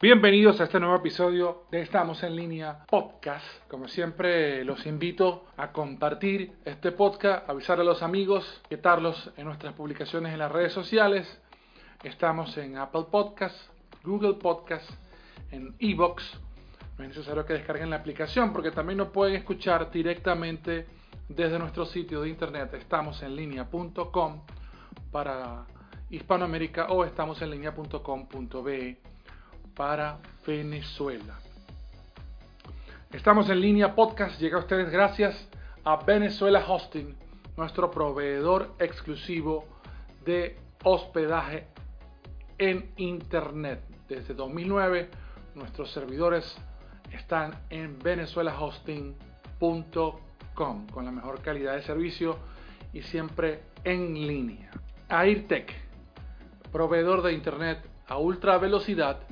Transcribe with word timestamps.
Bienvenidos 0.00 0.60
a 0.60 0.64
este 0.64 0.78
nuevo 0.78 0.94
episodio 0.94 1.64
de 1.72 1.80
Estamos 1.80 2.22
en 2.22 2.36
línea 2.36 2.84
podcast. 2.88 3.44
Como 3.68 3.88
siempre, 3.88 4.64
los 4.64 4.86
invito 4.86 5.46
a 5.56 5.72
compartir 5.72 6.52
este 6.64 6.92
podcast, 6.92 7.50
avisar 7.50 7.80
a 7.80 7.82
los 7.82 8.00
amigos, 8.00 8.62
quitarlos 8.68 9.32
en 9.36 9.46
nuestras 9.46 9.74
publicaciones 9.74 10.32
en 10.32 10.38
las 10.38 10.52
redes 10.52 10.72
sociales. 10.72 11.26
Estamos 12.04 12.56
en 12.58 12.78
Apple 12.78 13.06
Podcasts, 13.10 13.72
Google 14.04 14.34
Podcasts, 14.34 14.88
en 15.50 15.74
Evox. 15.80 16.22
No 16.96 17.02
es 17.02 17.08
necesario 17.08 17.44
que 17.44 17.54
descarguen 17.54 17.90
la 17.90 17.96
aplicación 17.96 18.52
porque 18.52 18.70
también 18.70 18.98
nos 18.98 19.08
pueden 19.08 19.34
escuchar 19.34 19.90
directamente 19.90 20.86
desde 21.28 21.58
nuestro 21.58 21.86
sitio 21.86 22.20
de 22.20 22.28
internet 22.28 22.72
estamosenlinea.com 22.72 24.42
para 25.10 25.66
Hispanoamérica 26.08 26.86
o 26.86 27.04
estamosenlinea.com.be 27.04 29.17
para 29.78 30.18
Venezuela. 30.44 31.38
Estamos 33.12 33.48
en 33.48 33.60
línea 33.60 33.94
podcast, 33.94 34.40
llega 34.40 34.56
a 34.56 34.60
ustedes 34.60 34.90
gracias 34.90 35.48
a 35.84 35.94
Venezuela 36.04 36.64
Hosting, 36.66 37.14
nuestro 37.56 37.88
proveedor 37.88 38.74
exclusivo 38.80 39.64
de 40.24 40.58
hospedaje 40.82 41.68
en 42.58 42.90
Internet. 42.96 43.80
Desde 44.08 44.34
2009 44.34 45.10
nuestros 45.54 45.92
servidores 45.92 46.58
están 47.12 47.54
en 47.70 48.00
venezuelahosting.com 48.00 50.86
con 50.88 51.04
la 51.04 51.12
mejor 51.12 51.40
calidad 51.40 51.76
de 51.76 51.82
servicio 51.82 52.36
y 52.92 53.02
siempre 53.02 53.60
en 53.84 54.26
línea. 54.26 54.72
AirTech, 55.08 55.72
proveedor 56.72 57.22
de 57.22 57.32
Internet 57.32 57.78
a 58.08 58.18
ultra 58.18 58.58
velocidad 58.58 59.27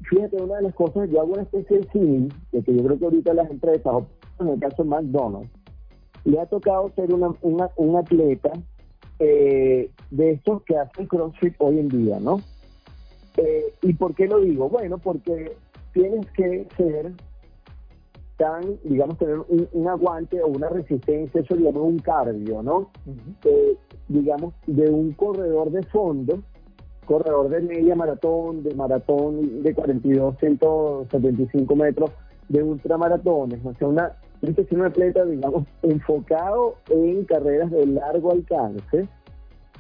fíjate, 0.09 0.37
una 0.37 0.57
de 0.57 0.63
las 0.63 0.75
cosas, 0.75 1.09
yo 1.11 1.21
hago 1.21 1.33
una 1.33 1.43
especie 1.43 1.79
de 1.79 1.89
cine, 1.91 2.29
de 2.53 2.63
que 2.63 2.75
yo 2.75 2.85
creo 2.85 2.99
que 2.99 3.05
ahorita 3.05 3.35
las 3.35 3.51
empresas, 3.51 3.95
en 4.41 4.49
el 4.49 4.61
caso 4.61 4.83
de 4.83 4.89
McDonald's, 4.89 5.51
le 6.25 6.41
ha 6.41 6.47
tocado 6.47 6.91
ser 6.95 7.13
una, 7.13 7.71
un 7.77 7.97
atleta 7.97 8.53
eh, 9.19 9.91
de 10.11 10.31
estos 10.31 10.63
que 10.63 10.77
hacen 10.77 11.07
CrossFit 11.07 11.55
hoy 11.59 11.81
en 11.81 11.89
día, 11.89 12.21
¿no? 12.21 12.41
Eh, 13.37 13.73
¿Y 13.83 13.95
por 13.95 14.15
qué 14.15 14.27
lo 14.27 14.41
digo? 14.41 14.69
Bueno, 14.69 14.99
porque 14.99 15.57
tienes 15.93 16.31
que 16.33 16.67
ser 16.77 17.13
tan, 18.37 18.79
digamos, 18.85 19.19
tener 19.19 19.39
un, 19.49 19.89
aguante 19.89 20.41
o 20.41 20.47
una 20.47 20.69
resistencia, 20.69 21.41
eso 21.41 21.57
digamos 21.57 21.83
un 21.83 21.99
cardio, 21.99 22.63
¿no? 22.63 22.91
Eh, 23.45 23.77
digamos, 24.07 24.55
de 24.67 24.89
un 24.89 25.13
corredor 25.13 25.71
de 25.73 25.83
fondo, 25.85 26.41
corredor 27.05 27.49
de 27.49 27.61
media 27.61 27.97
maratón, 27.97 28.63
de 28.63 28.75
maratón 28.75 29.63
de 29.63 29.75
42, 29.75 30.37
175 30.39 31.75
metros, 31.75 32.11
de 32.49 32.63
ultramaratones, 32.63 33.65
o 33.65 33.75
sea, 33.75 33.89
una, 33.89 34.17
un 34.43 34.83
atleta, 34.83 35.25
digamos, 35.25 35.65
enfocado 35.83 36.77
en 36.91 37.25
carreras 37.25 37.71
de 37.71 37.87
largo 37.87 38.33
alcance, 38.33 39.09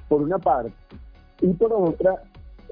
por 0.08 0.22
una 0.22 0.38
parte, 0.38 0.72
y 1.40 1.52
por 1.52 1.72
otra, 1.72 2.22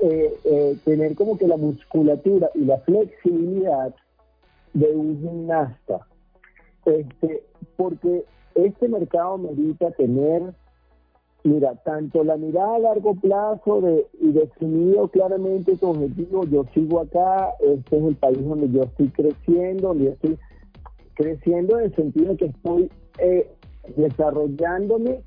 eh, 0.02 0.34
eh, 0.44 0.76
tener 0.84 1.14
como 1.14 1.38
que 1.38 1.46
la 1.46 1.56
musculatura 1.56 2.50
y 2.54 2.64
la 2.64 2.78
flexibilidad 2.78 3.94
de 4.72 4.94
un 4.94 5.20
gimnasta. 5.20 6.06
Este, 6.84 7.42
porque 7.76 8.24
este 8.54 8.88
mercado 8.88 9.38
merita 9.38 9.90
tener, 9.92 10.42
mira, 11.44 11.74
tanto 11.84 12.24
la 12.24 12.36
mirada 12.36 12.76
a 12.76 12.78
largo 12.78 13.14
plazo 13.14 13.80
de, 13.80 14.06
y 14.20 14.32
definido 14.32 15.08
claramente 15.08 15.76
tu 15.76 15.90
objetivo, 15.90 16.44
yo 16.44 16.64
sigo 16.74 17.00
acá, 17.00 17.54
este 17.60 17.98
es 17.98 18.04
el 18.04 18.16
país 18.16 18.44
donde 18.46 18.70
yo 18.70 18.82
estoy 18.82 19.08
creciendo, 19.08 19.88
donde 19.88 20.04
yo 20.04 20.10
estoy 20.12 20.38
creciendo 21.16 21.78
en 21.78 21.86
el 21.86 21.96
sentido 21.96 22.36
que 22.36 22.46
estoy 22.46 22.90
eh, 23.18 23.50
desarrollándome, 23.96 25.22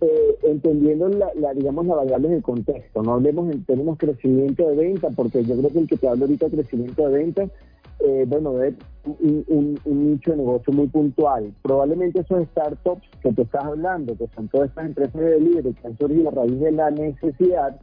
eh, 0.00 0.38
entendiendo 0.42 1.08
la, 1.08 1.54
digamos, 1.54 1.86
la 1.86 1.94
variable 1.94 2.28
del 2.28 2.42
contexto. 2.42 3.02
No 3.02 3.14
hablemos 3.14 3.50
en 3.50 3.64
términos 3.64 3.96
crecimiento 3.98 4.68
de 4.68 4.76
venta, 4.76 5.08
porque 5.14 5.44
yo 5.44 5.56
creo 5.56 5.70
que 5.70 5.78
el 5.78 5.88
que 5.88 5.96
te 5.96 6.08
habla 6.08 6.24
ahorita 6.24 6.48
de 6.48 6.56
crecimiento 6.56 7.08
de 7.08 7.18
venta, 7.18 7.48
eh, 8.00 8.24
bueno, 8.26 8.60
es 8.62 8.74
un, 9.04 9.78
nicho 9.84 10.32
de 10.32 10.38
negocio 10.38 10.72
muy 10.72 10.88
puntual. 10.88 11.52
Probablemente 11.62 12.20
esos 12.20 12.46
startups 12.48 13.06
que 13.22 13.32
te 13.32 13.42
estás 13.42 13.64
hablando, 13.64 14.16
que 14.16 14.26
son 14.34 14.48
todas 14.48 14.70
estas 14.70 14.86
empresas 14.86 15.20
de 15.20 15.30
delivery 15.30 15.74
que 15.74 15.86
han 15.86 15.98
surgido 15.98 16.28
a 16.28 16.32
raíz 16.32 16.58
de 16.58 16.72
la 16.72 16.90
necesidad, 16.90 17.78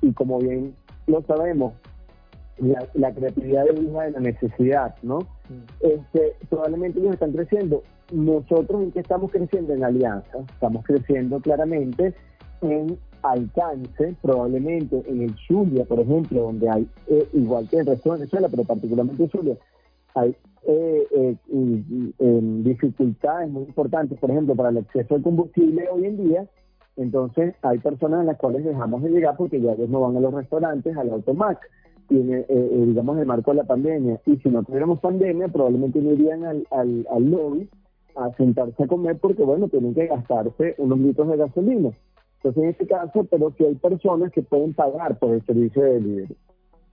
y 0.00 0.12
como 0.12 0.38
bien 0.38 0.74
lo 1.06 1.22
sabemos, 1.22 1.74
la, 2.58 3.12
creatividad 3.12 3.64
de 3.64 3.80
hija 3.80 4.02
de 4.02 4.10
la 4.12 4.20
necesidad, 4.20 4.94
¿no? 5.02 5.18
Mm. 5.18 5.62
Este, 5.80 6.36
probablemente 6.48 7.00
ellos 7.00 7.14
están 7.14 7.32
creciendo. 7.32 7.82
Nosotros 8.12 8.82
en 8.82 8.92
qué 8.92 9.00
estamos 9.00 9.30
creciendo 9.30 9.72
en 9.72 9.84
alianza, 9.84 10.38
estamos 10.52 10.84
creciendo 10.84 11.40
claramente 11.40 12.14
en 12.60 12.98
alcance, 13.22 14.16
probablemente 14.20 15.02
en 15.06 15.22
el 15.22 15.34
Zulia, 15.46 15.84
por 15.84 16.00
ejemplo, 16.00 16.42
donde 16.42 16.68
hay, 16.68 16.88
eh, 17.06 17.26
igual 17.32 17.68
que 17.68 17.76
en 17.76 17.80
el 17.80 17.86
resto 17.86 18.12
de 18.12 18.18
Venezuela, 18.18 18.48
pero 18.50 18.64
particularmente 18.64 19.22
en 19.22 19.30
Zulia, 19.30 19.56
hay 20.14 20.36
eh, 20.66 21.36
eh, 21.48 22.40
dificultades 22.62 23.50
muy 23.50 23.64
importantes, 23.64 24.18
por 24.18 24.30
ejemplo, 24.30 24.54
para 24.54 24.68
el 24.70 24.78
acceso 24.78 25.14
al 25.14 25.22
combustible 25.22 25.88
hoy 25.90 26.06
en 26.06 26.16
día, 26.16 26.46
entonces 26.96 27.54
hay 27.62 27.78
personas 27.78 28.20
a 28.20 28.24
las 28.24 28.38
cuales 28.38 28.64
dejamos 28.64 29.02
de 29.02 29.10
llegar 29.10 29.36
porque 29.36 29.60
ya 29.60 29.72
ellos 29.72 29.88
no 29.88 30.00
van 30.00 30.16
a 30.16 30.20
los 30.20 30.34
restaurantes, 30.34 30.96
al 30.96 31.10
automac, 31.10 31.58
y 32.12 32.32
en, 32.32 32.86
digamos, 32.88 33.18
el 33.18 33.26
marco 33.26 33.52
de 33.52 33.58
la 33.58 33.64
pandemia. 33.64 34.20
Y 34.26 34.36
si 34.36 34.48
no 34.50 34.62
tuviéramos 34.62 35.00
pandemia, 35.00 35.48
probablemente 35.48 36.00
no 36.00 36.12
irían 36.12 36.44
al, 36.44 36.66
al, 36.70 37.06
al 37.10 37.30
lobby 37.30 37.68
a 38.16 38.30
sentarse 38.36 38.82
a 38.82 38.86
comer 38.86 39.18
porque, 39.18 39.42
bueno, 39.42 39.68
tienen 39.68 39.94
que 39.94 40.06
gastarse 40.06 40.74
unos 40.78 40.98
litros 40.98 41.28
de 41.28 41.36
gasolina. 41.38 41.90
Entonces, 42.36 42.62
en 42.62 42.68
este 42.68 42.86
caso, 42.86 43.24
pero 43.30 43.52
si 43.56 43.64
hay 43.64 43.74
personas 43.76 44.30
que 44.32 44.42
pueden 44.42 44.74
pagar 44.74 45.18
por 45.18 45.30
el 45.30 45.44
servicio 45.46 45.82
de 45.82 45.92
delivery. 45.94 46.36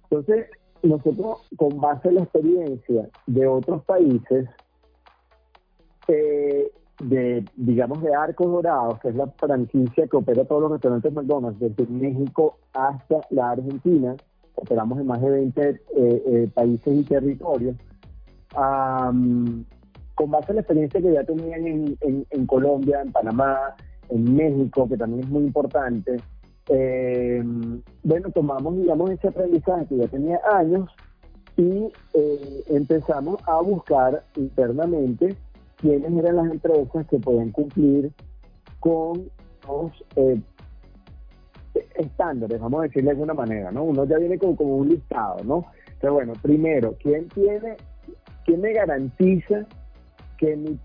Entonces, 0.04 0.46
nosotros, 0.84 1.50
con 1.58 1.82
base 1.82 2.08
en 2.08 2.16
la 2.16 2.24
experiencia 2.24 3.10
de 3.28 3.48
otros 3.48 3.84
países, 3.84 4.48
eh, 6.08 6.72
de, 7.04 7.46
digamos, 7.56 8.02
de 8.02 8.14
Arcos 8.14 8.48
Dorados, 8.48 9.00
que 9.00 9.10
es 9.10 9.16
la 9.16 9.28
franquicia 9.28 10.08
que 10.08 10.18
opera 10.18 10.46
todos 10.46 10.62
los 10.62 10.72
restaurantes 10.72 11.12
McDonald's, 11.12 11.60
desde 11.60 11.92
México 11.92 12.58
hasta 12.74 13.22
la 13.32 13.52
Argentina, 13.52 14.16
operamos 14.62 15.00
en 15.00 15.08
más 15.08 15.22
de 15.22 15.30
20 15.30 15.70
eh, 15.70 15.80
eh, 15.96 16.50
países 16.54 16.94
y 16.94 17.04
territorios. 17.04 17.76
con 18.54 20.32
base 20.32 20.52
en 20.52 20.56
la 20.56 20.62
experiencia 20.62 21.02
que 21.02 21.14
ya 21.14 21.24
tenían 21.24 21.66
en, 21.68 22.26
en 22.30 22.46
Colombia, 22.46 23.02
en 23.02 23.12
Panamá, 23.12 23.76
en 24.10 24.36
México, 24.36 24.88
que 24.88 24.98
también 24.98 25.24
es 25.24 25.30
muy 25.30 25.44
importante, 25.44 26.18
eh, 26.70 27.44
bueno, 28.04 28.30
tomamos, 28.30 28.78
digamos, 28.78 29.10
ese 29.10 29.28
aprendizaje 29.28 29.88
que 29.88 29.98
ya 29.98 30.08
tenía 30.08 30.40
años 30.54 30.90
y 31.58 31.92
eh, 32.14 32.64
empezamos 32.68 33.38
a 33.48 33.60
buscar 33.62 34.24
internamente 34.36 35.36
quiénes 35.78 36.12
eran 36.14 36.36
las 36.36 36.52
empresas 36.52 37.08
que 37.08 37.18
podían 37.18 37.52
cumplir 37.52 38.12
con 38.80 39.30
los 39.68 39.92
eh, 40.16 40.40
estándares, 41.96 42.60
vamos 42.60 42.80
a 42.80 42.84
decirle 42.84 43.06
de 43.06 43.12
alguna 43.12 43.34
manera, 43.34 43.72
¿no? 43.72 43.84
Uno 43.84 44.06
ya 44.06 44.18
viene 44.18 44.38
como, 44.38 44.56
como 44.56 44.78
un 44.78 44.90
listado, 44.90 45.44
¿no? 45.44 45.66
Pero 46.00 46.14
bueno, 46.14 46.34
primero, 46.42 46.96
¿quién 47.02 47.28
tiene, 47.30 47.78
quién 48.46 48.62
me 48.62 48.74
garantiza 48.74 49.66
que 50.38 50.56
mi 50.56 50.80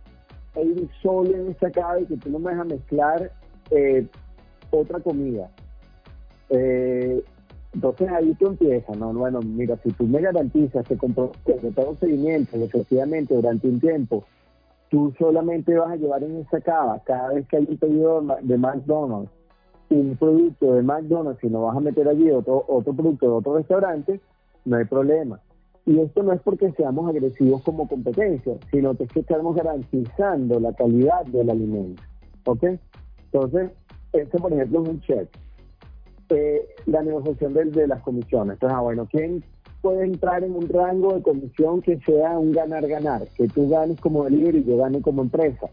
ir 0.63 0.89
solo 1.03 1.35
en 1.35 1.51
esa 1.51 1.71
casa 1.71 2.01
y 2.01 2.07
que 2.07 2.17
tú 2.17 2.31
no 2.31 2.39
me 2.39 2.53
dejas 2.53 2.67
mezclar 2.67 3.33
eh, 3.71 4.07
otra 4.71 5.01
comida. 5.01 5.51
Eh, 6.51 7.23
entonces 7.73 8.09
ahí 8.11 8.35
tú 8.35 8.49
empiezas, 8.49 8.97
¿no? 8.97 9.13
Bueno, 9.13 9.41
mira, 9.41 9.77
si 9.83 9.91
tú 9.93 10.05
me 10.07 10.21
garantizas 10.21 10.87
que 10.87 10.97
con 10.97 11.13
todo 11.13 11.33
seguimiento, 11.99 12.57
efectivamente, 12.57 13.35
durante 13.35 13.67
un 13.69 13.81
tiempo, 13.81 14.25
tú 14.91 15.13
solamente 15.19 15.77
vas 15.77 15.93
a 15.93 15.97
llevar 15.97 16.23
en 16.23 16.37
esa 16.39 16.61
cava 16.61 17.03
cada 17.05 17.33
vez 17.33 17.49
que 17.49 17.57
hay 17.57 17.67
un 17.69 17.77
pedido 17.77 18.23
de 18.43 18.57
McDonald's, 18.57 19.31
un 19.95 20.17
producto 20.17 20.75
de 20.75 20.83
McDonald's 20.83 21.43
y 21.45 21.49
no 21.49 21.63
vas 21.63 21.77
a 21.77 21.81
meter 21.81 22.09
allí 22.09 22.31
otro, 22.31 22.65
otro 22.69 22.93
producto 22.93 23.27
de 23.27 23.33
otro 23.33 23.57
restaurante, 23.57 24.21
no 24.65 24.77
hay 24.77 24.85
problema. 24.85 25.41
Y 25.87 26.01
esto 26.01 26.23
no 26.23 26.33
es 26.33 26.41
porque 26.41 26.73
seamos 26.73 27.09
agresivos 27.09 27.63
como 27.63 27.87
competencia, 27.87 28.55
sino 28.71 28.95
que 28.95 29.05
es 29.05 29.13
que 29.13 29.21
estamos 29.21 29.55
garantizando 29.55 30.59
la 30.59 30.73
calidad 30.73 31.25
del 31.27 31.51
alimento. 31.51 32.03
¿Ok? 32.47 32.65
Entonces, 33.33 33.71
este, 34.13 34.39
por 34.39 34.53
ejemplo, 34.53 34.83
es 34.83 34.89
un 34.89 35.01
check. 35.01 35.29
Eh, 36.31 36.67
la 36.87 37.03
negociación 37.03 37.53
de, 37.53 37.65
de 37.67 37.87
las 37.87 38.03
comisiones. 38.03 38.55
Entonces, 38.55 38.77
ah, 38.79 38.81
bueno, 38.81 39.07
¿quién 39.11 39.45
puede 39.83 40.05
entrar 40.05 40.43
en 40.43 40.57
un 40.57 40.69
rango 40.69 41.13
de 41.13 41.23
comisión 41.23 41.83
que 41.83 42.01
sea 42.01 42.39
un 42.39 42.53
ganar-ganar? 42.53 43.29
Que 43.37 43.47
tú 43.49 43.69
ganes 43.69 44.01
como 44.01 44.25
delivery 44.25 44.59
y 44.59 44.65
yo 44.65 44.79
gane 44.79 45.03
como 45.03 45.23
empresa. 45.23 45.67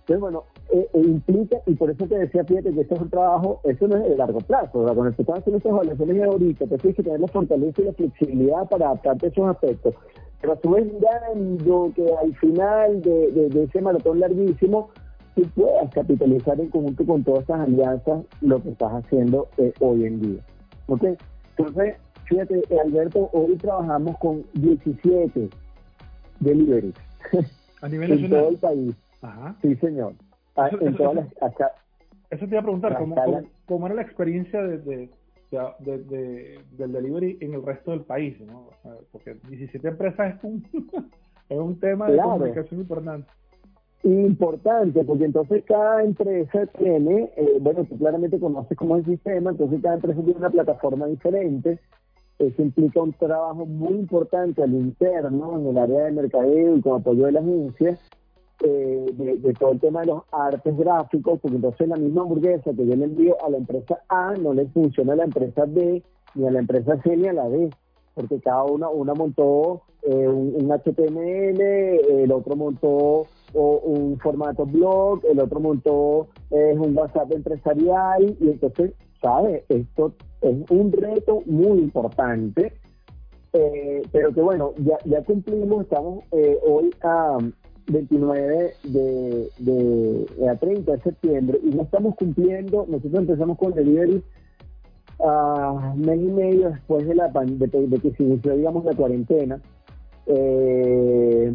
Entonces, 0.00 0.20
bueno, 0.20 0.44
eh, 0.72 0.88
eh, 0.92 1.00
implica, 1.00 1.58
y 1.66 1.74
por 1.74 1.90
eso 1.90 2.06
te 2.06 2.18
decía, 2.18 2.44
fíjate 2.44 2.72
que 2.72 2.80
este 2.80 2.94
es 2.94 3.00
un 3.00 3.10
trabajo, 3.10 3.60
eso 3.64 3.86
no 3.86 3.96
es 3.96 4.08
de 4.08 4.16
largo 4.16 4.40
plazo, 4.40 4.80
¿verdad? 4.80 4.94
Cuando 4.94 5.10
estás 5.10 5.38
haciendo 5.38 5.58
estas 5.58 5.72
evaluaciones 5.72 6.16
de 6.16 6.24
ahorita, 6.24 6.66
te 6.66 6.78
tienes 6.78 6.96
que 6.96 7.02
tener 7.02 7.20
la 7.20 7.28
fortaleza 7.28 7.82
y 7.82 7.84
la 7.84 7.92
flexibilidad 7.92 8.68
para 8.68 8.86
adaptarte 8.86 9.26
a 9.26 9.28
esos 9.28 9.48
aspectos. 9.48 9.94
Pero 10.40 10.52
a 10.52 10.60
su 10.60 10.70
vez, 10.70 10.86
mirando 10.92 11.92
que 11.94 12.06
al 12.14 12.34
final 12.36 13.02
de, 13.02 13.48
de, 13.50 13.62
ese 13.62 13.80
maratón 13.80 14.20
larguísimo, 14.20 14.90
tú 15.34 15.42
puedas 15.54 15.92
capitalizar 15.92 16.58
en 16.60 16.70
conjunto 16.70 17.06
con 17.06 17.24
todas 17.24 17.42
estas 17.42 17.60
alianzas 17.60 18.24
lo 18.40 18.62
que 18.62 18.70
estás 18.70 18.92
haciendo 18.92 19.48
eh, 19.58 19.72
hoy 19.80 20.06
en 20.06 20.20
día. 20.20 20.42
¿Ok? 20.86 21.04
Entonces, 21.56 21.94
fíjate, 22.24 22.62
Alberto, 22.84 23.30
hoy 23.32 23.56
trabajamos 23.56 24.16
con 24.18 24.44
17 24.54 25.48
deliveries. 26.40 26.94
A 27.80 27.88
nivel 27.88 28.12
en 28.24 28.30
todo 28.30 28.48
el 28.48 28.56
país. 28.56 28.94
Sí, 29.62 29.74
señor. 29.76 30.14
Ah, 30.56 30.68
eso, 30.68 30.78
te 32.46 32.50
iba 32.50 32.60
a 32.60 32.62
preguntar, 32.62 32.96
¿cómo, 33.66 33.86
era 33.86 33.94
la 33.94 34.02
experiencia 34.02 34.62
de, 34.62 34.78
de, 34.78 36.60
del 36.72 36.92
delivery 36.92 37.38
en 37.40 37.54
el 37.54 37.62
resto 37.64 37.90
del 37.90 38.02
país? 38.02 38.40
¿no? 38.40 38.68
Porque 39.12 39.36
17 39.48 39.88
empresas 39.88 40.36
es 40.36 40.44
un, 40.44 40.64
es 41.48 41.58
un 41.58 41.78
tema 41.80 42.10
de 42.10 42.18
comunicación 42.18 42.80
importante. 42.80 43.28
Importante, 44.04 45.02
porque 45.02 45.24
entonces 45.24 45.64
cada 45.64 46.02
empresa 46.02 46.66
tiene, 46.78 47.32
eh, 47.36 47.58
bueno, 47.60 47.84
tú 47.84 47.96
claramente 47.96 48.38
conoces 48.38 48.76
cómo 48.76 48.98
es 48.98 49.06
el 49.06 49.14
sistema, 49.14 49.50
entonces 49.50 49.80
cada 49.80 49.94
empresa 49.94 50.20
tiene 50.20 50.38
una 50.38 50.50
plataforma 50.50 51.06
diferente. 51.06 51.80
Eso 52.38 52.62
implica 52.62 53.00
un 53.00 53.12
trabajo 53.14 53.64
muy 53.64 53.94
importante 53.94 54.62
al 54.62 54.74
interno, 54.74 55.58
en 55.58 55.68
el 55.68 55.78
área 55.78 56.04
de 56.04 56.12
mercadeo 56.12 56.76
y 56.76 56.82
con 56.82 57.00
apoyo 57.00 57.24
de 57.26 57.32
la 57.32 57.40
agencia, 57.40 57.98
eh, 58.62 59.06
de, 59.12 59.52
todo 59.54 59.72
el 59.72 59.80
tema 59.80 60.00
de 60.00 60.06
los 60.06 60.22
artes 60.30 60.76
gráficos, 60.76 61.40
porque 61.40 61.56
entonces 61.56 61.88
la 61.88 61.96
misma 61.96 62.22
hamburguesa 62.22 62.72
que 62.72 62.86
yo 62.86 62.94
le 62.94 63.04
envío 63.04 63.36
a 63.44 63.50
la 63.50 63.58
empresa 63.58 63.98
A 64.08 64.32
no 64.34 64.54
le 64.54 64.66
funciona 64.68 65.12
a 65.14 65.16
la 65.16 65.24
empresa 65.24 65.64
B, 65.66 66.02
ni 66.36 66.46
a 66.46 66.50
la 66.52 66.60
empresa 66.60 66.96
C, 67.02 67.16
ni 67.16 67.26
a 67.26 67.32
la 67.32 67.48
D, 67.48 67.68
porque 68.14 68.38
cada 68.40 68.62
una, 68.64 68.88
una 68.88 69.12
montó 69.12 69.82
eh, 70.02 70.28
un, 70.28 70.70
HTML, 70.70 71.60
el 72.22 72.32
otro 72.32 72.54
montó 72.54 73.26
un 73.52 74.18
formato 74.20 74.64
blog, 74.66 75.20
el 75.30 75.40
otro 75.40 75.58
montó 75.58 76.28
es 76.50 76.78
un 76.78 76.96
WhatsApp 76.96 77.32
empresarial, 77.32 78.36
y 78.40 78.50
entonces, 78.50 78.92
¿sabes? 79.20 79.64
Esto 79.68 80.14
es 80.40 80.70
un 80.70 80.92
reto 80.92 81.42
muy 81.46 81.80
importante. 81.80 82.72
Eh, 83.52 84.02
pero 84.10 84.32
que 84.32 84.40
bueno, 84.40 84.72
ya, 84.78 84.96
ya 85.04 85.22
cumplimos, 85.22 85.82
estamos 85.82 86.24
hoy 86.66 86.90
a, 87.02 87.38
29 87.86 88.74
de, 88.84 89.50
de, 89.58 90.48
a 90.48 90.56
30 90.56 90.92
de 90.92 91.00
septiembre 91.02 91.60
y 91.62 91.70
no 91.70 91.82
estamos 91.82 92.14
cumpliendo, 92.16 92.86
nosotros 92.88 93.14
empezamos 93.14 93.58
con 93.58 93.74
delivery 93.74 94.22
a 95.24 95.94
mes 95.96 96.18
y 96.18 96.32
medio 96.32 96.70
después 96.70 97.06
de 97.06 97.14
la 97.14 97.28
de, 97.28 97.98
que 98.00 98.12
se 98.12 98.22
inició 98.22 98.56
digamos 98.56 98.84
la 98.84 98.94
cuarentena. 98.94 99.60
Eh, 100.26 101.54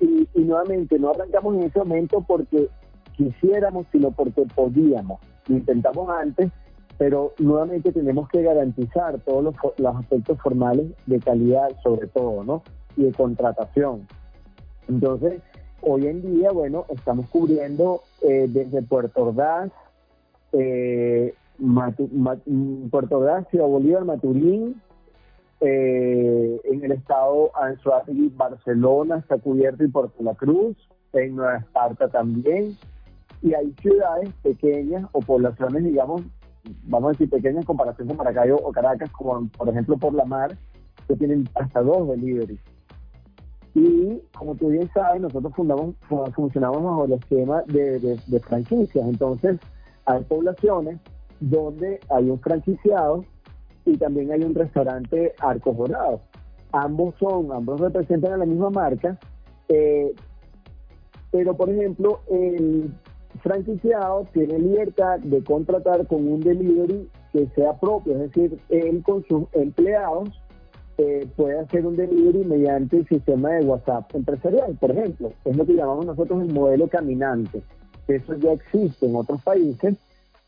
y, 0.00 0.28
nuevamente 0.40 0.98
no 0.98 1.10
arrancamos 1.10 1.56
en 1.56 1.64
ese 1.64 1.78
momento 1.80 2.24
porque 2.26 2.68
quisiéramos 3.16 3.86
sino 3.92 4.10
porque 4.10 4.42
podíamos. 4.54 5.20
Intentamos 5.48 6.08
antes 6.10 6.50
pero 6.96 7.32
nuevamente 7.38 7.92
tenemos 7.92 8.28
que 8.28 8.42
garantizar 8.42 9.18
todos 9.20 9.42
los, 9.42 9.54
los 9.78 9.96
aspectos 9.96 10.40
formales 10.40 10.86
de 11.06 11.18
calidad 11.18 11.68
sobre 11.82 12.06
todo 12.06 12.44
no 12.44 12.62
y 12.96 13.04
de 13.04 13.12
contratación. 13.12 14.06
Entonces 14.88 15.42
Hoy 15.86 16.06
en 16.06 16.22
día, 16.22 16.50
bueno, 16.50 16.86
estamos 16.88 17.28
cubriendo 17.28 18.00
eh, 18.22 18.46
desde 18.48 18.80
Puerto 18.80 19.24
Ordaz, 19.24 19.70
eh, 20.52 21.34
Puerto 22.90 23.18
Ordaz, 23.18 23.46
Ciudad 23.50 23.66
Bolívar, 23.66 24.06
Maturín, 24.06 24.80
eh, 25.60 26.58
en 26.64 26.84
el 26.84 26.92
estado 26.92 27.50
Anzuategui, 27.54 28.32
Barcelona 28.34 29.18
está 29.18 29.36
cubierto 29.36 29.84
y 29.84 29.88
Puerto 29.88 30.22
La 30.22 30.34
Cruz, 30.34 30.74
en 31.12 31.36
Nueva 31.36 31.58
Esparta 31.58 32.08
también, 32.08 32.78
y 33.42 33.52
hay 33.52 33.74
ciudades 33.82 34.30
pequeñas 34.42 35.06
o 35.12 35.20
poblaciones, 35.20 35.84
digamos, 35.84 36.22
vamos 36.84 37.08
a 37.08 37.12
decir 37.12 37.28
pequeñas 37.28 37.58
en 37.58 37.66
comparación 37.66 38.08
con 38.08 38.16
Maracaibo 38.16 38.56
o 38.56 38.72
Caracas, 38.72 39.10
como 39.10 39.48
por 39.48 39.68
ejemplo 39.68 39.98
por 39.98 40.14
la 40.14 40.24
mar, 40.24 40.56
que 41.06 41.14
tienen 41.14 41.46
hasta 41.54 41.82
dos 41.82 42.08
deliveries. 42.08 42.73
Y 43.74 44.20
como 44.36 44.54
tú 44.54 44.68
bien 44.68 44.88
sabes, 44.94 45.20
nosotros 45.20 45.52
fundamos, 45.54 45.96
funcionamos 46.34 46.82
bajo 46.82 47.04
el 47.06 47.12
esquema 47.14 47.62
de, 47.66 47.98
de, 47.98 48.40
franquicias. 48.40 49.04
Entonces, 49.06 49.58
hay 50.06 50.22
poblaciones 50.24 51.00
donde 51.40 51.98
hay 52.08 52.30
un 52.30 52.38
franquiciado 52.38 53.24
y 53.84 53.96
también 53.96 54.30
hay 54.30 54.42
un 54.42 54.54
restaurante 54.54 55.34
Arcos 55.40 55.76
Dorados. 55.76 56.20
Ambos 56.72 57.14
son, 57.18 57.52
ambos 57.52 57.80
representan 57.80 58.32
a 58.34 58.36
la 58.36 58.46
misma 58.46 58.70
marca, 58.70 59.18
eh, 59.68 60.14
pero 61.32 61.56
por 61.56 61.68
ejemplo, 61.68 62.20
el 62.30 62.92
franquiciado 63.42 64.26
tiene 64.32 64.58
libertad 64.58 65.18
de 65.18 65.42
contratar 65.42 66.06
con 66.06 66.26
un 66.28 66.40
delivery 66.40 67.08
que 67.32 67.48
sea 67.56 67.72
propio, 67.74 68.14
es 68.14 68.30
decir, 68.30 68.60
él 68.68 69.02
con 69.02 69.24
sus 69.24 69.44
empleados 69.52 70.30
eh, 70.96 71.26
puede 71.36 71.58
hacer 71.58 71.84
un 71.84 71.96
delivery 71.96 72.44
mediante 72.44 72.98
el 72.98 73.08
sistema 73.08 73.50
de 73.50 73.64
WhatsApp 73.64 74.14
empresarial, 74.14 74.76
por 74.78 74.92
ejemplo. 74.92 75.32
Es 75.44 75.56
lo 75.56 75.66
que 75.66 75.74
llamamos 75.74 76.06
nosotros 76.06 76.42
el 76.42 76.52
modelo 76.52 76.86
caminante. 76.88 77.62
Eso 78.06 78.34
ya 78.36 78.52
existe 78.52 79.06
en 79.06 79.16
otros 79.16 79.42
países. 79.42 79.96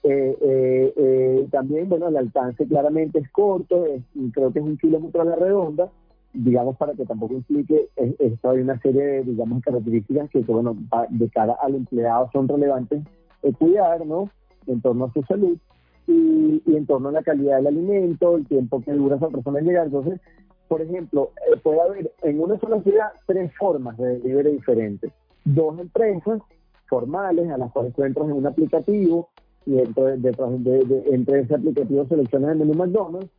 Eh, 0.05 0.37
eh, 0.41 0.93
eh 0.97 1.49
también, 1.50 1.88
bueno, 1.88 2.09
el 2.09 2.17
alcance 2.17 2.65
claramente 2.67 3.19
es 3.19 3.31
corto, 3.33 3.87
creo 4.33 4.53
que 4.53 4.61
es 4.61 4.65
un 4.65 4.76
kilómetro 4.76 5.23
a 5.23 5.25
la 5.25 5.35
redonda, 5.35 5.91
digamos, 6.33 6.76
para 6.76 6.93
que 6.93 7.05
tampoco 7.05 7.35
implique 7.35 7.88
esto 7.97 8.50
hay 8.50 8.61
una 8.61 8.79
serie 8.81 9.03
de, 9.03 9.23
digamos, 9.25 9.62
características 9.65 10.31
que, 10.31 10.41
bueno, 10.41 10.76
de 11.09 11.29
cara 11.31 11.57
al 11.61 11.75
empleado 11.75 12.31
son 12.33 12.47
relevantes 12.47 13.03
cuidar, 13.59 14.05
¿no? 14.07 14.31
En 14.67 14.81
torno 14.81 15.07
a 15.07 15.12
su 15.12 15.23
salud 15.23 15.59
y, 16.06 16.62
en 16.66 16.86
torno 16.86 17.08
a 17.08 17.12
la 17.12 17.22
calidad 17.22 17.56
del 17.56 17.68
alimento, 17.68 18.36
el 18.36 18.46
tiempo 18.46 18.80
que 18.80 18.92
dura 18.92 19.16
esa 19.16 19.28
persona 19.28 19.58
en 19.58 19.66
llegar. 19.66 19.86
Entonces, 19.86 20.20
por 20.68 20.82
ejemplo, 20.82 21.32
eh, 21.52 21.56
puede 21.62 21.80
haber 21.80 22.12
en 22.22 22.40
una 22.40 22.58
sola 22.58 22.80
ciudad 22.82 23.12
tres 23.26 23.52
formas 23.58 23.96
de 23.98 24.18
delivery 24.18 24.52
diferentes. 24.52 25.12
Dos 25.44 25.78
empresas 25.78 26.40
formales 26.88 27.50
a 27.50 27.58
las 27.58 27.72
cuales 27.72 27.94
tú 27.94 28.04
entras 28.04 28.26
en 28.26 28.34
un 28.34 28.46
aplicativo 28.46 29.28
y 29.64 29.72
dentro 29.72 30.04
de, 30.04 31.04
entre 31.10 31.40
ese 31.40 31.54
aplicativo 31.54 32.06
seleccionas 32.06 32.52
el 32.52 32.58
menú 32.58 32.75
McDonald's 32.75 33.30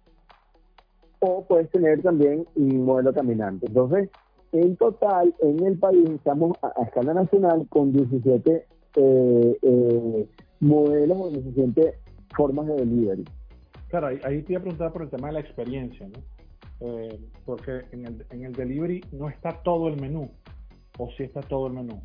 o 1.19 1.43
puedes 1.45 1.69
tener 1.71 2.01
también 2.01 2.45
un 2.55 2.85
modelo 2.85 3.13
caminante. 3.13 3.65
Entonces, 3.67 4.09
en 4.51 4.75
total, 4.75 5.33
en 5.41 5.65
el 5.65 5.77
país 5.77 6.09
estamos 6.09 6.57
a, 6.61 6.81
escala 6.83 7.13
nacional 7.13 7.65
con 7.69 7.91
17 7.91 8.65
eh, 8.95 9.57
eh, 9.61 10.27
modelos 10.59 11.17
o 11.19 11.29
17 11.29 11.93
formas 12.35 12.67
de 12.67 12.75
delivery. 12.75 13.25
Claro, 13.89 14.07
ahí, 14.07 14.19
ahí 14.23 14.41
te 14.41 14.53
iba 14.53 14.59
a 14.59 14.63
preguntar 14.63 14.91
por 14.91 15.03
el 15.03 15.09
tema 15.09 15.27
de 15.27 15.33
la 15.33 15.39
experiencia, 15.39 16.07
¿no? 16.07 16.19
Eh, 16.79 17.19
porque 17.45 17.85
en 17.91 18.05
el, 18.05 18.25
en 18.29 18.45
el 18.45 18.53
delivery 18.53 19.03
no 19.11 19.29
está 19.29 19.63
todo 19.63 19.87
el 19.87 19.99
menú, 19.99 20.29
o 20.97 21.09
sí 21.17 21.23
está 21.23 21.41
todo 21.41 21.67
el 21.67 21.73
menú. 21.73 22.01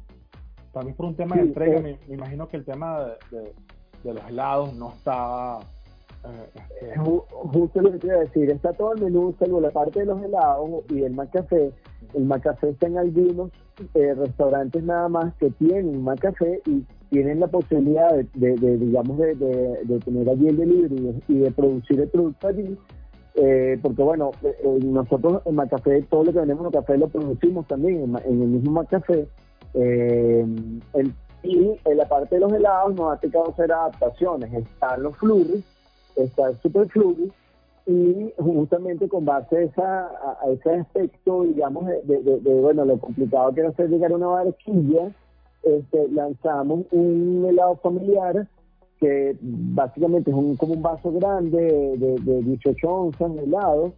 También 0.73 0.97
por 0.97 1.07
un 1.07 1.17
tema 1.17 1.37
de 1.37 1.43
entrega, 1.43 1.81
me, 1.81 1.99
imagino 2.09 2.49
que 2.49 2.57
el 2.57 2.64
tema 2.64 3.17
de, 3.31 3.52
de, 4.02 4.14
los 4.14 4.26
helados 4.29 4.75
no 4.75 4.91
está... 4.91 5.59
Justo 7.05 7.81
lo 7.81 7.99
que 7.99 8.11
a 8.11 8.19
decir, 8.19 8.50
está 8.50 8.73
todo 8.73 8.95
el 8.95 9.02
menú, 9.02 9.35
salvo 9.38 9.61
la 9.61 9.71
parte 9.71 10.00
de 10.00 10.07
los 10.07 10.23
helados 10.23 10.85
y 10.91 11.02
el 11.02 11.12
McCafé. 11.12 11.73
El 12.14 12.25
McCafé 12.25 12.71
está 12.71 12.87
en 12.87 12.99
algunos 12.99 13.50
eh, 13.95 14.14
restaurantes 14.14 14.83
nada 14.85 15.09
más 15.09 15.35
que 15.35 15.50
tienen 15.50 16.02
McCafé 16.02 16.62
y 16.67 16.85
tienen 17.12 17.41
la 17.41 17.47
posibilidad 17.47 18.11
de, 18.14 18.76
digamos, 18.79 19.19
de, 19.19 20.00
tener 20.02 20.31
allí 20.31 20.49
el 20.49 20.57
delivery 20.57 21.23
y 21.29 21.38
de 21.41 21.50
producir 21.50 22.00
el 22.00 22.09
producto 22.09 22.49
allí. 22.49 22.79
Eh, 23.35 23.79
porque 23.83 24.02
bueno, 24.02 24.31
eh, 24.43 24.57
eh, 24.62 24.79
nosotros 24.83 25.43
en 25.45 25.55
Macafé, 25.55 26.02
todo 26.02 26.25
lo 26.25 26.33
que 26.33 26.38
vendemos 26.38 26.67
en 26.67 26.73
Macafé 26.73 26.99
lo 26.99 27.09
producimos 27.09 27.67
también 27.67 28.17
en, 28.25 28.43
el 28.43 28.49
mismo 28.49 28.73
Macafé. 28.73 29.26
y 31.43 31.81
en 31.85 31.97
la 31.97 32.09
parte 32.09 32.37
de 32.37 32.41
los 32.41 32.52
helados 32.52 32.95
nos 32.95 33.12
ha 33.12 33.21
tocado 33.21 33.50
hacer 33.50 33.73
adaptaciones. 33.73 34.52
Están 34.52 35.02
los 35.02 35.14
flurries, 35.19 35.64
está 36.16 36.50
el 36.50 36.59
super 36.61 36.88
flurry, 36.88 37.31
y 37.87 38.33
justamente 38.38 39.09
con 39.09 39.25
base 39.25 39.71
a, 39.76 40.37
a, 40.40 40.50
ese 40.50 40.71
aspecto, 40.71 41.42
digamos, 41.42 41.87
de, 41.87 42.61
bueno, 42.61 42.85
lo 42.85 42.99
complicado 42.99 43.52
que 43.52 43.61
era 43.61 43.71
hacer 43.71 43.90
llegar 43.90 44.12
una 44.12 44.28
barquilla, 44.28 45.11
este, 45.62 46.09
lanzamos 46.09 46.87
un 46.90 47.45
helado 47.49 47.76
familiar 47.76 48.47
que 49.00 49.37
básicamente 49.40 50.31
es 50.31 50.37
un, 50.37 50.57
como 50.57 50.75
un 50.75 50.83
vaso 50.83 51.11
grande 51.12 51.97
de, 51.99 52.16
de 52.21 52.42
18 52.42 52.88
onzas 52.88 53.35
de 53.35 53.42
helado, 53.42 53.92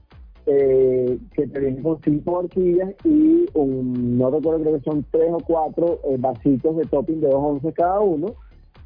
eh, 0.47 1.19
que 1.35 1.47
te 1.47 1.61
viene 1.61 1.83
con 1.83 2.01
cinco 2.03 2.33
horquillas 2.39 2.95
y 3.05 3.47
no 3.55 4.31
recuerdo, 4.31 4.61
creo 4.61 4.79
que 4.79 4.85
son 4.85 5.05
tres 5.11 5.31
o 5.31 5.39
cuatro 5.41 6.01
eh, 6.05 6.17
vasitos 6.19 6.77
de 6.77 6.85
topping 6.85 7.21
de 7.21 7.29
dos 7.29 7.37
onzas 7.37 7.75
cada 7.75 8.01
uno, 8.01 8.35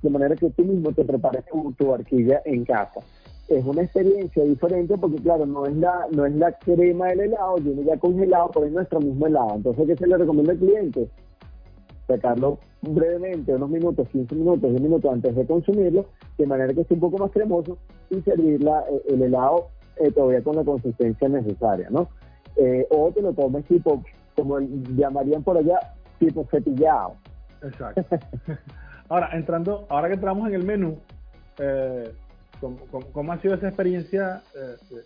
de 0.02 0.10
manera 0.10 0.34
que 0.34 0.50
tú 0.50 0.64
mismo 0.64 0.92
te 0.92 1.04
prepares 1.04 1.44
tu, 1.46 1.72
tu 1.72 1.88
horquilla 1.88 2.42
en 2.44 2.64
casa. 2.64 3.00
Es 3.48 3.64
una 3.64 3.82
experiencia 3.82 4.44
diferente 4.44 4.96
porque, 4.98 5.16
claro, 5.22 5.46
no 5.46 5.64
es 5.64 5.74
la 5.76 6.06
no 6.12 6.26
es 6.26 6.34
la 6.34 6.52
crema 6.52 7.08
del 7.08 7.20
helado, 7.20 7.56
viene 7.56 7.84
ya 7.84 7.96
congelado, 7.96 8.50
pero 8.52 8.66
es 8.66 8.72
nuestro 8.72 9.00
mismo 9.00 9.26
helado. 9.26 9.54
Entonces, 9.56 9.86
¿qué 9.86 9.96
se 9.96 10.06
le 10.06 10.18
recomienda 10.18 10.52
al 10.52 10.58
cliente? 10.58 11.08
sacarlo 12.08 12.58
brevemente, 12.80 13.54
unos 13.54 13.70
minutos, 13.70 14.08
15 14.08 14.34
minutos, 14.34 14.70
10 14.70 14.82
minutos 14.82 15.12
antes 15.12 15.36
de 15.36 15.46
consumirlo, 15.46 16.06
de 16.38 16.46
manera 16.46 16.72
que 16.72 16.80
esté 16.80 16.94
un 16.94 17.00
poco 17.00 17.18
más 17.18 17.30
cremoso 17.30 17.78
y 18.10 18.20
servir 18.22 18.66
eh, 18.66 19.02
el 19.08 19.22
helado 19.22 19.68
eh, 19.96 20.10
todavía 20.10 20.42
con 20.42 20.56
la 20.56 20.64
consistencia 20.64 21.28
necesaria, 21.28 21.88
¿no? 21.90 22.08
Eh, 22.56 22.86
o 22.90 23.12
te 23.12 23.20
lo 23.20 23.32
tomes 23.34 23.64
tipo, 23.66 24.02
como 24.34 24.58
llamarían 24.58 25.42
por 25.42 25.58
allá, 25.58 25.78
tipo 26.18 26.44
cepillado. 26.50 27.14
Exacto. 27.62 28.02
ahora, 29.08 29.28
entrando, 29.34 29.86
ahora 29.90 30.08
que 30.08 30.14
entramos 30.14 30.48
en 30.48 30.54
el 30.54 30.64
menú, 30.64 30.96
¿cómo, 32.60 33.32
ha 33.32 33.40
sido 33.40 33.54
esa 33.54 33.68
experiencia 33.68 34.42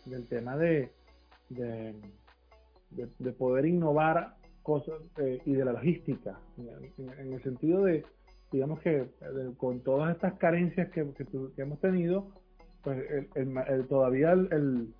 del 0.06 0.26
tema 0.26 0.56
de, 0.56 0.90
de, 1.50 1.94
de 2.90 3.32
poder 3.32 3.66
innovar 3.66 4.34
cosas 4.62 4.94
eh, 5.18 5.40
y 5.44 5.52
de 5.52 5.64
la 5.64 5.72
logística, 5.72 6.38
en, 6.56 7.32
el 7.32 7.42
sentido 7.42 7.84
de, 7.84 8.04
digamos 8.50 8.80
que 8.80 9.08
con 9.56 9.80
todas 9.80 10.14
estas 10.14 10.34
carencias 10.34 10.90
que, 10.90 11.06
hemos 11.56 11.80
tenido, 11.80 12.28
pues 12.82 13.02
el, 13.34 13.86
todavía 13.88 14.32
el, 14.32 14.94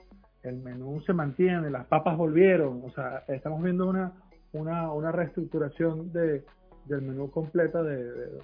menú 0.62 1.00
se 1.02 1.12
mantiene, 1.12 1.70
las 1.70 1.86
papas 1.86 2.16
volvieron, 2.16 2.82
o 2.84 2.90
sea, 2.90 3.24
estamos 3.28 3.62
viendo 3.62 3.88
una, 3.88 4.12
una, 4.52 4.92
una 4.92 5.12
reestructuración 5.12 6.12
de, 6.12 6.44
del 6.86 7.02
menú 7.02 7.30
completa, 7.30 7.82
de, 7.82 8.38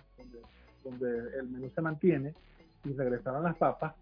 donde 0.84 1.08
el 1.38 1.48
menú 1.48 1.70
se 1.74 1.80
mantiene 1.80 2.34
y 2.84 2.92
regresaron 2.92 3.42
las 3.42 3.56
papas, 3.56 3.94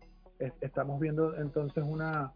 estamos 0.60 1.00
viendo 1.00 1.36
entonces 1.36 1.84
una, 1.86 2.32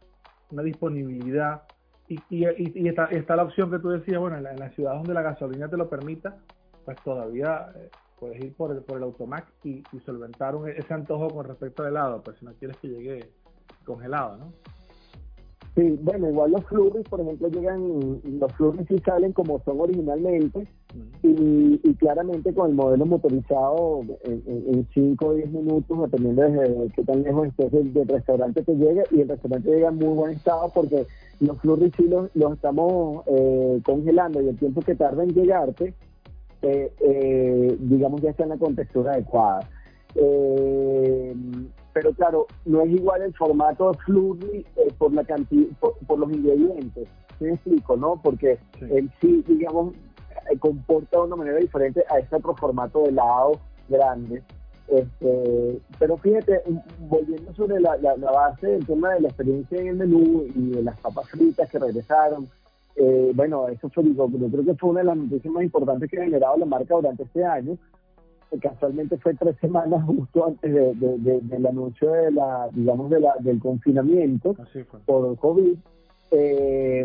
una 0.50 0.62
disponibilidad 0.62 1.62
y, 2.09 2.18
y, 2.28 2.88
está, 2.88 3.04
está, 3.06 3.37
la 3.37 3.44
opción 3.44 3.70
que 3.70 3.78
tú 3.78 3.88
decías, 3.88 4.18
bueno, 4.18 4.37
en 4.37 4.42
la, 4.42 4.70
ciudad 4.70 4.94
donde 4.94 5.14
la 5.14 5.23
gasolina 5.23 5.68
te 5.68 5.76
lo 5.76 5.88
permita, 5.88 6.38
pues 6.85 6.97
todavía 7.04 7.70
eh, 7.76 7.88
puedes 8.18 8.44
ir 8.44 8.52
por 8.54 8.73
el, 8.73 8.82
por 8.82 8.97
el 8.97 9.04
Automac 9.04 9.47
y, 9.62 9.85
solventar 10.04 10.56
ese 10.76 10.92
antojo 10.92 11.28
con 11.28 11.47
respecto 11.47 11.82
al 11.82 11.90
helado, 11.90 12.20
pues 12.23 12.37
si 12.38 12.44
no 12.44 12.52
quieres 12.54 12.76
que 12.78 12.88
llegue 12.88 13.30
congelado, 13.85 14.38
¿no? 14.38 14.52
Sí, 15.76 15.99
bueno, 16.02 16.28
igual 16.28 16.50
los 16.50 16.64
flurries, 16.64 17.09
por 17.09 17.20
ejemplo, 17.20 17.49
llegan, 17.49 18.20
los 18.25 18.52
flurries 18.54 18.88
sí 18.88 18.99
salen 19.04 19.32
como 19.32 19.61
son 19.61 19.80
originalmente 19.80 20.66
y, 21.23 21.94
claramente 21.94 22.54
con 22.54 22.70
el 22.70 22.76
modelo 22.76 23.04
motorizado 23.04 24.00
en 24.25 24.88
5 24.94 25.26
o 25.26 25.35
10 25.35 25.50
minutos, 25.50 26.11
dependiendo 26.11 26.42
de 26.42 26.92
qué 26.97 27.02
tan 27.04 27.23
lejos 27.23 27.49
estés 27.49 27.94
del, 27.94 28.09
restaurante 28.09 28.64
que 28.64 28.75
llegue 28.75 29.04
y 29.11 29.20
el 29.20 29.28
restaurante 29.28 29.70
llega 29.70 29.88
en 29.88 29.97
muy 29.97 30.14
buen 30.14 30.32
estado 30.32 30.70
porque 30.75 31.06
los 31.40 31.59
flurries 31.61 31.92
sí 31.97 32.09
los, 32.09 32.30
estamos 32.52 33.25
eh, 33.26 33.80
congelando 33.85 34.40
y 34.40 34.49
el 34.49 34.59
tiempo 34.59 34.80
que 34.80 34.94
tarda 34.94 35.23
en 35.23 35.35
llegarte, 35.35 35.94
eh, 36.62 36.92
eh, 37.00 37.76
digamos, 37.80 38.23
ya 38.23 38.30
está 38.30 38.44
en 38.44 38.50
la 38.50 38.59
contextura 38.59 39.12
adecuada. 39.12 39.68
Eh, 40.14 41.35
pero 41.92 42.12
claro, 42.12 42.47
no 42.64 42.82
es 42.82 42.90
igual 42.90 43.23
el 43.23 43.35
formato 43.35 43.90
de 43.90 43.99
Flurry 43.99 44.66
eh, 44.76 44.92
por 44.99 45.12
la 45.12 45.25
cantidad, 45.25 45.68
por, 45.78 46.18
los 46.18 46.32
ingredientes. 46.32 47.09
¿Sí 47.38 47.44
me 47.44 47.54
explico, 47.54 47.97
no? 47.97 48.20
Porque 48.23 48.59
él 48.80 49.11
sí, 49.20 49.44
digamos, 49.47 49.94
comporta 50.59 51.18
de 51.18 51.25
una 51.25 51.37
manera 51.37 51.59
diferente 51.59 52.04
a 52.09 52.18
este 52.18 52.37
otro 52.37 52.54
formato 52.54 53.02
de 53.02 53.09
helado 53.11 53.52
grande. 53.88 54.42
Este, 54.88 55.80
pero 55.99 56.16
fíjate, 56.16 56.62
volviendo 57.09 57.54
sobre 57.54 57.80
la, 57.80 57.97
base 58.16 58.66
del 58.66 58.87
tema 58.87 59.14
de 59.14 59.20
la 59.20 59.28
experiencia 59.28 59.80
en 59.80 59.88
el 59.88 59.97
menú 59.97 60.47
y 60.54 60.70
de 60.70 60.82
las 60.82 60.99
papas 61.00 61.28
fritas 61.28 61.70
que 61.70 61.78
regresaron, 61.78 62.49
eh, 62.97 63.30
bueno, 63.35 63.68
eso 63.68 63.88
fue, 63.88 64.02
digo, 64.02 64.28
yo 64.28 64.49
creo 64.49 64.64
que 64.64 64.75
fue 64.75 64.90
una 64.90 65.00
de 65.00 65.06
las 65.06 65.16
noticias 65.16 65.52
más 65.52 65.62
importantes 65.62 66.11
que 66.11 66.20
ha 66.20 66.25
generado 66.25 66.56
la 66.56 66.66
marca 66.66 66.94
durante 66.97 67.23
este 67.23 67.44
año, 67.44 67.78
casualmente 68.59 69.16
fue 69.18 69.35
tres 69.35 69.56
semanas 69.61 70.04
justo 70.06 70.47
antes 70.47 70.73
de, 70.73 71.40
del 71.42 71.66
anuncio 71.66 72.11
de 72.11 72.32
la, 72.32 72.68
digamos, 72.73 73.11
de 73.11 73.20
la, 73.20 73.35
del 73.40 73.61
confinamiento 73.61 74.56
por 75.06 75.37
COVID. 75.38 75.76
Eh, 76.33 77.05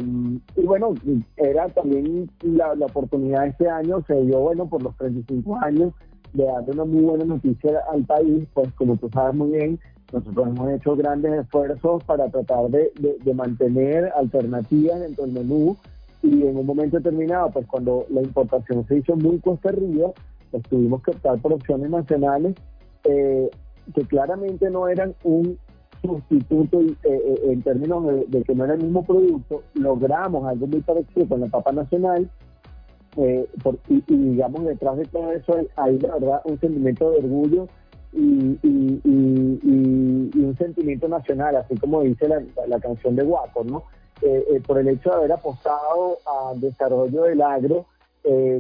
y 0.56 0.62
bueno, 0.62 0.94
era 1.38 1.68
también 1.70 2.30
la, 2.42 2.74
oportunidad 2.74 3.48
este 3.48 3.68
año, 3.68 4.04
se 4.06 4.22
dio, 4.22 4.40
bueno, 4.40 4.68
por 4.68 4.84
los 4.84 4.96
35 4.98 5.58
años, 5.62 5.94
de 6.34 6.46
darle 6.46 6.72
una 6.74 6.86
muy 6.86 7.02
buena 7.04 7.26
noticia 7.26 7.82
al 7.92 8.04
país, 8.04 8.48
pues 8.54 8.72
como 8.74 8.98
tú 8.98 9.10
sabes 9.10 9.36
muy 9.36 9.52
bien, 9.52 9.80
nosotros 10.14 10.48
hemos 10.48 10.70
hecho 10.72 10.96
grandes 10.96 11.34
esfuerzos 11.34 12.04
para 12.04 12.30
tratar 12.30 12.70
de, 12.70 12.92
de 13.24 13.34
mantener 13.34 14.12
alternativas 14.16 15.00
dentro 15.00 15.26
del 15.26 15.34
menú 15.34 15.78
y 16.22 16.44
en 16.48 16.58
un 16.58 16.66
momento 16.66 16.98
determinado, 16.98 17.50
pues 17.52 17.68
cuando 17.68 18.06
la 18.10 18.22
importación 18.22 18.86
se 18.88 18.98
hizo 18.98 19.16
muy 19.16 19.42
arriba, 19.64 20.12
pues 20.52 20.64
tuvimos 20.64 21.04
que 21.04 21.12
optar 21.12 21.40
por 21.40 21.54
opciones 21.54 21.90
nacionales 21.90 22.56
eh, 23.04 23.50
que 23.94 24.02
claramente 24.06 24.70
no 24.70 24.88
eran 24.88 25.14
un 25.24 25.58
sustituto 26.08 26.82
eh, 26.82 26.96
eh, 27.04 27.40
en 27.52 27.62
términos 27.62 28.06
de, 28.28 28.44
que 28.44 28.56
no 28.56 28.66
era 28.66 28.74
el 28.76 28.84
mismo 28.84 29.04
producto, 29.06 29.64
logramos 29.74 30.46
algo 30.48 30.68
muy 30.68 30.82
parecido 30.82 31.28
con 31.28 31.42
la 31.42 31.48
papa 31.48 31.72
nacional. 31.72 32.30
y, 33.18 34.02
digamos, 34.08 34.66
detrás 34.66 34.98
de 34.98 35.06
todo 35.06 35.32
eso 35.32 35.56
hay, 35.76 36.00
la 36.00 36.14
verdad, 36.14 36.42
un 36.46 36.60
sentimiento 36.60 37.12
de 37.12 37.18
orgullo 37.18 37.68
y, 38.14 38.60
un 40.38 40.56
sentimiento 40.58 41.08
nacional, 41.08 41.56
así 41.56 41.76
como 41.76 42.02
dice 42.02 42.28
la, 42.28 42.80
canción 42.80 43.16
de 43.16 43.24
Guapo, 43.24 43.64
¿no? 43.64 43.84
por 44.66 44.80
el 44.80 44.88
hecho 44.88 45.10
de 45.10 45.16
haber 45.16 45.32
apostado 45.34 46.18
al 46.26 46.60
desarrollo 46.62 47.24
del 47.24 47.42
agro 47.42 47.86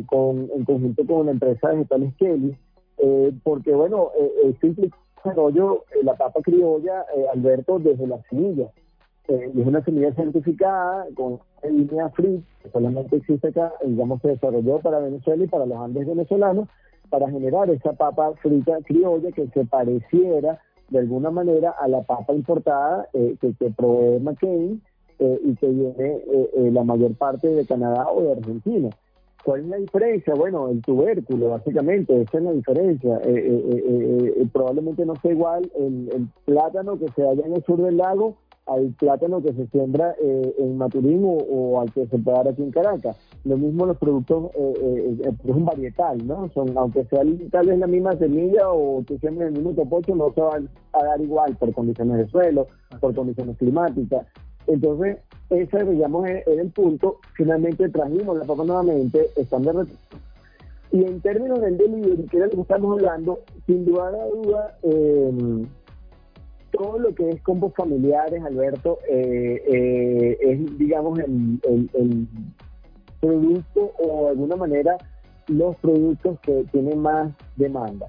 con, 0.05 0.49
en 0.53 0.65
conjunto 0.65 1.05
con 1.05 1.25
la 1.27 1.31
empresa 1.31 1.69
de 1.69 1.75
Vegetales 1.75 2.13
Kelly, 2.17 2.57
eh, 2.97 3.33
porque 3.43 3.73
bueno, 3.73 4.11
eh, 4.17 4.31
esto 4.49 4.67
implica 4.67 4.97
desarrollo 5.25 5.83
eh, 5.91 6.03
la 6.03 6.15
papa 6.15 6.41
criolla, 6.41 7.05
eh, 7.15 7.25
Alberto, 7.33 7.79
desde 7.79 8.07
la 8.07 8.21
semilla. 8.29 8.69
y 9.27 9.61
es 9.61 9.67
una 9.67 9.83
semilla 9.83 10.13
certificada 10.13 11.07
con 11.15 11.39
línea 11.63 12.09
free, 12.09 12.43
que 12.61 12.69
solamente 12.69 13.15
existe 13.15 13.47
acá, 13.47 13.73
digamos, 13.83 14.21
se 14.21 14.29
desarrolló 14.29 14.79
para 14.79 14.99
Venezuela 14.99 15.43
y 15.43 15.47
para 15.47 15.65
los 15.65 15.77
Andes 15.77 16.05
venezolanos, 16.05 16.67
para 17.09 17.29
generar 17.29 17.69
esa 17.69 17.93
papa 17.93 18.33
frita 18.41 18.77
criolla 18.83 19.31
que 19.31 19.47
se 19.47 19.65
pareciera 19.65 20.59
de 20.89 20.99
alguna 20.99 21.31
manera 21.31 21.71
a 21.71 21.87
la 21.87 22.03
papa 22.03 22.33
importada 22.33 23.07
que, 23.13 23.53
que 23.57 23.71
provee 23.75 24.19
McCain 24.19 24.81
y 25.17 25.55
que 25.55 25.67
viene 25.67 26.21
la 26.71 26.83
mayor 26.83 27.15
parte 27.15 27.47
de 27.47 27.65
Canadá 27.65 28.11
o 28.11 28.21
de 28.21 28.31
Argentina. 28.33 28.89
¿Cuál 29.45 29.61
es 29.61 29.67
la 29.67 29.77
diferencia? 29.77 30.33
Bueno, 30.33 30.69
el 30.69 30.81
tubérculo, 30.81 31.49
básicamente, 31.49 32.19
esa 32.19 32.39
es 32.39 32.43
la 32.43 32.51
diferencia. 32.51 33.17
Eh, 33.25 33.29
eh, 33.35 34.33
eh, 34.37 34.47
probablemente 34.51 35.05
no 35.05 35.13
sea 35.21 35.33
igual 35.33 35.71
el, 35.77 36.27
plátano 36.45 36.97
que 36.97 37.05
se 37.15 37.21
halla 37.21 37.45
en 37.45 37.53
el 37.53 37.63
sur 37.63 37.79
del 37.79 37.97
lago 37.97 38.37
al 38.65 38.95
plátano 38.97 39.43
que 39.43 39.53
se 39.53 39.67
siembra 39.67 40.15
en 40.19 40.79
Maturín 40.79 41.21
o, 41.23 41.79
al 41.79 41.93
que 41.93 42.07
se 42.07 42.17
puede 42.17 42.37
dar 42.37 42.47
aquí 42.47 42.63
en 42.63 42.71
Caracas. 42.71 43.15
Lo 43.43 43.55
mismo 43.55 43.85
los 43.85 43.97
productos, 43.97 44.49
es 44.55 45.55
un 45.55 45.65
varietal, 45.65 46.25
¿no? 46.25 46.49
Son, 46.49 46.75
aunque 46.75 47.05
sea 47.05 47.21
tal 47.51 47.67
vez 47.67 47.77
la 47.77 47.85
misma 47.85 48.17
semilla 48.17 48.71
o 48.71 49.03
que 49.05 49.19
siembra 49.19 49.45
el 49.45 49.53
mismo 49.53 49.73
topocho, 49.73 50.15
no 50.15 50.33
se 50.33 50.41
van 50.41 50.67
a 50.93 51.03
dar 51.03 51.21
igual 51.21 51.55
por 51.57 51.71
condiciones 51.71 52.17
de 52.17 52.27
suelo, 52.29 52.65
por 52.99 53.13
condiciones 53.13 53.55
climáticas. 53.57 54.25
Entonces, 54.67 55.17
ese, 55.49 55.83
digamos, 55.85 56.27
es 56.27 56.47
el 56.47 56.69
punto. 56.71 57.19
Finalmente 57.33 57.89
trajimos 57.89 58.37
la 58.37 58.45
papa 58.45 58.63
nuevamente, 58.63 59.29
están 59.35 59.63
de 59.63 59.85
Y 60.91 61.03
en 61.03 61.21
términos 61.21 61.61
del 61.61 61.77
delivery, 61.77 62.23
que 62.23 62.37
era 62.37 62.47
lo 62.47 62.53
que 62.53 62.61
estamos 62.61 62.97
hablando, 62.97 63.39
sin 63.65 63.85
duda 63.85 64.07
a 64.07 64.27
duda, 64.27 64.77
em, 64.83 65.65
todo 66.71 66.99
lo 66.99 67.15
que 67.15 67.29
es 67.29 67.41
combos 67.41 67.73
familiares, 67.73 68.43
Alberto, 68.43 68.99
eh, 69.09 69.61
eh, 69.67 70.37
es, 70.41 70.77
digamos, 70.77 71.19
el, 71.19 71.59
el, 71.63 72.27
producto 73.21 73.91
o 73.97 74.25
de 74.25 74.29
alguna 74.31 74.55
manera 74.55 74.97
los 75.47 75.75
productos 75.77 76.39
que 76.41 76.63
tienen 76.71 76.99
más 76.99 77.33
demanda. 77.55 78.05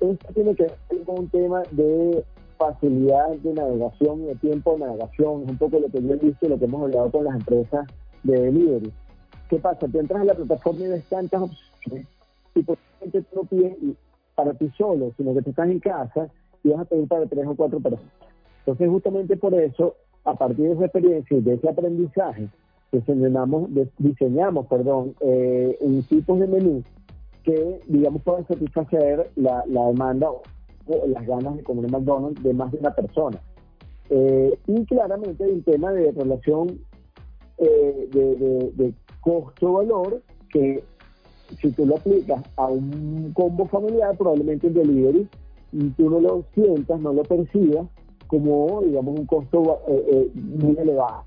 Esto 0.00 0.32
tiene 0.34 0.54
que 0.54 0.64
ver 0.64 1.02
con 1.04 1.20
un 1.20 1.28
tema 1.30 1.62
de 1.72 2.24
facilidad 2.62 3.30
de 3.30 3.54
navegación 3.54 4.22
y 4.22 4.26
de 4.26 4.34
tiempo 4.36 4.74
de 4.74 4.86
navegación, 4.86 5.42
es 5.42 5.48
un 5.50 5.58
poco 5.58 5.80
lo 5.80 5.88
que 5.88 6.00
yo 6.00 6.14
he 6.14 6.16
visto 6.16 6.46
y 6.46 6.48
lo 6.48 6.58
que 6.58 6.66
hemos 6.66 6.82
hablado 6.82 7.10
con 7.10 7.24
las 7.24 7.34
empresas 7.34 7.86
de 8.22 8.40
delivery. 8.40 8.92
¿Qué 9.48 9.58
pasa? 9.58 9.88
Tú 9.88 9.98
entras 9.98 10.22
a 10.22 10.24
la 10.24 10.34
plataforma 10.34 10.84
y 10.84 10.88
ves 10.88 11.04
tantas 11.08 11.42
opciones 11.42 12.06
y 12.54 12.62
posiblemente 12.62 13.22
tú 13.22 13.36
no 13.36 13.44
pides 13.44 13.76
para 14.34 14.54
ti 14.54 14.70
solo, 14.78 15.12
sino 15.16 15.34
que 15.34 15.42
tú 15.42 15.50
estás 15.50 15.68
en 15.68 15.80
casa 15.80 16.28
y 16.62 16.68
vas 16.68 16.80
a 16.80 16.84
pedir 16.84 17.08
para 17.08 17.26
tres 17.26 17.46
o 17.46 17.54
cuatro 17.54 17.80
personas. 17.80 18.12
Entonces, 18.60 18.88
justamente 18.88 19.36
por 19.36 19.54
eso, 19.54 19.96
a 20.24 20.34
partir 20.34 20.68
de 20.68 20.72
esa 20.72 20.84
experiencia 20.84 21.36
y 21.36 21.40
de 21.40 21.54
ese 21.54 21.68
aprendizaje, 21.68 22.48
diseñamos, 22.92 23.70
diseñamos 23.98 24.66
perdón, 24.66 25.14
eh, 25.20 25.76
un 25.80 26.02
tipo 26.04 26.36
de 26.36 26.46
menú 26.46 26.84
que, 27.42 27.80
digamos, 27.88 28.22
puedan 28.22 28.46
satisfacer 28.46 29.30
la, 29.34 29.64
la 29.66 29.86
demanda 29.86 30.28
las 31.06 31.26
ganas 31.26 31.56
de 31.56 31.62
comer 31.62 31.90
McDonald's 31.90 32.42
de 32.42 32.54
más 32.54 32.72
de 32.72 32.78
una 32.78 32.94
persona. 32.94 33.40
Eh, 34.14 34.58
y 34.66 34.84
claramente 34.84 35.42
hay 35.42 35.52
un 35.52 35.62
tema 35.62 35.90
de 35.92 36.12
relación 36.12 36.78
eh, 37.56 38.08
de, 38.12 38.94
costo-valor 39.22 40.20
que 40.50 40.82
si 41.60 41.70
tú 41.70 41.86
lo 41.86 41.96
aplicas 41.96 42.42
a 42.56 42.66
un 42.66 43.32
combo 43.34 43.66
familiar, 43.68 44.14
probablemente 44.18 44.66
el 44.66 44.74
delivery 44.74 45.28
tú 45.96 46.10
no 46.10 46.20
lo 46.20 46.44
sientas, 46.52 47.00
no 47.00 47.14
lo 47.14 47.22
percibas 47.22 47.86
como, 48.26 48.82
digamos, 48.82 49.18
un 49.18 49.26
costo 49.26 49.80
eh, 49.88 50.30
muy 50.34 50.76
elevado. 50.76 51.22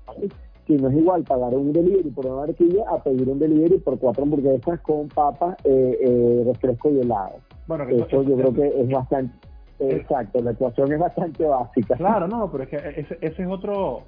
Si 0.66 0.74
no 0.76 0.88
es 0.88 0.96
igual 0.96 1.24
pagar 1.24 1.54
un 1.54 1.72
delivery 1.72 2.10
por 2.10 2.26
una 2.26 2.36
barquilla 2.36 2.84
a 2.88 3.02
pedir 3.02 3.28
un 3.28 3.38
delivery 3.38 3.78
por 3.78 3.98
cuatro 3.98 4.24
hamburguesas 4.24 4.80
con 4.82 5.08
papas, 5.08 5.56
refresco 5.64 6.90
y 6.90 7.00
helado. 7.00 7.36
Bueno, 7.66 7.84
eso 7.88 8.22
yo 8.22 8.36
creo 8.36 8.54
que 8.54 8.80
es 8.80 8.88
bastante 8.88 9.34
Exacto, 9.78 10.40
la 10.40 10.52
ecuación 10.52 10.92
es 10.92 10.98
bastante 10.98 11.44
básica. 11.44 11.96
Claro, 11.96 12.26
no, 12.26 12.50
pero 12.50 12.64
es 12.64 12.70
que 12.70 12.76
ese, 12.76 13.18
ese 13.20 13.42
es 13.42 13.48
otro 13.48 14.04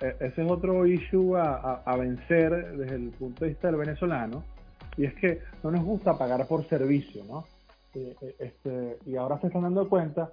e, 0.00 0.14
ese 0.20 0.42
es 0.42 0.50
otro 0.50 0.86
issue 0.86 1.36
a, 1.36 1.82
a, 1.84 1.96
vencer 1.96 2.76
desde 2.76 2.96
el 2.96 3.10
punto 3.10 3.44
de 3.44 3.50
vista 3.50 3.68
del 3.68 3.76
venezolano 3.76 4.42
y 4.96 5.04
es 5.04 5.14
que 5.14 5.40
no 5.62 5.70
nos 5.70 5.84
gusta 5.84 6.18
pagar 6.18 6.46
por 6.48 6.64
servicio, 6.64 7.22
¿no? 7.24 7.44
Eh, 7.94 8.14
eh, 8.20 8.36
este, 8.38 8.98
y 9.06 9.16
ahora 9.16 9.38
se 9.40 9.46
están 9.46 9.62
dando 9.62 9.88
cuenta 9.88 10.30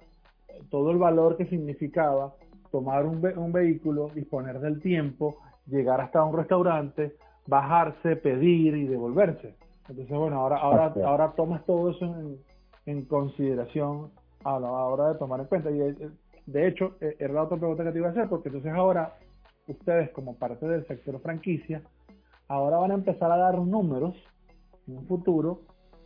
eh, 0.48 0.60
todo 0.70 0.90
el 0.90 0.98
valor 0.98 1.36
que 1.36 1.46
significaba 1.46 2.34
tomar 2.70 3.06
un, 3.06 3.24
un 3.36 3.52
vehículo, 3.52 4.10
disponer 4.12 4.58
del 4.58 4.80
tiempo, 4.80 5.36
llegar 5.66 6.00
hasta 6.00 6.22
un 6.24 6.36
restaurante, 6.36 7.16
bajarse, 7.46 8.16
pedir 8.16 8.76
y 8.76 8.86
devolverse. 8.86 9.54
Entonces, 9.88 10.16
bueno, 10.16 10.40
ahora, 10.40 10.56
ahora, 10.56 10.94
ahora 11.04 11.32
tomas 11.36 11.64
todo 11.64 11.90
eso 11.90 12.04
en, 12.06 12.38
en 12.86 13.04
consideración 13.04 14.10
a 14.44 14.58
la 14.58 14.70
hora 14.70 15.12
de 15.12 15.18
tomar 15.18 15.40
en 15.40 15.46
cuenta. 15.46 15.70
Y 15.70 15.80
eh, 15.80 16.10
de 16.46 16.68
hecho, 16.68 16.96
eh, 17.00 17.16
era 17.18 17.34
la 17.34 17.42
otra 17.44 17.56
pregunta 17.56 17.84
que 17.84 17.92
te 17.92 17.98
iba 17.98 18.08
a 18.08 18.10
hacer, 18.10 18.28
porque 18.28 18.48
entonces 18.48 18.72
ahora 18.72 19.14
ustedes 19.66 20.10
como 20.10 20.36
parte 20.36 20.66
del 20.66 20.86
sector 20.86 21.20
franquicia, 21.20 21.82
ahora 22.48 22.78
van 22.78 22.90
a 22.90 22.94
empezar 22.94 23.30
a 23.32 23.36
dar 23.36 23.58
números 23.58 24.14
en 24.86 24.98
un 24.98 25.06
futuro 25.06 25.62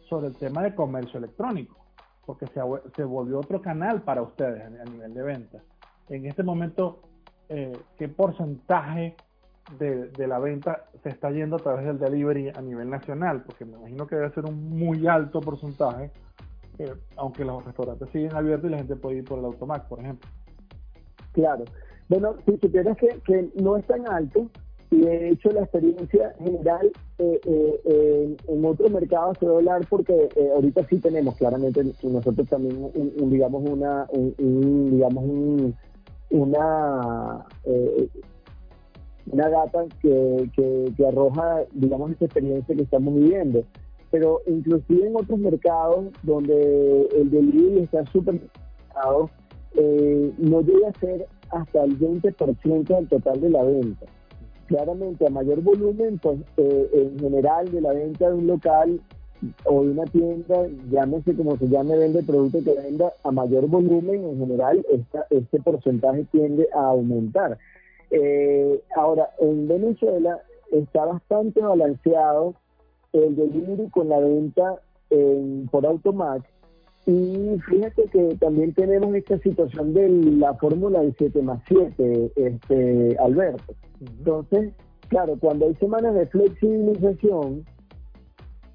sobre 0.08 0.28
el 0.28 0.36
tema 0.36 0.62
de 0.62 0.74
comercio 0.74 1.18
electrónico, 1.18 1.76
porque 2.24 2.46
se, 2.46 2.60
se 2.94 3.04
volvió 3.04 3.40
otro 3.40 3.60
canal 3.60 4.02
para 4.02 4.22
ustedes 4.22 4.62
a, 4.62 4.84
nivel 4.84 5.12
de 5.12 5.22
venta. 5.22 5.58
En 6.08 6.26
este 6.26 6.42
momento, 6.42 7.02
eh, 7.48 7.76
¿qué 7.98 8.08
porcentaje 8.08 9.16
de, 9.78 10.08
de, 10.08 10.26
la 10.26 10.38
venta 10.38 10.84
se 11.02 11.10
está 11.10 11.30
yendo 11.30 11.56
a 11.56 11.58
través 11.58 11.84
del 11.84 11.98
delivery 11.98 12.50
a 12.50 12.62
nivel 12.62 12.88
nacional? 12.88 13.42
Porque 13.42 13.64
me 13.64 13.76
imagino 13.76 14.06
que 14.06 14.16
debe 14.16 14.30
ser 14.30 14.44
un 14.46 14.70
muy 14.70 15.06
alto 15.06 15.40
porcentaje 15.40 16.10
aunque 17.16 17.44
los 17.44 17.64
restaurantes 17.64 18.08
siguen 18.10 18.34
abiertos 18.34 18.68
y 18.68 18.72
la 18.72 18.78
gente 18.78 18.96
puede 18.96 19.18
ir 19.18 19.24
por 19.24 19.38
el 19.38 19.44
automac, 19.44 19.88
por 19.88 20.00
ejemplo. 20.00 20.28
Claro. 21.32 21.64
Bueno, 22.08 22.36
si 22.46 22.56
supieras 22.58 22.96
que, 22.96 23.20
que 23.24 23.50
no 23.56 23.76
es 23.76 23.86
tan 23.86 24.08
alto, 24.08 24.48
y 24.90 25.00
de 25.00 25.30
hecho 25.30 25.50
la 25.50 25.62
experiencia 25.62 26.34
general 26.38 26.90
eh, 27.18 27.40
eh, 27.44 28.36
en 28.48 28.64
otros 28.64 28.90
mercados 28.90 29.36
se 29.38 29.46
va 29.46 29.56
hablar 29.56 29.86
porque 29.88 30.28
eh, 30.34 30.50
ahorita 30.54 30.86
sí 30.88 30.98
tenemos 30.98 31.36
claramente 31.36 31.84
nosotros 32.02 32.48
también 32.48 32.90
un, 32.94 33.30
digamos 33.30 33.68
una 33.68 34.06
un, 34.10 34.90
digamos 34.90 35.24
un, 35.24 35.76
una 36.30 37.46
una 39.30 39.48
data 39.50 39.84
que, 40.00 40.50
que, 40.56 40.92
que 40.96 41.06
arroja 41.06 41.64
digamos 41.72 42.12
esta 42.12 42.24
experiencia 42.24 42.74
que 42.74 42.82
estamos 42.82 43.14
viviendo 43.14 43.64
pero 44.10 44.40
inclusive 44.46 45.06
en 45.06 45.16
otros 45.16 45.38
mercados 45.38 46.06
donde 46.22 47.08
el 47.16 47.30
delivery 47.30 47.82
está 47.82 48.04
súper 48.06 48.40
eh, 49.74 50.32
no 50.38 50.60
llega 50.62 50.88
a 50.88 51.00
ser 51.00 51.26
hasta 51.50 51.84
el 51.84 51.98
20% 51.98 52.86
del 52.86 53.08
total 53.08 53.40
de 53.40 53.50
la 53.50 53.62
venta. 53.62 54.06
Claramente, 54.66 55.26
a 55.26 55.30
mayor 55.30 55.62
volumen, 55.62 56.18
pues 56.18 56.40
eh, 56.56 56.90
en 56.92 57.18
general 57.18 57.70
de 57.70 57.80
la 57.80 57.92
venta 57.92 58.28
de 58.28 58.34
un 58.34 58.46
local 58.46 59.00
o 59.64 59.84
de 59.84 59.90
una 59.90 60.04
tienda, 60.04 60.66
llámese 60.90 61.34
como 61.34 61.56
se 61.56 61.68
llame, 61.68 61.96
vende 61.96 62.22
producto 62.22 62.58
que 62.64 62.74
venda, 62.74 63.12
a 63.22 63.30
mayor 63.30 63.66
volumen, 63.68 64.24
en 64.24 64.38
general, 64.38 64.84
esta, 64.90 65.26
este 65.30 65.60
porcentaje 65.60 66.24
tiende 66.32 66.68
a 66.74 66.86
aumentar. 66.86 67.56
Eh, 68.10 68.82
ahora, 68.96 69.30
en 69.38 69.68
Venezuela 69.68 70.42
está 70.72 71.04
bastante 71.04 71.60
balanceado 71.60 72.54
el 73.12 73.36
delivery 73.36 73.88
con 73.90 74.08
la 74.08 74.20
venta 74.20 74.80
por 75.70 75.86
Automac. 75.86 76.42
Y 77.06 77.58
fíjate 77.66 78.04
que 78.12 78.36
también 78.38 78.74
tenemos 78.74 79.14
esta 79.14 79.38
situación 79.38 79.94
de 79.94 80.10
la 80.10 80.52
fórmula 80.54 81.00
de 81.00 81.14
7 81.16 81.40
más 81.40 81.62
7, 81.66 82.32
este, 82.36 83.16
Alberto. 83.18 83.74
Entonces, 84.00 84.74
claro, 85.08 85.38
cuando 85.40 85.66
hay 85.66 85.74
semanas 85.76 86.14
de 86.14 86.26
flexibilización, 86.26 87.64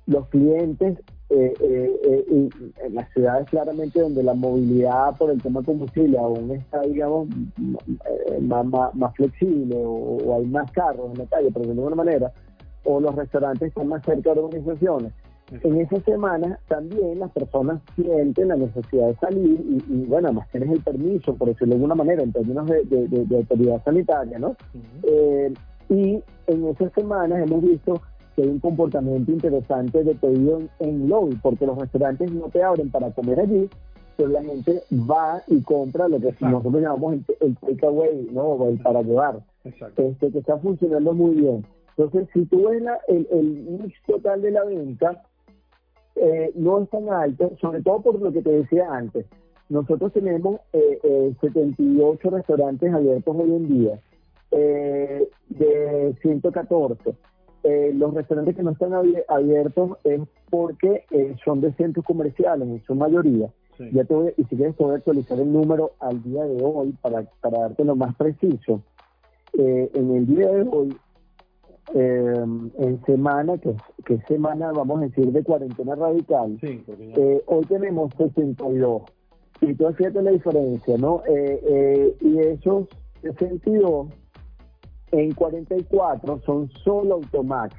los 0.08 0.28
clientes 0.30 0.98
eh, 1.30 1.54
eh, 1.60 2.50
en 2.84 2.96
las 2.96 3.10
ciudades 3.12 3.48
claramente 3.50 4.02
donde 4.02 4.22
la 4.22 4.34
movilidad 4.34 5.16
por 5.18 5.32
el 5.32 5.42
tema 5.42 5.64
combustible 5.64 6.18
aún 6.18 6.52
está, 6.52 6.82
digamos, 6.82 7.28
más, 8.42 8.66
más, 8.96 9.16
flexible 9.16 9.76
o, 9.78 10.36
hay 10.38 10.46
más 10.46 10.72
carros 10.72 11.12
en 11.12 11.20
la 11.20 11.26
calle, 11.26 11.50
pero 11.54 11.66
de 11.66 11.72
alguna 11.72 11.96
manera, 11.96 12.34
o 12.84 13.00
los 13.00 13.16
restaurantes 13.16 13.70
están 13.70 13.88
más 13.88 14.04
cerca 14.04 14.34
de 14.34 14.40
organizaciones. 14.40 15.14
En 15.62 15.80
esa 15.82 16.00
semana 16.02 16.58
también 16.68 17.20
las 17.20 17.32
personas 17.32 17.82
sienten 17.96 18.48
la 18.48 18.56
necesidad 18.56 19.08
de 19.08 19.16
salir 19.16 19.84
y, 19.88 20.06
bueno, 20.06 20.30
además 20.30 20.48
tienes 20.52 20.72
el 20.72 20.82
permiso, 20.82 21.36
por 21.36 21.50
decirlo 21.50 21.74
de 21.74 21.76
alguna 21.76 21.96
manera, 21.96 22.24
en 22.24 22.32
términos 22.32 22.68
de, 22.68 23.36
autoridad 23.36 23.84
sanitaria, 23.84 24.40
¿no? 24.40 24.56
y 25.90 26.24
en 26.48 26.68
esas 26.68 26.92
semanas 26.94 27.40
hemos 27.46 27.62
visto 27.62 28.02
que 28.36 28.42
hay 28.42 28.48
un 28.48 28.60
comportamiento 28.60 29.32
interesante 29.32 30.04
de 30.04 30.16
pedido 30.16 30.62
en, 30.80 31.08
lobby, 31.08 31.36
porque 31.42 31.68
los 31.68 31.78
restaurantes 31.78 32.32
no 32.32 32.50
te 32.50 32.64
abren 32.64 32.90
para 32.90 33.12
comer 33.12 33.40
allí, 33.40 33.70
pero 34.18 34.30
la 34.30 34.44
gente 34.44 34.82
va 34.92 35.42
y 35.48 35.62
compra 35.62 36.08
lo 36.08 36.20
que 36.20 36.34
nosotros 36.40 36.82
llamamos 36.82 37.18
el, 37.40 37.56
takeaway, 37.58 38.28
¿no? 38.32 38.68
El 38.68 38.80
para 38.80 39.02
llevar. 39.02 39.40
Este, 39.64 40.32
que 40.32 40.40
está 40.40 40.58
funcionando 40.58 41.14
muy 41.14 41.36
bien. 41.36 41.66
Entonces, 41.98 42.28
si 42.34 42.46
tú 42.46 42.68
ves 42.68 42.84
el, 43.08 43.28
el 43.32 43.44
mix 43.44 43.94
total 44.06 44.42
de 44.42 44.52
la 44.52 44.64
venta, 44.64 45.24
eh, 46.16 46.52
no 46.56 46.82
es 46.82 46.90
tan 46.90 47.10
alto, 47.10 47.52
sobre 47.62 47.82
todo 47.82 48.02
por 48.02 48.22
lo 48.22 48.32
que 48.32 48.42
te 48.42 48.52
decía 48.52 48.88
antes. 48.92 49.26
Nosotros 49.70 50.12
tenemos 50.14 50.60
eh, 50.74 51.00
eh, 51.04 51.36
78 51.42 52.30
restaurantes 52.30 52.94
abiertos 52.94 53.36
hoy 53.36 53.56
en 53.56 53.68
día, 53.68 54.00
eh, 54.52 55.28
de 55.50 56.16
114. 56.22 57.16
Eh, 57.64 57.92
los 57.96 58.14
restaurantes 58.14 58.58
que 58.58 58.64
no 58.64 58.72
están 58.72 58.92
abiertos 59.28 59.98
es 60.04 60.22
porque 60.50 61.06
eh, 61.12 61.36
son 61.46 61.62
de 61.62 61.72
centros 61.74 62.06
comerciales 62.06 62.68
en 62.68 62.84
su 62.84 62.94
mayoría. 62.94 63.50
Ya 63.92 64.04
te 64.04 64.36
y 64.38 64.44
si 64.44 64.56
quieres 64.56 64.76
poder 64.76 64.98
actualizar 64.98 65.40
el 65.40 65.52
número 65.52 65.94
al 66.00 66.22
día 66.22 66.44
de 66.44 66.64
hoy 66.64 66.94
para, 67.02 67.24
para 67.42 67.60
darte 67.60 67.84
lo 67.84 67.96
más 67.96 68.16
preciso. 68.16 68.84
Eh, 69.58 69.90
en 69.94 70.16
el 70.16 70.28
día 70.28 70.48
de 70.48 70.62
hoy, 70.70 70.96
en 71.94 73.02
semana, 73.06 73.58
que, 73.58 73.76
que 74.06 74.20
semana, 74.28 74.72
vamos 74.72 75.00
a 75.00 75.06
decir, 75.06 75.32
de 75.32 75.44
cuarentena 75.44 75.96
radical, 75.96 76.58
hoy 77.46 77.66
tenemos 77.66 78.12
62. 78.18 79.02
Y 79.62 79.74
tú 79.76 79.92
fíjate 79.94 80.22
la 80.22 80.32
diferencia, 80.32 80.98
¿no? 80.98 81.22
y 81.28 82.40
esos 82.40 82.88
62 83.22 84.08
en 85.14 85.32
44 85.34 86.42
son 86.46 86.70
solo 86.84 87.16
Automac. 87.16 87.72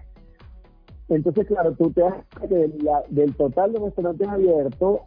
Entonces, 1.08 1.46
claro, 1.46 1.74
tú 1.74 1.90
te 1.90 2.00
das 2.00 2.24
que 2.48 2.70
del 3.10 3.34
total 3.36 3.72
de 3.72 3.78
restaurantes 3.78 4.26
abiertos, 4.26 5.00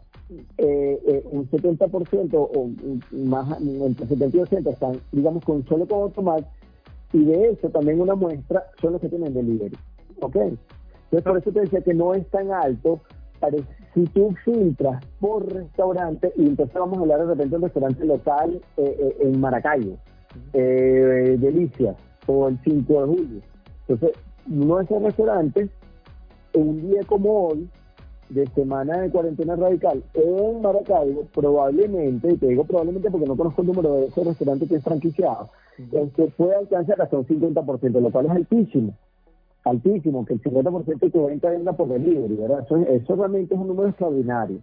eh, 0.58 1.00
eh, 1.06 1.24
un 1.32 1.50
70% 1.50 2.34
o 2.34 2.70
más, 3.12 3.60
entre 3.60 4.06
70 4.06 4.36
y 4.36 4.40
80 4.40 4.70
están, 4.70 5.00
digamos, 5.10 5.44
con 5.44 5.64
solo 5.66 5.86
con 5.88 6.02
Automac, 6.02 6.44
y 7.12 7.24
de 7.24 7.50
eso 7.50 7.68
también 7.70 8.00
una 8.00 8.14
muestra 8.14 8.64
son 8.80 8.92
los 8.92 9.00
que 9.00 9.08
tienen 9.08 9.34
delivery. 9.34 9.76
¿Ok? 10.20 10.36
Entonces, 10.36 11.22
por 11.22 11.38
eso 11.38 11.52
te 11.52 11.60
decía 11.60 11.80
que 11.80 11.94
no 11.94 12.14
es 12.14 12.26
tan 12.28 12.52
alto. 12.52 13.00
si 13.94 14.04
tú 14.04 14.34
filtras 14.44 15.02
por 15.20 15.50
restaurante, 15.52 16.32
y 16.36 16.46
entonces 16.46 16.74
vamos 16.74 16.98
a 16.98 17.00
hablar 17.02 17.20
de 17.20 17.26
repente 17.26 17.50
de 17.50 17.56
un 17.56 17.62
restaurante 17.62 18.04
local 18.04 18.60
eh, 18.76 19.16
en 19.20 19.40
Maracaibo, 19.40 19.96
Delicias, 20.52 21.96
o 22.26 22.48
el 22.48 22.58
5 22.62 22.92
de 22.92 23.06
julio. 23.06 23.40
Entonces, 23.86 24.18
nuestros 24.46 25.02
restaurantes, 25.02 25.70
un 26.52 26.90
día 26.90 27.00
como 27.06 27.48
hoy, 27.48 27.68
de 28.28 28.46
semana 28.48 28.98
de 28.98 29.10
cuarentena 29.10 29.56
radical 29.56 30.02
en 30.12 30.60
Maracaibo, 30.60 31.24
probablemente, 31.32 32.32
y 32.32 32.36
te 32.36 32.48
digo 32.48 32.64
probablemente 32.64 33.10
porque 33.10 33.26
no 33.26 33.36
conozco 33.36 33.62
el 33.62 33.68
número 33.68 33.94
de 33.94 34.06
esos 34.06 34.26
restaurantes 34.26 34.68
que 34.68 34.76
es 34.76 34.84
franquiciado, 34.84 35.48
este, 35.92 36.28
puede 36.36 36.56
alcanzar 36.56 37.00
hasta 37.00 37.18
un 37.18 37.26
50%, 37.26 38.00
lo 38.00 38.10
cual 38.10 38.26
es 38.26 38.32
altísimo, 38.32 38.94
altísimo, 39.64 40.24
que 40.24 40.34
el 40.34 40.42
50% 40.42 40.98
de 40.98 41.10
tu 41.10 41.26
venta 41.26 41.50
venga 41.50 41.72
por 41.72 41.88
delivery, 41.88 42.34
¿verdad? 42.36 42.64
Eso, 42.64 42.76
eso 42.76 43.16
realmente 43.16 43.54
es 43.54 43.60
un 43.60 43.68
número 43.68 43.88
extraordinario. 43.88 44.58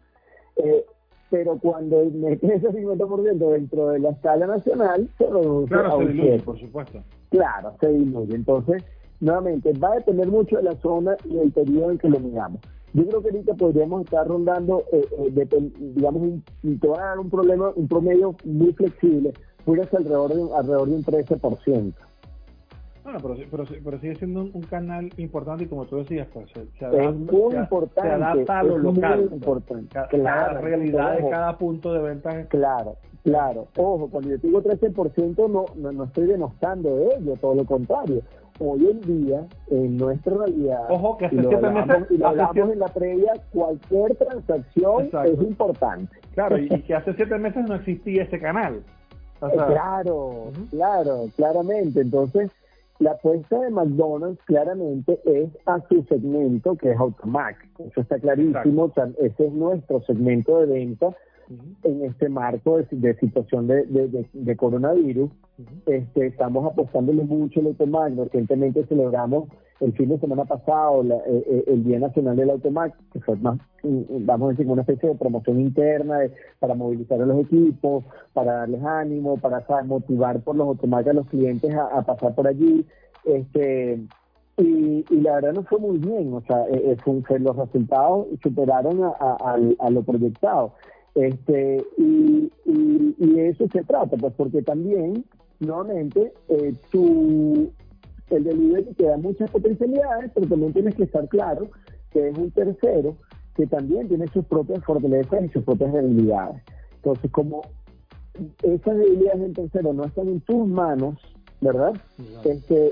Eh, 0.58 0.86
pero 1.30 1.58
cuando 1.60 2.06
metes 2.14 2.50
ese 2.50 2.70
50% 2.70 3.52
dentro 3.52 3.90
de 3.90 4.00
la 4.00 4.10
escala 4.10 4.48
nacional, 4.48 5.10
se 5.18 5.26
reduce 5.26 5.74
claro, 5.74 5.96
a 5.96 5.98
se 5.98 6.06
diluye, 6.06 6.40
por 6.40 6.60
supuesto. 6.60 7.04
Claro, 7.30 7.74
se 7.80 7.90
diluye. 7.90 8.36
Entonces, 8.36 8.84
nuevamente, 9.20 9.74
va 9.74 9.94
a 9.94 9.96
depender 9.96 10.28
mucho 10.28 10.58
de 10.58 10.64
la 10.64 10.76
zona 10.78 11.18
y 11.26 11.36
del 11.36 11.52
periodo 11.52 11.92
en 11.92 11.98
que 11.98 12.10
lo 12.10 12.20
miramos. 12.20 12.62
Yo 12.94 13.06
creo 13.08 13.22
que 13.22 13.30
ahorita 13.30 13.54
podríamos 13.56 14.06
estar 14.06 14.26
rondando, 14.26 14.84
eh, 14.94 15.02
eh 15.38 15.72
digamos, 15.96 16.22
un, 16.22 16.44
te 16.80 16.88
va 16.88 16.98
a 16.98 17.08
dar 17.10 17.20
un 17.20 17.30
problema, 17.30 17.72
un 17.76 17.88
promedio 17.88 18.36
muy 18.46 18.72
flexible, 18.72 19.34
ser 19.66 19.98
alrededor 19.98 20.34
de, 20.34 20.56
alrededor 20.56 20.88
de 20.90 20.96
un 20.96 21.04
13%. 21.04 21.94
Bueno, 23.06 23.20
pero, 23.22 23.36
pero, 23.52 23.64
pero 23.84 24.00
sigue 24.00 24.16
siendo 24.16 24.50
un, 24.52 24.64
canal 24.64 25.12
importante 25.18 25.66
y 25.66 25.68
como 25.68 25.86
tú 25.86 25.98
decías, 25.98 26.28
pues 26.34 26.50
se, 26.52 26.86
adapta, 26.86 27.10
es 27.10 27.16
muy 27.16 27.56
importante, 27.56 28.12
adapta 28.12 28.60
a 28.60 28.64
lo 28.64 28.80
local. 28.80 29.26
Muy 29.26 29.34
importante. 29.36 30.00
claro, 30.10 30.54
la 30.54 30.62
realidad 30.62 31.18
de 31.18 31.30
cada 31.30 31.56
punto 31.56 31.94
de 31.94 32.00
venta. 32.00 32.46
Claro, 32.48 32.96
claro. 33.24 33.68
Ojo, 33.78 34.10
cuando 34.10 34.32
yo 34.32 34.38
digo 34.38 34.64
13% 34.64 35.48
no, 35.48 35.66
no, 35.76 35.92
no 35.92 36.04
estoy 36.06 36.26
denostando 36.26 36.96
de 36.96 37.10
ello, 37.18 37.36
todo 37.40 37.54
lo 37.54 37.66
contrario. 37.66 38.24
Hoy 38.58 38.88
en 38.90 39.02
día, 39.02 39.46
en 39.70 39.98
nuestra 39.98 40.38
realidad, 40.38 40.88
Ojo, 40.90 41.18
que 41.18 41.30
y 41.32 41.36
lo 41.36 41.52
hablamos, 41.52 42.10
y 42.10 42.18
lo 42.18 42.28
hablamos 42.28 42.72
en 42.72 42.80
la 42.80 42.88
previa, 42.88 43.34
cualquier 43.52 44.16
transacción 44.16 45.10
es 45.26 45.42
importante. 45.42 46.18
Claro, 46.34 46.58
y, 46.58 46.70
que 46.88 46.96
hace 46.96 47.14
siete 47.14 47.38
meses 47.38 47.68
no 47.68 47.76
existía 47.76 48.24
ese 48.24 48.40
canal. 48.40 48.82
Claro, 49.52 50.52
claro, 50.70 51.26
claramente. 51.36 52.02
Entonces, 52.02 52.52
la 53.00 53.12
apuesta 53.12 53.60
de 53.60 53.70
McDonald's 53.72 54.42
claramente 54.46 55.20
es 55.26 55.50
a 55.66 55.80
su 55.88 56.04
segmento 56.04 56.76
que 56.76 56.92
es 56.92 56.98
Automac. 56.98 57.58
Eso 57.80 58.02
está 58.02 58.20
clarísimo. 58.20 58.92
ese 59.20 59.48
es 59.48 59.54
nuestro 59.54 60.02
segmento 60.02 60.60
de 60.60 60.66
venta 60.68 61.16
en 61.84 62.06
este 62.06 62.30
marco 62.30 62.78
de, 62.78 63.14
situación 63.16 63.68
de, 63.68 64.56
coronavirus. 64.58 65.30
este, 65.86 66.28
estamos 66.28 66.72
apostándole 66.72 67.24
mucho 67.24 67.60
al 67.60 67.68
Automac. 67.68 68.14
Recientemente 68.16 68.86
celebramos 68.86 69.50
el 69.82 69.94
fin 69.94 70.10
de 70.10 70.20
semana 70.20 70.46
pasado 70.46 71.04
eh, 71.04 71.22
eh, 71.28 71.64
el 71.68 71.84
Día 71.84 72.00
Nacional 72.00 72.36
del 72.36 72.50
Automac, 72.50 72.96
que 73.12 73.20
fue 73.20 73.36
más, 73.38 73.60
vamos 73.84 74.48
a 74.48 74.52
decir, 74.52 74.68
una 74.68 74.82
especie 74.82 75.10
de 75.10 75.16
promoción 75.16 75.60
interna 75.60 76.20
para 76.60 76.76
movilizar 76.76 77.22
a 77.22 77.26
los 77.26 77.40
equipos, 77.42 78.04
para 78.34 78.54
darles 78.54 78.84
ánimo, 78.84 79.38
para 79.38 79.64
motivar 79.84 80.40
por 80.42 80.56
los 80.56 80.68
Automac 80.68 81.08
a 81.08 81.14
los 81.14 81.28
clientes 81.28 81.74
a, 81.76 82.02
pasar 82.04 82.34
por 82.36 82.48
allí. 82.48 82.86
este 83.26 84.00
y, 84.58 85.04
la 85.10 85.34
verdad 85.34 85.52
no 85.52 85.64
fue 85.64 85.80
muy 85.80 85.98
bien, 85.98 86.34
o 86.34 86.42
sea, 86.48 86.66
eh, 86.70 86.96
los 87.40 87.58
resultados 87.58 88.28
superaron 88.42 89.02
a 89.20 89.90
lo 89.90 90.02
proyectado. 90.04 90.72
Este, 91.16 91.82
y, 91.98 92.52
y, 92.66 93.40
eso 93.40 93.66
se 93.72 93.84
trata, 93.84 94.18
pues 94.18 94.34
porque 94.36 94.62
también, 94.62 95.24
nuevamente, 95.62 96.34
eh, 96.50 96.74
tu, 96.92 97.72
el 98.30 98.44
delivery 98.44 98.94
te 98.94 99.04
da 99.06 99.18
muchas 99.18 99.50
potencialidades, 99.52 100.32
pero 100.34 100.48
también 100.48 100.74
tienes 100.74 100.96
que 100.96 101.04
estar 101.04 101.28
claro 101.28 101.70
que 102.12 102.30
es 102.30 102.38
un 102.38 102.52
tercero 102.52 103.18
que 103.56 103.68
también 103.68 104.08
tiene 104.08 104.28
sus 104.28 104.46
propias 104.46 104.84
fortalezas 104.84 105.44
y 105.44 105.50
sus 105.50 105.64
propias 105.64 105.94
debilidades. 105.94 106.62
Entonces, 106.96 107.32
como 107.32 107.62
esas 108.64 108.98
debilidades 108.98 109.42
del 109.42 109.54
tercero 109.54 109.94
no 109.94 110.04
están 110.04 110.28
en 110.28 110.42
tus 110.42 110.68
manos, 110.68 111.16
¿verdad? 111.62 111.94
Este, 112.44 112.92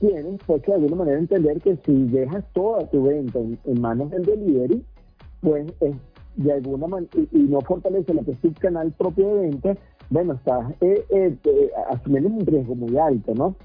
tienes 0.00 0.40
pues 0.46 0.62
que 0.62 0.70
de 0.72 0.76
alguna 0.76 0.96
manera 0.96 1.18
entender 1.18 1.60
que 1.60 1.76
si 1.84 2.04
dejas 2.04 2.44
toda 2.52 2.86
tu 2.90 3.04
venta 3.04 3.38
en, 3.38 3.80
manos 3.80 4.10
del 4.10 4.24
delivery, 4.24 4.82
pues 5.40 5.72
es 5.80 5.96
de 6.36 6.52
alguna 6.52 6.86
manera, 6.86 7.10
y, 7.32 7.38
no 7.38 7.60
fortalece 7.60 8.14
lo 8.14 8.24
que 8.24 8.30
es 8.32 8.40
tu 8.40 8.52
canal 8.54 8.92
propio 8.92 9.34
de 9.34 9.40
venta, 9.42 9.76
bueno, 10.08 10.34
estás 10.34 10.70
eh, 10.80 11.04
eh, 11.10 11.36
eh, 11.44 11.70
asumiendo 11.90 12.30
un 12.30 12.46
riesgo 12.46 12.74
muy 12.74 12.96
alto, 12.96 13.34
¿no? 13.34 13.56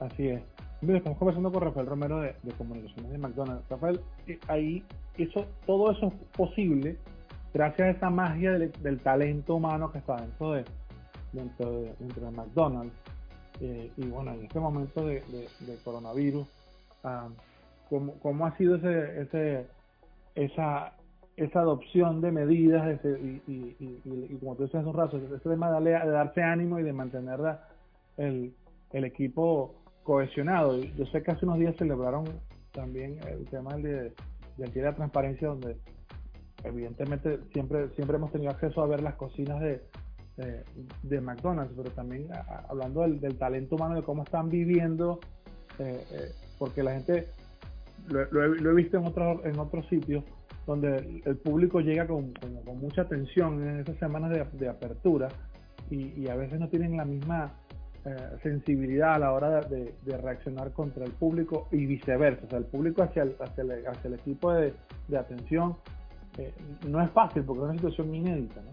Así 0.00 0.28
es. 0.28 0.42
Mira, 0.80 0.98
estamos 0.98 1.18
conversando 1.18 1.50
con 1.50 1.62
Rafael 1.62 1.86
Romero 1.86 2.20
de, 2.20 2.34
Comunicaciones 2.58 3.10
de 3.10 3.18
McDonald's. 3.18 3.68
Rafael, 3.68 4.00
eh, 4.26 4.38
ahí 4.48 4.84
eso, 5.16 5.46
todo 5.66 5.90
eso 5.90 6.08
es 6.08 6.14
posible 6.36 6.96
gracias 7.54 7.88
a 7.88 7.90
esa 7.90 8.10
magia 8.10 8.52
del, 8.52 9.00
talento 9.00 9.54
humano 9.54 9.90
que 9.90 9.98
está 9.98 10.16
dentro 10.16 10.52
de, 10.52 10.64
dentro 11.32 11.72
de, 11.72 11.94
dentro 11.98 12.26
de 12.26 12.30
McDonald's. 12.30 12.94
y 13.60 14.06
bueno, 14.08 14.32
en 14.32 14.44
este 14.44 14.60
momento 14.60 15.06
de, 15.06 15.22
coronavirus, 15.82 16.46
ah, 17.04 17.28
¿cómo, 17.88 18.14
¿cómo, 18.20 18.46
ha 18.46 18.56
sido 18.58 18.76
ese, 18.76 19.22
ese, 19.22 19.66
esa, 20.34 20.92
esa 21.36 21.60
adopción 21.60 22.20
de 22.20 22.30
medidas 22.32 23.00
y, 23.04 23.42
y, 23.46 24.36
como 24.38 24.54
tú 24.56 24.64
decías 24.64 24.82
hace 24.82 24.90
un 24.90 24.96
rato, 24.96 25.16
ese 25.16 25.48
tema 25.48 25.80
de, 25.80 25.90
darse 25.92 26.42
ánimo 26.42 26.78
y 26.78 26.82
de 26.82 26.92
mantener 26.92 27.40
el, 28.18 28.54
el, 28.96 29.04
equipo 29.04 29.74
cohesionado. 30.02 30.78
Yo 30.78 31.06
sé 31.06 31.22
que 31.22 31.30
hace 31.30 31.44
unos 31.44 31.58
días 31.58 31.74
celebraron 31.76 32.24
también 32.72 33.18
el 33.28 33.44
tema 33.46 33.76
de, 33.76 34.12
del 34.56 34.72
de 34.72 34.82
la 34.82 34.94
Transparencia, 34.94 35.48
donde 35.48 35.76
evidentemente 36.64 37.38
siempre, 37.52 37.88
siempre 37.90 38.16
hemos 38.16 38.32
tenido 38.32 38.50
acceso 38.50 38.82
a 38.82 38.86
ver 38.86 39.02
las 39.02 39.14
cocinas 39.14 39.60
de, 39.60 39.82
de, 41.02 41.20
McDonald's, 41.20 41.72
pero 41.76 41.90
también 41.90 42.28
hablando 42.68 43.02
del, 43.02 43.38
talento 43.38 43.76
humano, 43.76 43.94
de 43.96 44.02
cómo 44.02 44.22
están 44.22 44.50
viviendo, 44.50 45.20
eh, 45.78 46.04
eh, 46.12 46.32
porque 46.58 46.82
la 46.82 46.92
gente, 46.92 47.28
lo, 48.08 48.44
he, 48.44 48.74
visto 48.74 48.98
en 48.98 49.06
otros 49.06 49.44
en 49.44 49.58
otros 49.58 49.86
sitios, 49.88 50.24
donde 50.66 51.22
el, 51.24 51.36
público 51.36 51.80
llega 51.80 52.06
con, 52.06 52.32
con, 52.32 52.78
mucha 52.78 53.02
atención 53.02 53.66
en 53.66 53.80
esas 53.80 53.96
semanas 53.98 54.30
de, 54.52 54.68
apertura 54.68 55.28
y, 55.90 56.28
a 56.28 56.34
veces 56.34 56.58
no 56.58 56.68
tienen 56.68 56.96
la 56.96 57.04
misma 57.04 57.54
eh, 58.06 58.16
sensibilidad 58.42 59.14
a 59.14 59.18
la 59.18 59.32
hora 59.32 59.62
de, 59.62 59.94
reaccionar 60.04 60.72
contra 60.72 61.04
el 61.04 61.12
público 61.12 61.66
y 61.72 61.86
viceversa. 61.86 62.46
O 62.46 62.48
sea, 62.48 62.58
el 62.58 62.66
público 62.66 63.02
hacia 63.02 63.24
el, 63.24 63.34
hacia 63.40 63.62
el, 63.62 63.86
hacia 63.86 64.08
el 64.08 64.14
equipo 64.14 64.52
de, 64.52 64.74
atención 65.18 65.76
no 66.86 67.02
es 67.02 67.10
fácil 67.10 67.42
porque 67.42 67.62
es 67.62 67.64
una 67.64 67.74
situación 67.74 68.14
inédita. 68.14 68.60
¿no? 68.60 68.70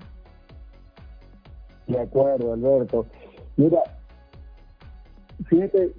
De 1.95 1.99
acuerdo, 1.99 2.53
Alberto. 2.53 3.07
Mira, 3.57 3.81
fíjate, 5.47 5.93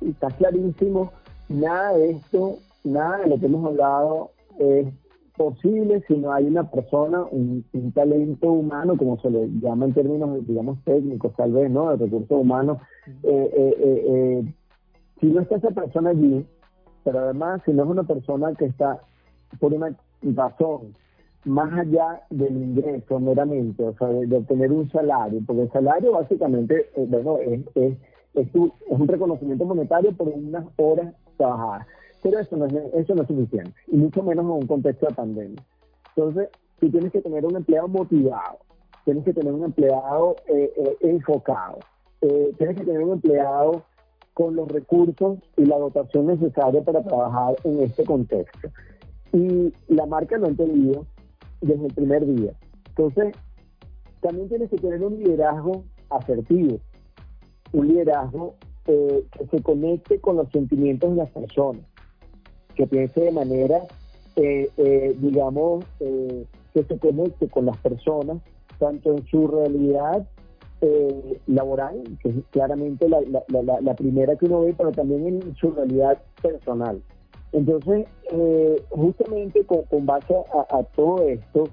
está 0.00 0.28
clarísimo, 0.28 1.12
nada 1.48 1.94
de 1.94 2.10
esto, 2.10 2.58
nada 2.84 3.18
de 3.18 3.28
lo 3.28 3.38
que 3.38 3.46
hemos 3.46 3.66
hablado 3.66 4.30
es 4.58 4.86
posible 5.40 6.04
si 6.06 6.18
no 6.18 6.34
hay 6.34 6.44
una 6.44 6.70
persona, 6.70 7.24
un, 7.30 7.64
talento 7.94 8.52
humano, 8.52 8.94
como 8.98 9.18
se 9.22 9.30
le 9.30 9.48
llama 9.58 9.86
en 9.86 9.94
términos, 9.94 10.46
digamos, 10.46 10.78
técnicos, 10.84 11.34
tal 11.34 11.52
vez, 11.52 11.70
¿no? 11.70 11.96
De 11.96 12.04
recursos 12.04 12.38
humanos. 12.38 12.76
Eh, 13.22 13.50
eh, 13.56 13.74
eh, 13.82 14.54
si 15.18 15.28
no 15.28 15.40
está 15.40 15.56
esa 15.56 15.70
persona 15.70 16.10
allí, 16.10 16.44
pero 17.04 17.20
además, 17.20 17.62
si 17.64 17.72
no 17.72 17.84
es 17.84 17.88
una 17.88 18.02
persona 18.02 18.52
que 18.54 18.66
está 18.66 19.00
por 19.58 19.72
una 19.72 19.96
razón 20.20 20.94
más 21.46 21.72
allá 21.72 22.20
del 22.28 22.54
ingreso 22.58 23.18
meramente, 23.18 23.82
o 23.82 23.94
sea, 23.96 24.08
de, 24.08 24.36
obtener 24.36 24.70
un 24.70 24.90
salario, 24.90 25.40
porque 25.46 25.62
el 25.62 25.72
salario 25.72 26.12
básicamente, 26.12 26.90
eh, 26.96 27.06
bueno, 27.08 27.38
es, 27.38 27.62
es, 27.76 27.96
es, 28.34 28.48
un 28.54 29.08
reconocimiento 29.08 29.64
monetario 29.64 30.12
por 30.12 30.28
unas 30.28 30.66
horas 30.76 31.14
trabajadas, 31.38 31.86
pero 32.22 32.38
eso 32.38 32.56
no, 32.56 32.66
es, 32.66 32.74
eso 32.94 33.14
no 33.14 33.22
es 33.22 33.28
suficiente, 33.28 33.72
y 33.88 33.96
mucho 33.96 34.22
menos 34.22 34.44
en 34.44 34.50
un 34.50 34.66
contexto 34.66 35.06
de 35.06 35.14
pandemia. 35.14 35.62
Entonces, 36.16 36.48
tú 36.78 36.90
tienes 36.90 37.12
que 37.12 37.20
tener 37.20 37.44
un 37.44 37.56
empleado 37.56 37.88
motivado, 37.88 38.58
tienes 39.04 39.24
que 39.24 39.32
tener 39.32 39.52
un 39.52 39.64
empleado 39.64 40.36
eh, 40.46 40.72
eh, 40.76 40.96
enfocado, 41.00 41.78
tienes 42.20 42.76
que 42.76 42.84
tener 42.84 43.02
un 43.02 43.12
empleado 43.12 43.82
con 44.34 44.54
los 44.54 44.68
recursos 44.68 45.38
y 45.56 45.64
la 45.64 45.78
dotación 45.78 46.26
necesaria 46.26 46.82
para 46.82 47.02
trabajar 47.02 47.56
en 47.64 47.80
este 47.80 48.04
contexto. 48.04 48.68
Y 49.32 49.72
la 49.88 50.06
marca 50.06 50.36
lo 50.36 50.46
ha 50.46 50.50
entendido, 50.50 51.06
desde 51.60 51.86
el 51.86 51.94
primer 51.94 52.26
día. 52.26 52.52
Entonces, 52.88 53.34
también 54.20 54.48
tienes 54.48 54.70
que 54.70 54.76
tener 54.76 55.02
un 55.02 55.18
liderazgo 55.18 55.84
asertivo, 56.10 56.78
un 57.72 57.88
liderazgo 57.88 58.54
eh, 58.86 59.24
que 59.32 59.46
se 59.46 59.62
conecte 59.62 60.20
con 60.20 60.36
los 60.36 60.50
sentimientos 60.50 61.10
de 61.10 61.16
las 61.16 61.30
personas, 61.30 61.84
que 62.74 62.86
piense 62.86 63.20
de 63.20 63.32
manera, 63.32 63.82
eh, 64.36 64.68
eh, 64.76 65.16
digamos, 65.18 65.84
que 65.98 66.84
se 66.84 66.98
conecte 66.98 67.48
con 67.48 67.66
las 67.66 67.76
personas, 67.78 68.38
tanto 68.78 69.12
en 69.12 69.26
su 69.26 69.46
realidad 69.48 70.26
laboral, 71.46 72.02
que 72.22 72.30
es 72.30 72.36
claramente 72.50 73.06
la, 73.06 73.20
la, 73.82 73.94
primera 73.94 74.34
que 74.36 74.46
uno 74.46 74.62
ve, 74.62 74.74
pero 74.76 74.90
también 74.92 75.26
en 75.26 75.54
su 75.56 75.70
realidad 75.72 76.18
personal. 76.40 77.02
Entonces, 77.52 78.06
eh, 78.30 78.82
justamente 78.90 79.64
con, 79.64 80.06
base 80.06 80.34
a, 80.34 80.82
todo 80.94 81.26
esto, 81.28 81.64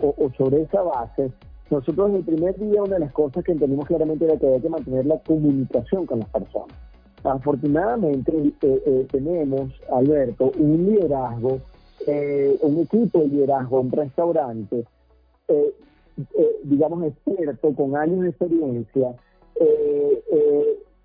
o, 0.00 0.30
sobre 0.36 0.62
esa 0.62 0.82
base, 0.82 1.30
nosotros 1.70 2.10
en 2.10 2.16
el 2.16 2.24
primer 2.24 2.58
día 2.58 2.82
una 2.82 2.94
de 2.94 3.00
las 3.00 3.12
cosas 3.12 3.42
que 3.42 3.52
entendimos 3.52 3.86
claramente 3.86 4.24
era 4.24 4.36
que 4.36 4.46
había 4.46 4.60
que 4.60 4.68
mantener 4.68 5.06
la 5.06 5.18
comunicación 5.20 6.06
con 6.06 6.20
las 6.20 6.28
personas. 6.28 6.76
Afortunadamente 7.24 8.32
eh, 8.36 8.52
eh, 8.62 9.06
tenemos, 9.10 9.72
Alberto, 9.90 10.52
un 10.58 10.86
liderazgo, 10.86 11.60
un 12.06 12.80
equipo 12.80 13.20
de 13.20 13.28
liderazgo, 13.28 13.80
un 13.80 13.90
restaurante, 13.90 14.84
digamos, 16.64 17.04
experto, 17.04 17.72
con 17.74 17.96
años 17.96 18.20
de 18.20 18.28
experiencia, 18.28 19.14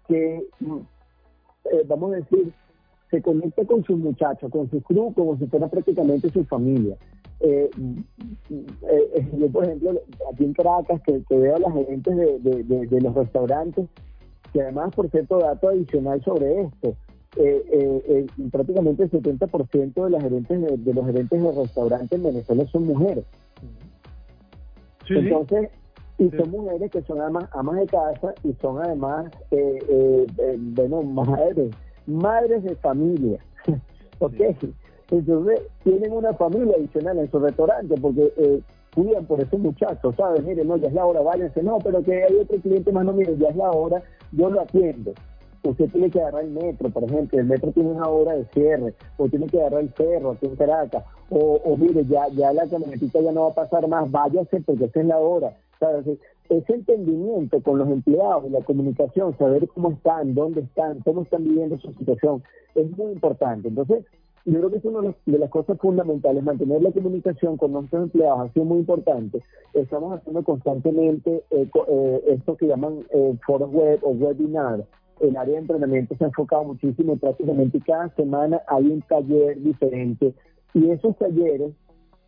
que, 0.08 0.46
vamos 1.88 2.12
a 2.12 2.16
decir, 2.18 2.52
se 3.10 3.22
conecta 3.22 3.64
con 3.66 3.84
sus 3.86 3.98
muchachos, 3.98 4.52
con 4.52 4.70
su 4.70 4.82
crew, 4.82 5.14
como 5.14 5.38
si 5.38 5.48
fuera 5.48 5.68
prácticamente 5.68 6.30
su 6.30 6.44
familia. 6.44 6.98
Eh, 7.40 7.70
eh, 8.50 8.66
eh, 9.16 9.28
yo, 9.38 9.50
por 9.50 9.64
ejemplo, 9.64 9.92
aquí 10.32 10.44
en 10.44 10.54
Caracas, 10.54 11.02
que, 11.02 11.24
veo 11.30 11.56
a 11.56 11.60
las 11.60 11.74
gerentes 11.74 12.16
de, 12.44 13.02
los 13.02 13.16
restaurantes, 13.16 13.88
que 14.54 14.62
además, 14.62 14.94
por 14.96 15.10
cierto, 15.10 15.40
dato 15.40 15.70
adicional 15.70 16.24
sobre 16.24 16.62
esto, 16.62 16.96
prácticamente 18.52 19.04
el 19.04 19.12
70% 19.12 20.04
de 20.04 20.10
las 20.10 20.24
gerentes 20.24 20.84
de, 20.86 20.94
los 20.94 21.06
gerentes 21.06 21.42
de 21.42 21.52
restaurantes 21.52 22.12
en 22.12 22.24
Venezuela 22.24 22.66
son 22.72 22.86
mujeres. 22.86 23.26
Entonces, 25.10 25.70
y 26.18 26.30
son 26.32 26.52
mujeres 26.52 26.92
que 26.92 27.02
son 27.04 27.22
además 27.22 27.46
amas 27.54 27.78
de 27.78 27.86
casa 27.88 28.34
y 28.44 28.54
son 28.62 28.80
además, 28.84 29.32
bueno, 30.76 31.04
madres 31.04 31.72
madres 32.10 32.64
de 32.64 32.76
familia. 32.76 33.40
¿Ok? 34.20 34.36
Entonces, 35.12 35.62
tienen 35.84 36.12
una 36.12 36.34
familia 36.34 36.76
adicional 36.78 37.18
en 37.20 37.32
su 37.32 37.40
restaurante 37.40 37.96
porque 38.00 38.34
eh, 38.38 38.62
cuidan 38.94 39.26
por 39.26 39.42
esos 39.42 39.60
muchachos, 39.60 40.16
¿sabes? 40.16 40.44
Miren, 40.44 40.68
no, 40.68 40.78
ya 40.78 40.88
es 40.88 40.94
la 40.94 41.06
hora, 41.06 41.22
váyanse. 41.22 41.64
No, 41.64 41.78
pero 41.80 42.04
que 42.04 42.24
hay 42.24 42.36
otro 42.36 42.58
cliente 42.60 42.92
más, 42.92 43.06
no, 43.06 43.14
miren, 43.14 43.38
ya 43.38 43.50
es 43.50 43.56
la 43.56 43.72
hora, 43.72 44.02
yo 44.32 44.50
lo 44.50 44.62
atiendo. 44.62 45.14
Usted 45.64 45.90
tiene 45.90 46.10
que 46.10 46.22
agarrar 46.22 46.46
el 46.46 46.52
metro, 46.52 46.90
por 46.90 47.04
ejemplo, 47.04 47.38
el 47.38 47.46
metro 47.46 47.72
tiene 47.72 47.90
una 47.90 48.08
hora 48.08 48.34
de 48.34 48.46
cierre, 48.46 48.94
o 49.18 49.28
tiene 49.28 49.48
que 49.48 49.60
agarrar 49.60 49.82
el 49.82 49.90
ferro 49.90 50.32
aquí 50.32 50.46
en 50.46 50.56
Caracas, 50.56 51.04
o, 51.30 51.60
o 51.64 51.78
mire, 51.78 52.06
ya, 52.06 52.28
ya 52.30 52.54
la 52.54 52.66
camionetita 52.68 53.20
ya 53.20 53.32
no 53.32 53.44
va 53.44 53.50
a 53.50 53.56
pasar 53.56 53.88
más, 53.88 54.10
váyase 54.10 54.62
porque 54.62 54.86
esa 54.86 55.02
es 55.02 55.06
la 55.06 55.18
hora. 55.18 55.54
¿sabes? 55.80 56.06
ese 56.50 56.74
entendimiento 56.74 57.62
con 57.62 57.78
los 57.78 57.88
empleados 57.90 58.50
la 58.52 58.62
comunicación, 58.62 59.38
saber 59.38 59.68
cómo 59.70 59.92
están, 59.92 60.34
dónde 60.34 60.62
están, 60.62 61.00
cómo 61.02 61.22
están 61.22 61.44
viviendo 61.44 61.78
su 61.78 61.94
situación, 61.94 62.44
es 62.76 62.98
muy 62.98 63.12
importante. 63.12 63.68
Entonces, 63.68 64.06
yo 64.46 64.60
creo 64.60 64.72
que 64.72 64.78
es 64.78 64.86
una 64.86 65.16
de 65.26 65.38
las 65.38 65.50
cosas 65.50 65.78
fundamentales, 65.80 66.44
mantener 66.44 66.82
la 66.82 66.92
comunicación 66.92 67.58
con 67.58 67.72
nuestros 67.72 68.04
empleados 68.04 68.50
ha 68.50 68.54
sido 68.54 68.66
muy 68.66 68.80
importante. 68.80 69.44
Estamos 69.74 70.18
haciendo 70.18 70.44
constantemente 70.44 71.44
eh, 71.52 71.70
eh, 71.88 72.24
esto 72.28 72.56
que 72.58 72.68
llaman 72.68 73.06
eh, 73.12 73.38
foros 73.46 73.72
web 73.72 74.00
o 74.04 74.12
webinar. 74.12 74.86
El 75.20 75.36
área 75.36 75.56
de 75.56 75.62
entrenamiento 75.62 76.16
se 76.16 76.24
ha 76.24 76.28
enfocado 76.28 76.64
muchísimo, 76.64 77.18
prácticamente 77.18 77.80
cada 77.86 78.10
semana 78.16 78.62
hay 78.68 78.88
un 78.88 79.02
taller 79.02 79.62
diferente 79.62 80.34
y 80.74 80.90
esos 80.90 81.18
talleres 81.18 81.74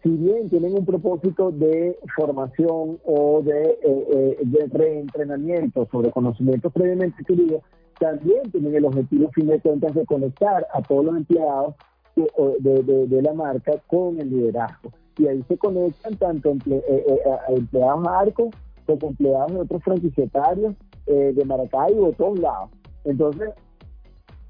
si 0.03 0.09
bien 0.09 0.49
tienen 0.49 0.73
un 0.73 0.85
propósito 0.85 1.51
de 1.51 1.97
formación 2.15 2.99
o 3.05 3.41
de, 3.43 3.61
eh, 3.61 3.77
eh, 3.83 4.37
de 4.41 4.67
reentrenamiento 4.67 5.87
sobre 5.91 6.11
conocimientos 6.11 6.73
previamente 6.73 7.17
adquiridos, 7.19 7.61
también 7.99 8.49
tienen 8.51 8.73
el 8.73 8.85
objetivo 8.85 9.29
fin 9.31 9.47
de 9.47 9.59
cuentas 9.59 9.93
de 9.93 10.05
conectar 10.05 10.65
a 10.73 10.81
todos 10.81 11.05
los 11.05 11.17
empleados 11.17 11.75
de, 12.15 13.07
de, 13.07 13.21
la 13.21 13.33
marca 13.33 13.73
con 13.87 14.19
el 14.19 14.29
liderazgo. 14.29 14.91
Y 15.17 15.27
ahí 15.27 15.43
se 15.47 15.57
conectan 15.57 16.15
tanto 16.17 16.55
eh, 16.69 17.21
empleados 17.49 18.07
Arco 18.07 18.49
como 18.85 19.09
empleados 19.09 19.53
de 19.53 19.59
otros 19.59 19.83
franquiciatarios 19.83 20.75
de 21.05 21.45
Maracaibo, 21.45 22.07
de 22.07 22.13
todos 22.13 22.39
lados. 22.39 22.69
Entonces, 23.03 23.49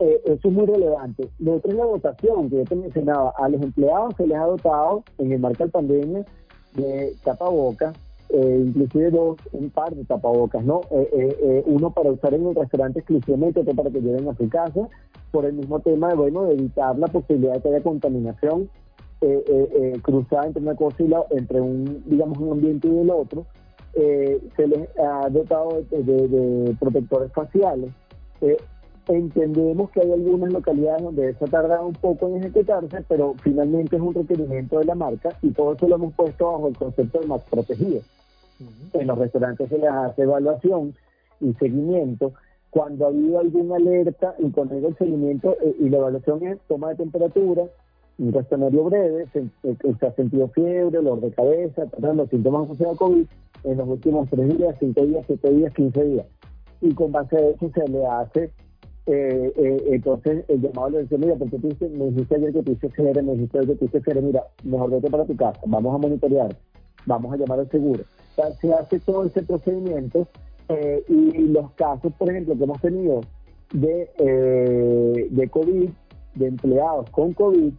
eh, 0.02 0.20
eso 0.26 0.48
es 0.48 0.54
muy 0.54 0.66
relevante. 0.66 1.30
Lo 1.38 1.56
otro 1.56 1.72
es 1.72 1.78
la 1.78 1.86
dotación, 1.86 2.50
que 2.50 2.58
yo 2.58 2.64
te 2.64 2.76
mencionaba. 2.76 3.34
A 3.38 3.48
los 3.50 3.62
empleados 3.62 4.16
se 4.18 4.26
les 4.26 4.36
ha 4.36 4.46
dotado, 4.46 5.04
en 5.20 5.32
el 5.32 5.40
marco 5.40 5.64
de 5.64 5.70
pandemia, 5.70 6.26
de 6.74 7.14
tapabocas, 7.24 7.96
eh, 8.34 8.64
inclusive 8.66 9.12
dos, 9.12 9.38
un 9.52 9.70
par 9.70 9.96
de 9.96 10.06
tapabocas, 10.06 10.64
¿no? 10.64 10.82
Eh, 10.92 11.64
uno 11.66 11.92
para 11.92 12.12
usar 12.12 12.34
en 12.34 12.48
el 12.48 12.56
restaurante 12.56 13.00
exclusivamente, 13.00 13.60
otro 13.60 13.74
para 13.74 13.90
que 13.90 14.02
lleven 14.02 14.28
a 14.28 14.36
su 14.36 14.48
casa, 14.50 14.88
por 15.32 15.46
el 15.46 15.54
mismo 15.54 15.80
tema 15.80 16.10
de, 16.10 16.16
bueno, 16.16 16.50
evitar 16.50 16.98
la 16.98 17.08
posibilidad 17.08 17.54
de 17.54 17.62
que 17.62 17.70
haya 17.70 17.84
contaminación 17.84 18.70
cruzada 20.02 20.48
entre 20.48 20.64
una 20.64 20.76
cosa 20.76 21.04
y 21.04 21.08
la 21.08 21.24
entre 21.30 21.62
un, 21.62 22.04
digamos, 22.08 22.40
un 22.40 22.54
ambiente 22.54 22.88
y 22.88 22.98
el 22.98 23.10
otro. 23.12 23.46
se 23.94 24.68
les 24.68 24.90
ha 24.98 25.30
dotado 25.30 25.84
de, 25.92 26.76
protectores 26.80 27.32
faciales. 27.32 27.92
Entendemos 29.08 29.90
que 29.92 30.00
hay 30.00 30.12
algunas 30.12 30.54
localidades 30.54 31.04
donde 31.04 31.30
eso 31.32 31.46
tarda 31.48 31.82
un 31.82 31.94
poco 31.94 32.28
en 32.30 32.38
ejecutarse, 32.38 33.04
pero 33.08 33.34
finalmente 33.44 33.96
es 33.96 34.02
un 34.02 34.14
requerimiento 34.14 34.80
de 34.80 34.86
la 34.86 34.96
marca 34.96 35.30
y 35.42 35.52
todo 35.52 35.74
eso 35.74 35.88
lo 35.88 35.96
hemos 35.96 36.14
puesto 36.14 36.52
bajo 36.52 36.68
el 36.68 36.78
concepto 36.78 37.20
de 37.20 37.28
más 37.28 37.42
protegido. 37.44 38.02
En 38.94 39.08
los 39.08 39.18
restaurantes 39.18 39.70
se 39.70 39.78
les 39.78 39.90
hace 39.90 40.24
evaluación 40.24 40.94
y 41.40 41.54
seguimiento. 41.54 42.34
Cuando 42.70 43.06
ha 43.06 43.10
habido 43.10 43.40
alguna 43.40 43.76
alerta 43.76 44.36
y 44.40 44.50
con 44.52 44.72
el 44.72 44.96
seguimiento 44.98 45.58
eh, 45.62 45.76
y 45.80 45.90
la 45.90 45.98
evaluación 45.98 46.46
es 46.48 46.60
toma 46.68 46.90
de 46.90 46.96
temperatura, 46.96 47.64
un 48.18 48.32
cuestionario 48.32 48.84
breve, 48.86 49.26
se, 49.34 49.46
se, 49.64 50.06
ha 50.06 50.14
sentido 50.14 50.48
fiebre, 50.50 50.98
dolor 50.98 51.22
de 51.22 51.32
cabeza, 51.32 51.88
los 52.00 52.30
síntomas 52.30 52.66
asociados 52.66 52.96
a 52.96 53.00
COVID 53.00 53.26
en 53.64 53.78
los 53.78 53.88
últimos 53.88 54.30
tres 54.30 54.58
días, 54.58 54.76
cinco 54.80 55.06
días, 55.06 55.24
siete 55.28 55.52
días, 55.52 55.74
quince 55.74 56.04
días. 56.04 56.26
Y 56.82 56.94
con 56.94 57.12
base 57.12 57.36
a 57.36 57.50
eso 57.50 57.70
se 57.74 57.88
le 57.88 58.06
hace 58.06 58.52
eh, 59.08 59.52
eh, 59.58 59.84
entonces 59.88 60.46
el 60.48 60.62
llamado 60.62 60.92
le 60.92 61.02
dice, 61.02 61.18
mira, 61.18 61.36
porque 61.36 61.58
tú 61.58 61.70
me 61.90 62.06
dijiste 62.12 62.36
ayer 62.36 62.54
que 62.54 62.62
tú 62.62 62.72
hiciste 62.74 63.02
me 63.02 63.34
dijiste 63.34 63.58
ayer 63.58 63.78
que 63.78 63.88
tú 63.88 63.98
hiciste 63.98 64.22
mira, 64.22 64.44
mejor 64.64 64.92
vete 64.92 65.10
para 65.10 65.26
tu 65.26 65.36
casa, 65.36 65.60
vamos 65.66 65.96
a 65.96 65.98
monitorear, 65.98 66.56
vamos 67.06 67.34
a 67.34 67.38
llamar 67.38 67.60
al 67.60 67.70
seguro. 67.70 68.04
O 68.04 68.36
sea, 68.36 68.52
se 68.54 68.74
hace 68.74 69.00
todo 69.00 69.26
ese 69.26 69.44
procedimiento 69.44 70.28
eh, 70.70 71.04
y 71.08 71.48
los 71.48 71.72
casos, 71.72 72.14
por 72.18 72.30
ejemplo, 72.30 72.58
que 72.58 72.64
hemos 72.64 72.82
tenido 72.82 73.22
de, 73.74 74.10
eh, 74.18 75.28
de 75.30 75.50
COVID, 75.50 75.90
de 76.36 76.48
empleados 76.48 77.10
con 77.10 77.34
COVID, 77.34 77.74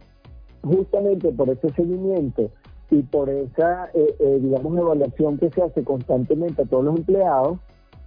justamente 0.63 1.31
por 1.31 1.49
ese 1.49 1.69
seguimiento 1.71 2.49
y 2.91 3.01
por 3.01 3.29
esa, 3.29 3.89
eh, 3.93 4.39
digamos, 4.41 4.77
evaluación 4.77 5.37
que 5.37 5.49
se 5.49 5.61
hace 5.61 5.83
constantemente 5.83 6.61
a 6.61 6.65
todos 6.65 6.85
los 6.85 6.97
empleados, 6.97 7.59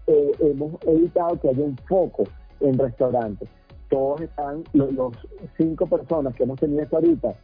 hemos 0.06 0.74
evitado 0.86 1.40
que 1.40 1.48
haya 1.48 1.64
un 1.64 1.76
foco 1.88 2.24
en 2.60 2.78
restaurantes. 2.78 3.48
Todos 3.88 4.20
están, 4.20 4.64
los, 4.72 5.14
cinco 5.56 5.86
personas 5.86 6.34
que 6.34 6.42
hemos 6.42 6.58
tenido 6.58 6.82
hasta 6.82 6.96
ahorita, 6.96 7.34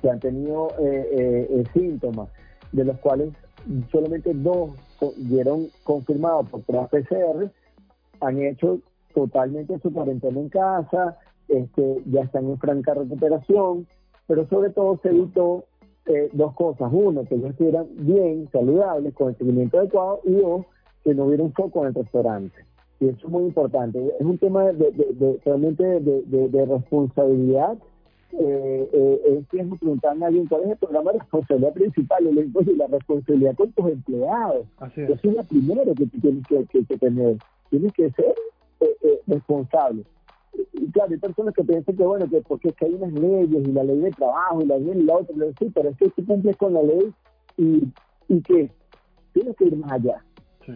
que 0.00 0.10
han 0.10 0.20
tenido 0.20 0.68
eh, 0.78 1.08
eh, 1.12 1.48
eh, 1.50 1.64
síntomas, 1.72 2.28
de 2.72 2.84
los 2.84 2.98
cuales 2.98 3.32
solamente 3.90 4.32
dos 4.34 4.70
dieron 5.16 5.68
confirmado 5.84 6.44
por 6.44 6.62
pruebas 6.62 6.90
PCR, 6.90 7.50
han 8.20 8.42
hecho 8.42 8.80
totalmente 9.14 9.78
su 9.80 9.92
cuarentena 9.92 10.40
en 10.40 10.48
casa, 10.48 11.18
este, 11.48 12.02
ya 12.06 12.22
están 12.22 12.46
en 12.46 12.58
franca 12.58 12.94
recuperación, 12.94 13.86
pero 14.26 14.46
sobre 14.48 14.70
todo 14.70 14.98
se 15.02 15.08
evitó 15.08 15.64
dos 16.32 16.54
cosas. 16.54 16.90
Uno, 16.90 17.24
que 17.24 17.34
ellos 17.34 17.50
estuvieran 17.50 17.86
bien, 17.92 18.48
saludables, 18.50 19.14
con 19.14 19.28
el 19.28 19.36
seguimiento 19.36 19.78
adecuado, 19.78 20.20
y 20.24 20.32
dos, 20.32 20.64
que 21.04 21.14
no 21.14 21.24
hubiera 21.24 21.42
un 21.42 21.52
foco 21.52 21.82
en 21.82 21.88
el 21.88 21.94
restaurante 21.94 22.68
y 23.00 23.08
eso 23.08 23.26
es 23.26 23.28
muy 23.28 23.44
importante. 23.44 24.12
Es 24.18 24.26
un 24.26 24.38
tema 24.38 24.64
de, 24.64 24.90
de, 24.90 25.40
realmente 25.44 25.84
de, 25.84 26.66
responsabilidad. 26.66 27.78
Eh, 28.32 28.90
eh, 28.92 29.38
es 29.40 29.48
que 29.48 29.64
preguntar 29.64 30.16
a 30.22 30.26
alguien 30.26 30.46
cuál 30.46 30.64
es 30.64 30.70
el 30.70 30.76
programa 30.76 31.12
de 31.12 31.18
responsabilidad 31.20 31.72
principal. 31.72 32.26
Y 32.26 32.32
le 32.32 32.42
digo, 32.44 32.60
la 32.76 32.86
responsabilidad 32.86 33.54
con 33.56 33.72
tus 33.72 33.86
empleados. 33.86 34.66
Eso 34.96 35.12
es 35.12 35.34
lo 35.34 35.44
primero 35.44 35.94
que 35.94 36.06
tienes 36.06 36.46
que, 36.46 36.96
tener. 36.98 37.36
Tienes 37.70 37.92
que 37.92 38.10
ser 38.10 38.34
eh, 38.80 38.96
eh, 39.02 39.20
responsable. 39.26 40.04
Y 40.72 40.90
claro, 40.90 41.12
hay 41.12 41.18
personas 41.18 41.54
que 41.54 41.64
piensan 41.64 41.96
que, 41.96 42.04
bueno, 42.04 42.28
que 42.28 42.40
porque 42.42 42.68
es 42.68 42.74
que 42.74 42.86
hay 42.86 42.94
unas 42.94 43.12
leyes 43.12 43.68
y 43.68 43.72
la 43.72 43.84
ley 43.84 43.98
de 43.98 44.10
trabajo 44.10 44.62
y 44.62 44.66
la 44.66 44.78
ley 44.78 44.98
y 44.98 45.02
la 45.02 45.16
otra, 45.16 45.34
sí, 45.58 45.70
pero 45.74 45.90
es 45.90 45.96
que 45.96 46.08
tú 46.10 46.26
cumples 46.26 46.56
con 46.56 46.74
la 46.74 46.82
ley 46.82 47.12
y, 47.56 47.88
y 48.28 48.40
que 48.42 48.70
tienes 49.32 49.56
que 49.56 49.66
ir 49.66 49.76
más 49.76 49.92
allá. 49.92 50.24
Sí. 50.64 50.72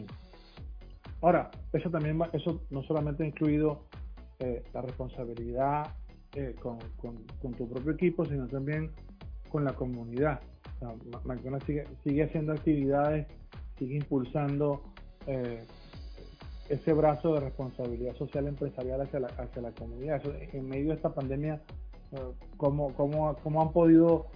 Ahora, 1.21 1.51
eso 1.73 1.91
también 1.91 2.21
eso 2.33 2.61
no 2.71 2.83
solamente 2.83 3.23
ha 3.23 3.27
incluido 3.27 3.81
eh, 4.41 4.63
la 4.75 4.83
responsabilidad 4.83 5.87
eh, 6.35 6.55
con, 6.61 6.79
tu 7.55 7.69
propio 7.69 7.93
equipo, 7.93 8.25
sino 8.25 8.47
también 8.49 8.91
con 9.51 9.65
la 9.65 9.73
comunidad. 9.75 10.41
McDonald's 11.25 11.67
sigue, 12.03 12.23
haciendo 12.25 12.53
actividades, 12.53 13.27
sigue 13.79 13.97
impulsando 13.97 14.83
eh, 15.27 15.63
ese 16.69 16.93
brazo 16.93 17.35
de 17.35 17.41
responsabilidad 17.41 18.17
social 18.17 18.49
empresarial 18.49 19.03
hacia 19.03 19.21
la, 19.21 19.29
hacia 19.29 19.63
la 19.63 19.71
comunidad. 19.73 20.23
en 20.53 20.69
medio 20.69 20.89
de 20.89 20.95
esta 20.95 21.15
pandemia, 21.15 21.61
¿cómo, 22.57 22.93
cómo, 22.95 23.37
cómo 23.43 23.63
han 23.63 23.73
podido 23.73 24.27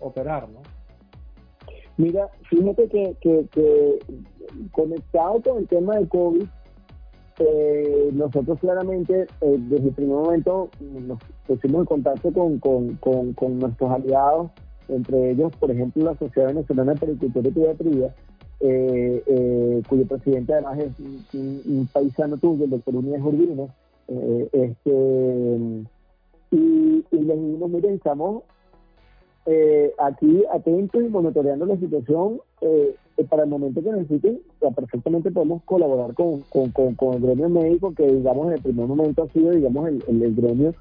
operar? 0.00 0.48
¿no? 0.48 0.62
Mira, 1.96 2.28
fíjate 2.50 2.88
que, 2.88 3.16
que, 3.20 3.98
conectado 4.72 5.40
con 5.42 5.58
el 5.58 5.68
tema 5.68 5.96
de 5.96 6.08
COVID, 6.08 6.46
eh, 7.38 8.10
nosotros 8.12 8.58
claramente 8.60 9.26
eh, 9.40 9.56
desde 9.58 9.88
el 9.88 9.94
primer 9.94 10.16
momento 10.16 10.70
nos 10.80 11.18
pusimos 11.46 11.80
en 11.80 11.86
contacto 11.86 12.32
con, 12.32 12.58
con, 12.58 13.58
nuestros 13.58 13.90
aliados, 13.90 14.50
entre 14.88 15.32
ellos, 15.32 15.52
por 15.56 15.70
ejemplo, 15.70 16.04
la 16.04 16.16
Sociedad 16.16 16.48
Venezolana 16.48 16.94
de 16.94 17.00
Pericultura 17.00 17.48
y 17.48 17.52
Pediatría, 17.52 18.14
eh, 18.60 19.22
eh, 19.26 19.82
cuyo 19.88 20.06
presidente 20.06 20.54
además 20.54 20.78
es 20.78 21.34
un, 21.34 21.88
paisano 21.92 22.36
tuyo, 22.38 22.64
el 22.64 22.70
doctor 22.70 22.96
Unidad 22.96 23.20
Urbino, 23.20 23.68
este, 24.52 25.86
y, 26.52 27.04
y 27.10 27.18
les 27.18 27.40
dijimos, 27.40 27.70
miren, 27.70 27.94
estamos 27.94 28.44
eh, 29.46 29.94
aquí 29.98 30.42
atentos 30.52 31.00
y 31.04 31.08
monitoreando 31.08 31.66
la 31.66 31.76
situación 31.76 32.40
eh, 32.60 32.96
para 33.24 33.44
el 33.44 33.48
momento 33.48 33.82
que 33.82 33.92
necesiten, 33.92 34.40
perfectamente 34.74 35.30
podemos 35.30 35.62
colaborar 35.64 36.14
con, 36.14 36.40
con, 36.42 37.14
el 37.14 37.20
gremio 37.20 37.48
médico, 37.48 37.94
que 37.94 38.06
digamos 38.06 38.48
en 38.48 38.52
el 38.54 38.62
primer 38.62 38.86
momento 38.86 39.22
ha 39.22 39.28
sido 39.32 39.52
digamos 39.52 39.88
el, 39.88 40.04
el, 40.22 40.34
gremio 40.34 40.74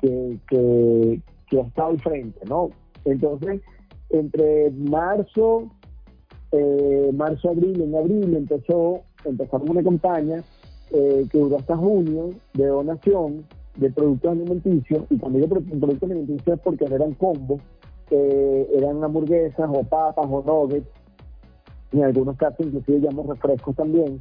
que, 0.00 0.38
que, 0.48 1.58
ha 1.58 1.62
estado 1.62 1.90
al 1.90 2.00
frente, 2.00 2.40
¿no? 2.48 2.70
Entonces, 3.04 3.60
entre 4.10 4.70
marzo, 4.72 5.70
eh, 6.50 7.10
marzo, 7.14 7.50
abril, 7.50 7.80
en 7.80 7.94
abril 7.94 8.34
empezó, 8.34 9.02
empezamos 9.24 9.70
una 9.70 9.82
campaña 9.82 10.42
eh, 10.90 11.26
que 11.30 11.38
duró 11.38 11.58
hasta 11.58 11.76
junio 11.76 12.30
de 12.54 12.66
donación 12.66 13.44
de 13.76 13.90
productos 13.90 14.32
alimenticios, 14.32 15.04
y 15.10 15.18
cuando 15.18 15.38
digo 15.38 15.60
productos 15.60 16.10
alimenticios 16.10 16.58
porque 16.64 16.84
eran 16.86 17.14
combos, 17.14 17.60
eran 18.10 19.04
hamburguesas 19.04 19.68
o 19.70 19.84
papas 19.84 20.26
o 20.28 20.42
nuggets, 20.42 20.88
en 21.92 22.04
algunos 22.04 22.36
casos 22.36 22.66
inclusive 22.66 23.00
llamamos 23.00 23.28
refrescos 23.28 23.76
también. 23.76 24.20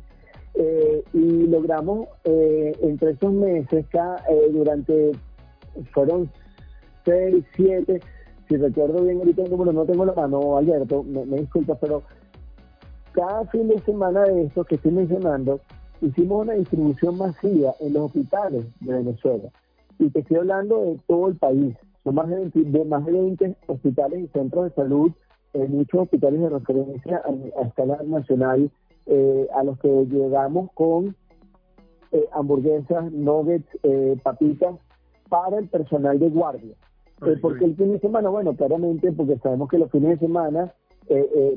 Eh, 0.53 1.03
y 1.13 1.47
logramos 1.47 2.08
eh, 2.23 2.75
entre 2.82 3.12
esos 3.12 3.32
meses, 3.32 3.86
eh, 3.93 4.49
durante, 4.51 5.12
fueron 5.93 6.30
seis, 7.06 7.45
siete, 7.56 8.01
si 8.47 8.58
recuerdo 8.58 9.03
bien 9.03 9.17
ahorita 9.17 9.43
el 9.43 9.51
número, 9.51 9.71
no 9.71 9.86
tengo 9.86 10.06
la 10.06 10.13
mano, 10.13 10.58
Alberto, 10.58 11.03
me, 11.03 11.25
me 11.25 11.47
pero 11.80 12.01
cada 13.12 13.45
fin 13.47 13.67
de 13.67 13.80
semana 13.80 14.23
de 14.23 14.43
esto 14.43 14.63
que 14.63 14.75
estoy 14.75 14.91
mencionando, 14.91 15.60
hicimos 16.01 16.43
una 16.43 16.53
distribución 16.53 17.17
masiva 17.17 17.73
en 17.80 17.93
los 17.93 18.03
hospitales 18.06 18.65
de 18.80 18.93
Venezuela. 18.93 19.49
Y 19.99 20.10
te 20.10 20.19
estoy 20.19 20.38
hablando 20.38 20.82
de 20.82 20.99
todo 21.08 21.27
el 21.27 21.36
país. 21.36 21.75
Son 22.03 22.15
más 22.15 22.30
de 22.30 22.36
20, 22.36 22.86
más 22.86 23.06
de 23.06 23.12
20 23.12 23.56
hospitales 23.67 24.23
y 24.23 24.27
centros 24.27 24.65
de 24.65 24.75
salud, 24.75 25.12
eh, 25.58 25.67
muchos 25.70 26.02
hospitales 26.02 26.39
de 26.39 26.50
referencia 26.50 27.22
a, 27.26 27.67
escala 27.67 28.00
nacional, 28.06 28.70
eh, 29.06 29.48
a 29.56 29.63
los 29.63 29.80
que 29.80 29.89
llegamos 30.06 30.70
con 30.74 31.15
eh, 32.12 32.26
hamburguesas, 32.34 33.12
nuggets, 33.12 33.67
papitas 34.24 34.76
para 35.30 35.58
el 35.58 35.67
personal 35.67 36.20
de 36.20 36.30
guardia. 36.30 36.76
porque 37.41 37.65
el 37.65 37.76
fin 37.76 37.91
de 37.93 38.00
semana, 38.00 38.30
bueno, 38.30 38.56
claramente, 38.56 39.12
porque 39.12 39.38
sabemos 39.38 39.70
que 39.70 39.80
los 39.80 39.91
fines 39.91 40.20
de 40.20 40.28
semana 40.28 40.74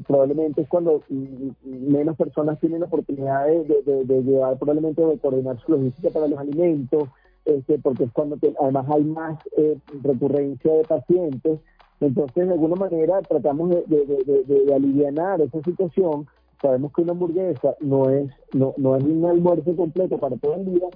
probablemente 0.06 0.62
es 0.62 0.68
cuando 0.68 1.02
mm, 1.08 1.50
menos 1.64 2.16
personas 2.16 2.60
tienen 2.60 2.80
la 2.80 2.86
oportunidad 2.86 3.46
de, 3.46 4.04
de, 4.04 4.22
llevar, 4.22 4.56
probablemente 4.58 5.04
de 5.04 5.18
coordinar 5.18 5.58
su 5.60 5.72
logística 5.72 6.10
para 6.10 6.28
los 6.28 6.38
alimentos, 6.38 7.08
este, 7.44 7.78
porque 7.78 8.04
es 8.04 8.12
cuando 8.12 8.38
además 8.60 8.86
hay 8.90 9.04
más 9.04 9.38
eh, 9.56 9.78
recurrencia 10.02 10.72
de 10.72 10.82
pacientes. 10.84 11.60
Entonces, 12.00 12.46
de 12.46 12.52
alguna 12.52 12.76
manera, 12.76 13.20
tratamos 13.22 13.70
de, 13.70 13.84
de, 13.86 14.44
de, 14.44 14.74
aliviar 14.74 15.40
esa 15.40 15.62
situación. 15.62 16.26
Sabemos 16.60 16.92
que 16.92 17.02
una 17.02 17.12
hamburguesa 17.12 17.74
no 17.80 18.10
es 18.10 18.30
no, 18.52 18.74
no 18.76 18.96
es 18.96 19.04
un 19.04 19.24
almuerzo 19.24 19.74
completo 19.76 20.18
para 20.18 20.36
todo 20.36 20.54
el 20.54 20.66
día, 20.66 20.88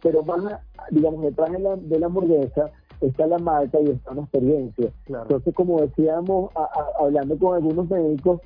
pero 0.00 0.22
más, 0.24 0.60
digamos, 0.90 1.22
detrás 1.22 1.52
de 1.52 1.58
la, 1.58 1.76
de 1.76 1.98
la 1.98 2.06
hamburguesa 2.06 2.70
está 3.00 3.26
la 3.26 3.38
marca 3.38 3.80
y 3.80 3.90
está 3.90 4.12
una 4.12 4.22
experiencia. 4.22 4.90
Entonces, 5.06 5.54
como 5.54 5.80
decíamos, 5.80 6.50
hablando 7.00 7.38
con 7.38 7.56
algunos 7.56 7.88
médicos, 7.90 8.40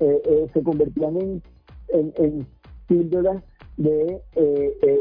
eh, 0.00 0.22
eh, 0.24 0.50
se 0.52 0.62
convertían 0.62 1.16
en, 1.16 1.42
en, 1.88 2.12
en 2.16 2.46
píldoras 2.86 3.42
de, 3.76 4.22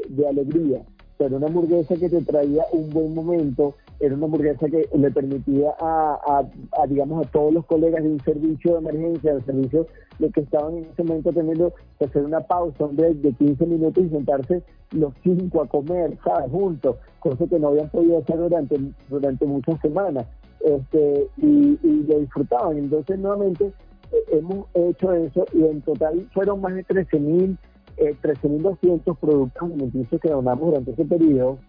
de 0.09 0.27
alegría 0.27 0.83
era 1.25 1.37
una 1.37 1.47
hamburguesa 1.47 1.95
que 1.95 2.09
te 2.09 2.21
traía 2.21 2.65
un 2.71 2.89
buen 2.89 3.13
momento, 3.13 3.75
era 4.01 4.15
una 4.15 4.25
hamburguesa 4.25 4.67
que 4.67 4.89
le 4.93 5.11
permitía 5.11 5.75
a, 5.79 6.43
digamos, 6.87 7.25
a 7.25 7.29
todos 7.29 7.53
los 7.53 7.65
colegas 7.65 8.03
de 8.03 8.09
un 8.09 8.19
servicio 8.21 8.73
de 8.73 8.79
emergencia, 8.79 9.35
de 9.35 9.41
servicio 9.43 9.87
de 10.19 10.29
que 10.31 10.41
estaban 10.41 10.77
en 10.77 10.85
ese 10.85 11.03
momento 11.03 11.31
teniendo 11.31 11.73
que 11.99 12.05
hacer 12.05 12.23
una 12.23 12.41
pausa, 12.41 12.87
de 12.91 13.33
15 13.33 13.65
minutos 13.65 14.03
y 14.03 14.09
sentarse 14.09 14.63
los 14.91 15.13
cinco 15.23 15.61
a 15.61 15.67
comer, 15.67 16.17
¿sabes? 16.23 16.51
Juntos, 16.51 16.97
cosa 17.19 17.45
que 17.47 17.59
no 17.59 17.69
habían 17.69 17.89
podido 17.89 18.17
hacer 18.17 18.37
durante, 18.37 18.79
durante 19.09 19.45
muchas 19.45 19.79
semanas, 19.81 20.25
este, 20.65 21.27
y, 21.37 21.79
y 21.81 22.03
lo 22.07 22.19
disfrutaban. 22.19 22.77
Entonces, 22.77 23.19
nuevamente, 23.19 23.71
eh, 24.11 24.23
hemos 24.31 24.65
hecho 24.73 25.13
eso 25.13 25.45
y 25.53 25.63
en 25.63 25.81
total 25.81 26.27
fueron 26.33 26.61
más 26.61 26.73
de 26.73 26.83
13 26.83 27.19
mil 27.19 27.57
eh, 27.97 28.15
13.200 28.21 29.17
productos 29.17 29.63
alimenticios 29.63 30.21
que 30.21 30.29
donamos 30.29 30.65
durante 30.67 30.91
ese 30.91 31.05
periodo 31.05 31.59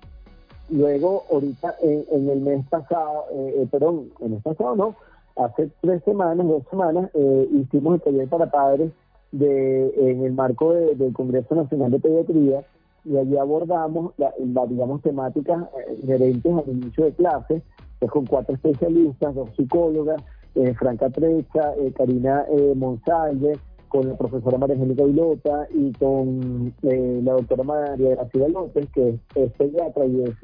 luego, 0.72 1.24
ahorita, 1.30 1.76
en, 1.80 2.28
el 2.28 2.40
mes 2.40 2.66
pasado, 2.68 3.26
eh, 3.32 3.66
perdón, 3.70 4.10
en 4.20 4.34
el 4.34 4.40
pasado 4.40 4.74
no, 4.76 4.96
hace 5.36 5.70
tres 5.80 6.02
semanas, 6.04 6.46
dos 6.46 6.62
semanas, 6.70 7.10
hicimos 7.52 7.94
el 7.94 8.00
taller 8.02 8.28
para 8.28 8.50
padres 8.50 8.90
de, 9.30 9.94
en 9.96 10.24
el 10.24 10.32
marco 10.32 10.72
del 10.72 11.12
Congreso 11.12 11.54
Nacional 11.54 11.90
de 11.90 12.00
Pediatría 12.00 12.64
y 13.04 13.16
allí 13.16 13.36
abordamos, 13.36 14.12
la, 14.18 14.32
digamos, 14.66 15.02
temáticas 15.02 15.64
inherentes 16.02 16.52
al 16.52 16.68
inicio 16.68 17.04
de 17.04 17.12
clase, 17.12 17.62
pues 17.98 18.10
con 18.10 18.26
cuatro 18.26 18.54
especialistas, 18.54 19.34
dos 19.34 19.50
psicólogas, 19.56 20.22
eh, 20.54 20.74
Franca 20.74 21.08
Trecha, 21.08 21.74
eh, 21.78 21.92
Karina 21.96 22.44
eh, 22.50 22.74
Monsalve, 22.76 23.58
con 23.92 24.08
la 24.08 24.16
profesora 24.16 24.56
María 24.56 24.74
Angélica 24.74 25.04
Vilota 25.04 25.68
y 25.70 25.92
con 25.92 26.72
eh, 26.82 27.20
la 27.22 27.34
doctora 27.34 27.62
María 27.62 28.16
Graciela 28.16 28.48
López, 28.48 28.88
que 28.94 29.18
es 29.34 29.52
pediatra 29.52 30.06
y 30.06 30.22
es 30.22 30.34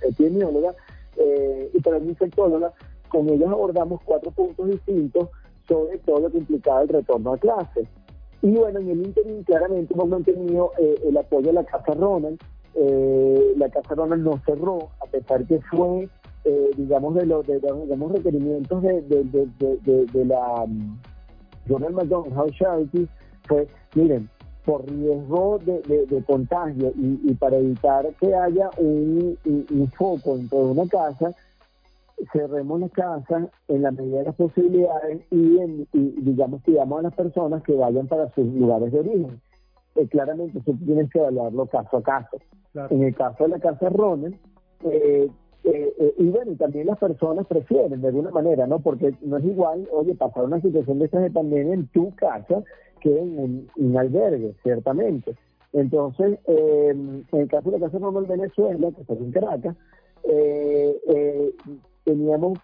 epidemióloga, 0.00 0.74
y 1.74 1.80
también 1.80 2.10
infectóloga. 2.10 2.72
Con 3.08 3.28
ellos 3.28 3.48
abordamos 3.50 4.00
cuatro 4.04 4.30
puntos 4.30 4.68
distintos 4.68 5.28
sobre 5.66 5.98
todo 5.98 6.20
lo 6.20 6.30
que 6.30 6.38
implicaba 6.38 6.82
el 6.82 6.88
retorno 6.88 7.32
a 7.32 7.38
clase. 7.38 7.88
Y 8.42 8.52
bueno, 8.52 8.78
en 8.78 8.88
el 8.88 9.04
interim 9.04 9.42
claramente 9.42 9.92
hemos 9.92 10.08
mantenido 10.08 10.70
el 10.78 11.16
apoyo 11.16 11.48
de 11.48 11.52
la 11.54 11.64
Casa 11.64 11.94
Ronald. 11.94 12.38
la 13.56 13.68
Casa 13.70 13.96
Ronald 13.96 14.22
no 14.22 14.40
cerró, 14.46 14.90
a 15.00 15.06
pesar 15.06 15.44
que 15.46 15.60
fue 15.62 16.08
eh, 16.48 16.70
digamos, 16.76 17.12
de 17.16 17.26
los 17.26 17.44
de, 17.44 17.58
digamos, 17.58 18.12
requerimientos 18.12 18.80
de, 18.80 19.02
de, 19.02 20.24
la 20.26 20.64
Journal 21.68 21.92
McDonald 21.92 22.34
House 22.34 22.52
Charity 22.52 23.08
fue, 23.46 23.68
miren, 23.94 24.28
por 24.64 24.84
riesgo 24.90 25.58
de, 25.64 26.24
contagio 26.26 26.92
y, 26.96 27.32
para 27.34 27.56
evitar 27.56 28.12
que 28.20 28.34
haya 28.34 28.68
un, 28.78 29.38
un, 29.44 29.90
foco 29.92 30.36
dentro 30.36 30.58
de 30.58 30.70
una 30.72 30.88
casa, 30.88 31.32
cerremos 32.32 32.80
la 32.80 32.88
casa 32.88 33.48
en 33.68 33.82
la 33.82 33.92
medida 33.92 34.18
de 34.18 34.24
las 34.24 34.34
posibilidades 34.34 35.20
y, 35.30 35.58
en, 35.58 35.86
digamos, 35.92 36.62
digamos 36.64 36.98
a 36.98 37.02
las 37.02 37.14
personas 37.14 37.62
que 37.62 37.74
vayan 37.74 38.08
para 38.08 38.28
sus 38.32 38.46
lugares 38.46 38.92
de 38.92 38.98
origen. 38.98 39.40
Eh, 39.94 40.08
claramente 40.08 40.58
eso 40.58 40.74
tienes 40.84 41.10
que 41.10 41.20
evaluarlo 41.20 41.66
caso 41.66 41.98
a 41.98 42.02
caso. 42.02 42.36
En 42.90 43.04
el 43.04 43.14
caso 43.14 43.44
de 43.44 43.50
la 43.50 43.58
casa 43.58 43.88
Ronald, 43.88 44.36
eh, 44.84 45.30
eh, 45.66 45.92
eh, 45.98 46.14
y 46.16 46.26
bueno, 46.26 46.54
también 46.56 46.86
las 46.86 46.96
personas 46.96 47.44
prefieren 47.48 48.00
de 48.00 48.06
alguna 48.06 48.30
manera, 48.30 48.68
¿no? 48.68 48.78
Porque 48.78 49.12
no 49.22 49.38
es 49.38 49.44
igual, 49.44 49.88
oye, 49.90 50.14
pasar 50.14 50.44
una 50.44 50.60
situación 50.60 51.00
de 51.00 51.06
estas 51.06 51.24
de 51.24 51.30
pandemia 51.32 51.74
en 51.74 51.88
tu 51.88 52.14
casa 52.14 52.62
que 53.00 53.18
en 53.18 53.68
un, 53.76 53.96
albergue, 53.98 54.54
ciertamente. 54.62 55.34
Entonces, 55.72 56.38
em, 56.46 57.24
en 57.32 57.40
el 57.40 57.48
caso 57.48 57.72
de 57.72 57.80
la 57.80 57.86
Casa 57.86 57.98
Normal 57.98 58.26
Venezuela, 58.26 58.92
que 58.92 59.00
está 59.00 59.14
en 59.14 59.32
Caracas, 59.32 59.76
eh, 60.22 61.52
teníamos 62.04 62.58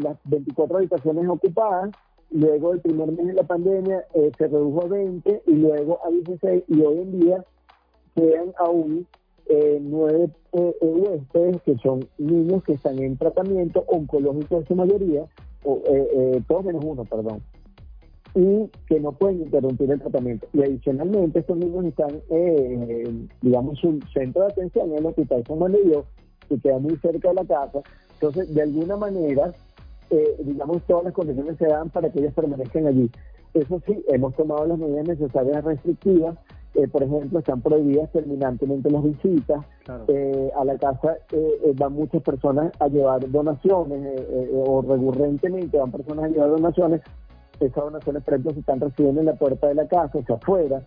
las 0.00 0.16
24 0.24 0.78
habitaciones 0.78 1.28
ocupadas, 1.28 1.90
luego 2.30 2.72
el 2.72 2.80
primer 2.80 3.12
mes 3.12 3.26
de 3.26 3.34
la 3.34 3.42
pandemia 3.42 4.06
se 4.14 4.48
redujo 4.48 4.86
a 4.86 4.88
20 4.88 5.42
y 5.46 5.54
luego 5.54 6.00
a 6.02 6.08
16 6.08 6.64
y 6.66 6.80
hoy 6.80 6.98
en 6.98 7.20
día 7.20 7.44
quedan 8.14 8.54
aún 8.58 9.06
eh, 9.48 9.78
nueve 9.80 10.30
eh, 10.52 10.76
eh, 10.80 10.86
huéspedes 10.86 11.62
que 11.62 11.76
son 11.78 12.08
niños 12.18 12.64
que 12.64 12.72
están 12.74 12.98
en 12.98 13.16
tratamiento 13.16 13.84
oncológico 13.88 14.58
en 14.58 14.66
su 14.66 14.74
mayoría, 14.74 15.24
o, 15.64 15.82
eh, 15.86 16.42
todos 16.48 16.64
menos 16.64 16.84
uno, 16.84 17.04
perdón, 17.04 17.42
y 18.34 18.68
que 18.86 19.00
no 19.00 19.12
pueden 19.12 19.42
interrumpir 19.42 19.90
el 19.90 20.00
tratamiento. 20.00 20.46
Y 20.52 20.62
adicionalmente 20.62 21.40
estos 21.40 21.56
niños 21.56 21.84
están, 21.86 22.20
digamos, 23.40 23.78
su 23.78 23.98
centro 24.12 24.42
de 24.42 24.52
atención 24.52 24.90
en 24.90 24.98
el 24.98 25.06
hospital 25.06 25.44
San 25.46 25.58
Juan 25.58 25.72
de 25.72 26.02
que 26.48 26.58
queda 26.60 26.78
muy 26.78 26.96
cerca 26.98 27.28
de 27.28 27.34
la 27.34 27.44
casa. 27.44 27.80
Entonces, 28.14 28.54
de 28.54 28.62
alguna 28.62 28.96
manera, 28.96 29.52
digamos, 30.44 30.82
todas 30.82 31.04
las 31.04 31.12
condiciones 31.14 31.56
se 31.56 31.66
dan 31.66 31.88
para 31.88 32.10
que 32.10 32.20
ellos 32.20 32.34
permanezcan 32.34 32.86
allí. 32.86 33.10
Eso 33.54 33.80
sí, 33.86 34.04
hemos 34.08 34.34
tomado 34.36 34.66
las 34.66 34.78
medidas 34.78 35.08
necesarias 35.08 35.64
restrictivas 35.64 36.36
eh, 36.76 36.88
por 36.88 37.02
ejemplo, 37.02 37.38
están 37.38 37.62
prohibidas 37.62 38.10
terminantemente 38.12 38.90
las 38.90 39.02
visitas. 39.02 39.64
Eh, 40.08 40.50
a 40.54 40.64
la 40.64 40.76
casa 40.76 41.16
eh, 41.32 41.72
van 41.74 41.94
muchas 41.94 42.22
personas 42.22 42.70
a 42.80 42.88
llevar 42.88 43.30
donaciones 43.30 44.22
o 44.52 44.82
recurrentemente 44.82 45.78
van 45.78 45.90
personas 45.90 46.26
a 46.26 46.28
llevar 46.28 46.50
donaciones. 46.50 47.00
Esas 47.60 47.84
donaciones, 47.84 48.22
por 48.22 48.34
ejemplo, 48.34 48.52
se 48.52 48.60
están 48.60 48.80
recibiendo 48.80 49.20
en 49.20 49.26
la 49.26 49.34
puerta 49.34 49.68
de 49.68 49.74
la 49.74 49.88
casa, 49.88 50.18
o 50.18 50.22
sea, 50.24 50.36
afuera. 50.36 50.82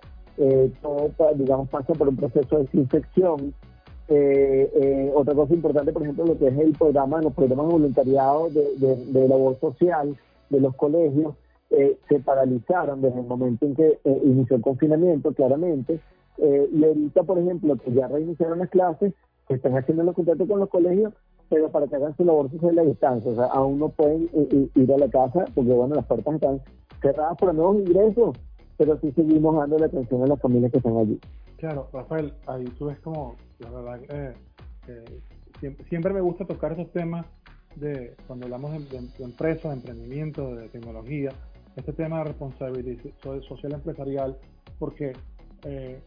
todo, 0.81 1.11
digamos, 1.35 1.69
pasa 1.69 1.93
por 1.93 2.07
un 2.07 2.15
proceso 2.15 2.57
de 2.57 2.63
desinfección. 2.65 3.53
otra 5.15 5.33
cosa 5.33 5.53
importante, 5.55 5.91
por 5.91 6.03
ejemplo, 6.03 6.25
lo 6.25 6.37
que 6.37 6.49
es 6.49 6.57
el 6.59 6.73
programa, 6.73 7.19
los 7.21 7.33
programas 7.33 7.65
de 7.65 7.71
voluntariado 7.71 8.49
de, 8.49 8.95
de 8.95 9.27
labor 9.27 9.57
social 9.59 10.15
de 10.51 10.59
los 10.59 10.75
colegios 10.75 11.33
eh, 11.71 11.99
se 12.07 12.19
paralizaron 12.19 13.01
desde 13.01 13.19
el 13.19 13.27
momento 13.27 13.65
en 13.65 13.75
que 13.75 13.99
eh, 14.03 14.21
inició 14.23 14.55
el 14.55 14.61
confinamiento, 14.61 15.33
claramente. 15.33 15.99
Eh, 16.37 16.69
y 16.71 16.83
ahorita, 16.83 17.23
por 17.23 17.37
ejemplo, 17.37 17.75
que 17.77 17.91
ya 17.91 18.07
reiniciaron 18.07 18.59
las 18.59 18.69
clases, 18.69 19.13
se 19.47 19.53
están 19.53 19.77
haciendo 19.77 20.03
los 20.03 20.15
contactos 20.15 20.47
con 20.47 20.59
los 20.59 20.69
colegios, 20.69 21.13
pero 21.47 21.69
para 21.69 21.87
que 21.87 21.95
hagan 21.95 22.15
su 22.17 22.25
labor 22.25 22.49
social 22.49 22.71
a 22.71 22.83
la 22.83 22.89
distancia. 22.89 23.31
O 23.31 23.35
sea, 23.35 23.45
aún 23.45 23.79
no 23.79 23.89
pueden 23.89 24.29
ir 24.75 24.93
a 24.93 24.97
la 24.97 25.09
casa 25.09 25.45
porque, 25.53 25.71
bueno, 25.71 25.95
las 25.95 26.05
puertas 26.05 26.35
están 26.35 26.61
cerradas 27.01 27.37
para 27.37 27.53
nuevos 27.53 27.77
ingresos, 27.77 28.37
pero 28.77 28.99
sí 28.99 29.11
seguimos 29.11 29.55
dando 29.55 29.77
la 29.77 29.87
atención 29.87 30.23
a 30.23 30.27
las 30.27 30.39
familias 30.39 30.71
que 30.71 30.77
están 30.77 30.97
allí. 30.97 31.19
Claro, 31.57 31.87
Rafael, 31.93 32.33
ahí 32.47 32.65
tú 32.77 32.85
ves 32.85 32.99
como, 32.99 33.35
la 33.59 33.69
verdad, 33.69 33.99
siempre, 35.59 35.85
siempre 35.85 36.13
me 36.13 36.21
gusta 36.21 36.45
tocar 36.45 36.71
esos 36.71 36.91
temas 36.91 37.25
de 37.75 38.15
cuando 38.27 38.45
hablamos 38.45 38.71
de 38.89 39.23
empresas, 39.23 39.71
de 39.71 39.73
emprendimiento, 39.73 40.55
de 40.55 40.69
tecnología, 40.69 41.31
este 41.75 41.93
tema 41.93 42.19
de 42.19 42.23
responsabilidad 42.25 43.03
social 43.47 43.73
empresarial, 43.73 44.37
porque 44.77 45.13
eh, 45.65 46.01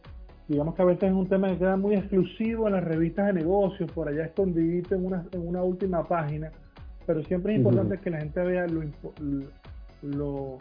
digamos 0.47 0.75
que 0.75 0.81
a 0.81 0.85
veces 0.85 1.03
es 1.03 1.13
un 1.13 1.27
tema 1.27 1.49
que 1.49 1.57
queda 1.57 1.77
muy 1.77 1.95
exclusivo 1.95 2.67
en 2.67 2.73
las 2.73 2.83
revistas 2.83 3.27
de 3.27 3.33
negocios, 3.33 3.91
por 3.91 4.07
allá 4.07 4.25
escondidito 4.25 4.95
en 4.95 5.05
una, 5.05 5.25
en 5.31 5.47
una 5.47 5.63
última 5.63 6.03
página, 6.07 6.51
pero 7.05 7.23
siempre 7.23 7.53
es 7.53 7.59
importante 7.59 7.99
que 7.99 8.09
la 8.09 8.19
gente 8.19 8.41
vea 8.41 8.65
lo, 8.67 8.83
lo, 10.01 10.57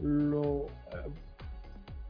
lo 0.00 0.66
eh, 0.66 1.10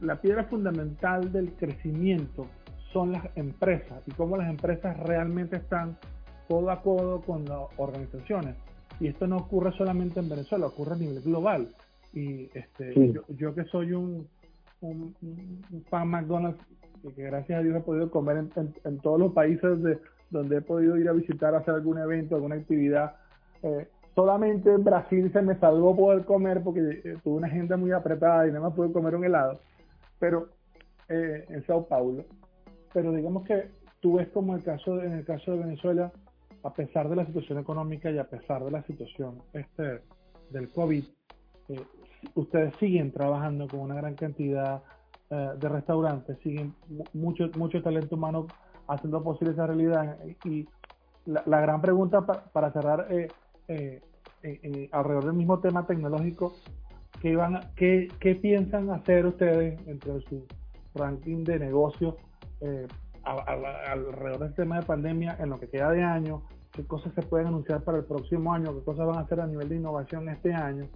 la 0.01 0.19
piedra 0.19 0.43
fundamental 0.45 1.31
del 1.31 1.53
crecimiento 1.53 2.47
son 2.91 3.11
las 3.11 3.25
empresas 3.35 4.01
y 4.07 4.11
cómo 4.11 4.35
las 4.35 4.49
empresas 4.49 4.97
realmente 4.99 5.57
están 5.57 5.97
codo 6.47 6.71
a 6.71 6.81
codo 6.81 7.21
con 7.21 7.45
las 7.45 7.59
organizaciones. 7.77 8.55
Y 8.99 9.07
esto 9.07 9.25
no 9.27 9.37
ocurre 9.37 9.71
solamente 9.77 10.19
en 10.19 10.29
Venezuela, 10.29 10.67
ocurre 10.67 10.93
a 10.93 10.97
nivel 10.97 11.21
global. 11.21 11.69
Y 12.13 12.49
este, 12.53 13.13
yo, 13.29 13.55
que 13.55 13.63
soy 13.65 13.93
un, 13.93 14.27
un, 14.81 15.15
fan 15.89 16.07
McDonald's, 16.09 16.61
que 17.15 17.23
gracias 17.23 17.59
a 17.59 17.63
Dios 17.63 17.77
he 17.77 17.81
podido 17.81 18.11
comer 18.11 18.45
en, 18.83 18.99
todos 18.99 19.19
los 19.19 19.33
países 19.33 19.81
de, 19.81 19.97
donde 20.29 20.57
he 20.57 20.61
podido 20.61 20.97
ir 20.97 21.07
a 21.09 21.13
visitar, 21.13 21.55
hacer 21.55 21.73
algún 21.73 21.97
evento, 21.97 22.35
alguna 22.35 22.55
actividad. 22.55 23.15
Eh, 23.63 23.87
solamente 24.13 24.71
en 24.73 24.83
Brasil 24.83 25.31
se 25.31 25.41
me 25.41 25.57
salvó 25.57 25.95
poder 25.95 26.25
comer 26.25 26.61
porque 26.63 27.01
eh, 27.03 27.17
tuve 27.23 27.37
una 27.37 27.47
agenda 27.47 27.77
muy 27.77 27.91
apretada 27.91 28.45
y 28.45 28.49
nada 28.49 28.67
más 28.67 28.73
pude 28.73 28.91
comer 28.91 29.15
un 29.15 29.23
helado. 29.23 29.59
Pero 30.19 30.49
eh, 31.09 31.45
en 31.49 31.65
Sao 31.65 31.87
Paulo. 31.87 32.25
Pero 32.93 33.13
digamos 33.13 33.45
que 33.45 33.69
tú 33.99 34.17
ves 34.17 34.29
como 34.29 34.55
el 34.55 34.63
caso 34.63 35.01
en 35.01 35.13
el 35.13 35.25
caso 35.25 35.51
de 35.51 35.59
Venezuela, 35.59 36.11
a 36.63 36.73
pesar 36.73 37.09
de 37.09 37.15
la 37.15 37.25
situación 37.25 37.59
económica 37.59 38.11
y 38.11 38.17
a 38.17 38.29
pesar 38.29 38.63
de 38.63 38.71
la 38.71 38.83
situación 38.83 39.41
este, 39.53 40.01
del 40.49 40.69
COVID, 40.69 41.03
ustedes 42.35 42.73
siguen 42.79 43.11
trabajando 43.11 43.67
con 43.67 43.81
una 43.81 43.95
gran 43.95 44.15
cantidad 44.15 44.81
eh, 45.29 45.51
de 45.57 45.69
restaurantes, 45.69 46.37
siguen 46.43 46.73
mucho, 47.13 47.49
mucho 47.57 47.81
talento 47.81 48.15
humano 48.15 48.47
haciendo 48.87 49.23
posible 49.23 49.53
esa 49.53 49.67
realidad. 49.67 50.17
Y 50.43 50.67
la, 51.25 51.61
gran 51.61 51.81
pregunta 51.81 52.25
para 52.25 52.71
cerrar 52.71 53.07
eh, 53.09 53.27
eh, 53.67 54.89
alrededor 54.91 55.25
del 55.25 55.33
mismo 55.33 55.59
tema 55.59 55.85
tecnológico, 55.85 56.53
¿qué, 57.21 57.35
van, 57.35 57.61
qué, 57.75 58.09
qué 58.19 58.35
piensan 58.35 58.89
hacer 58.89 59.25
ustedes 59.25 59.79
entre 59.87 60.19
su 60.21 60.45
ranking 60.95 61.43
de 61.45 61.59
negocios 61.59 62.15
alrededor 63.23 64.39
del 64.39 64.53
tema 64.53 64.79
de 64.79 64.85
pandemia 64.85 65.37
en 65.39 65.49
lo 65.49 65.59
que 65.59 65.69
queda 65.69 65.91
de 65.91 66.03
año? 66.03 66.43
¿Qué 66.71 66.85
cosas 66.85 67.13
se 67.13 67.21
pueden 67.21 67.47
anunciar 67.47 67.83
para 67.83 67.99
el 67.99 68.05
próximo 68.05 68.53
año? 68.53 68.73
¿Qué 68.73 68.83
cosas 68.83 69.05
van 69.05 69.17
a 69.17 69.21
hacer 69.21 69.39
a 69.39 69.47
nivel 69.47 69.69
de 69.69 69.75
innovación 69.75 70.27
este 70.29 70.53
año? 70.53 70.87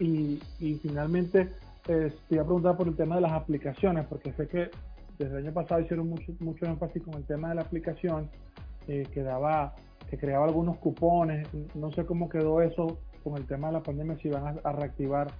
Y, 0.00 0.40
finalmente, 0.82 1.50
eh, 1.86 2.12
te 2.28 2.34
iba 2.34 2.42
a 2.42 2.46
preguntar 2.46 2.76
por 2.76 2.88
el 2.88 2.96
tema 2.96 3.16
de 3.16 3.20
las 3.20 3.32
aplicaciones, 3.32 4.06
porque 4.06 4.32
sé 4.32 4.48
que 4.48 4.70
desde 5.18 5.38
el 5.38 5.44
año 5.44 5.52
pasado 5.52 5.82
hicieron 5.82 6.08
mucho, 6.08 6.32
mucho 6.40 6.64
énfasis 6.64 7.02
con 7.02 7.14
el 7.14 7.24
tema 7.24 7.50
de 7.50 7.56
la 7.56 7.62
aplicación, 7.62 8.30
eh, 8.88 9.06
que 9.12 9.22
daba, 9.22 9.74
que 10.08 10.16
creaba 10.16 10.46
algunos 10.46 10.78
cupones. 10.78 11.46
No 11.74 11.92
sé 11.92 12.06
cómo 12.06 12.30
quedó 12.30 12.62
eso 12.62 12.98
con 13.22 13.36
el 13.36 13.46
tema 13.46 13.66
de 13.66 13.74
la 13.74 13.82
pandemia, 13.82 14.16
si 14.22 14.30
van 14.30 14.58
a, 14.64 14.72
reactivar 14.72 15.30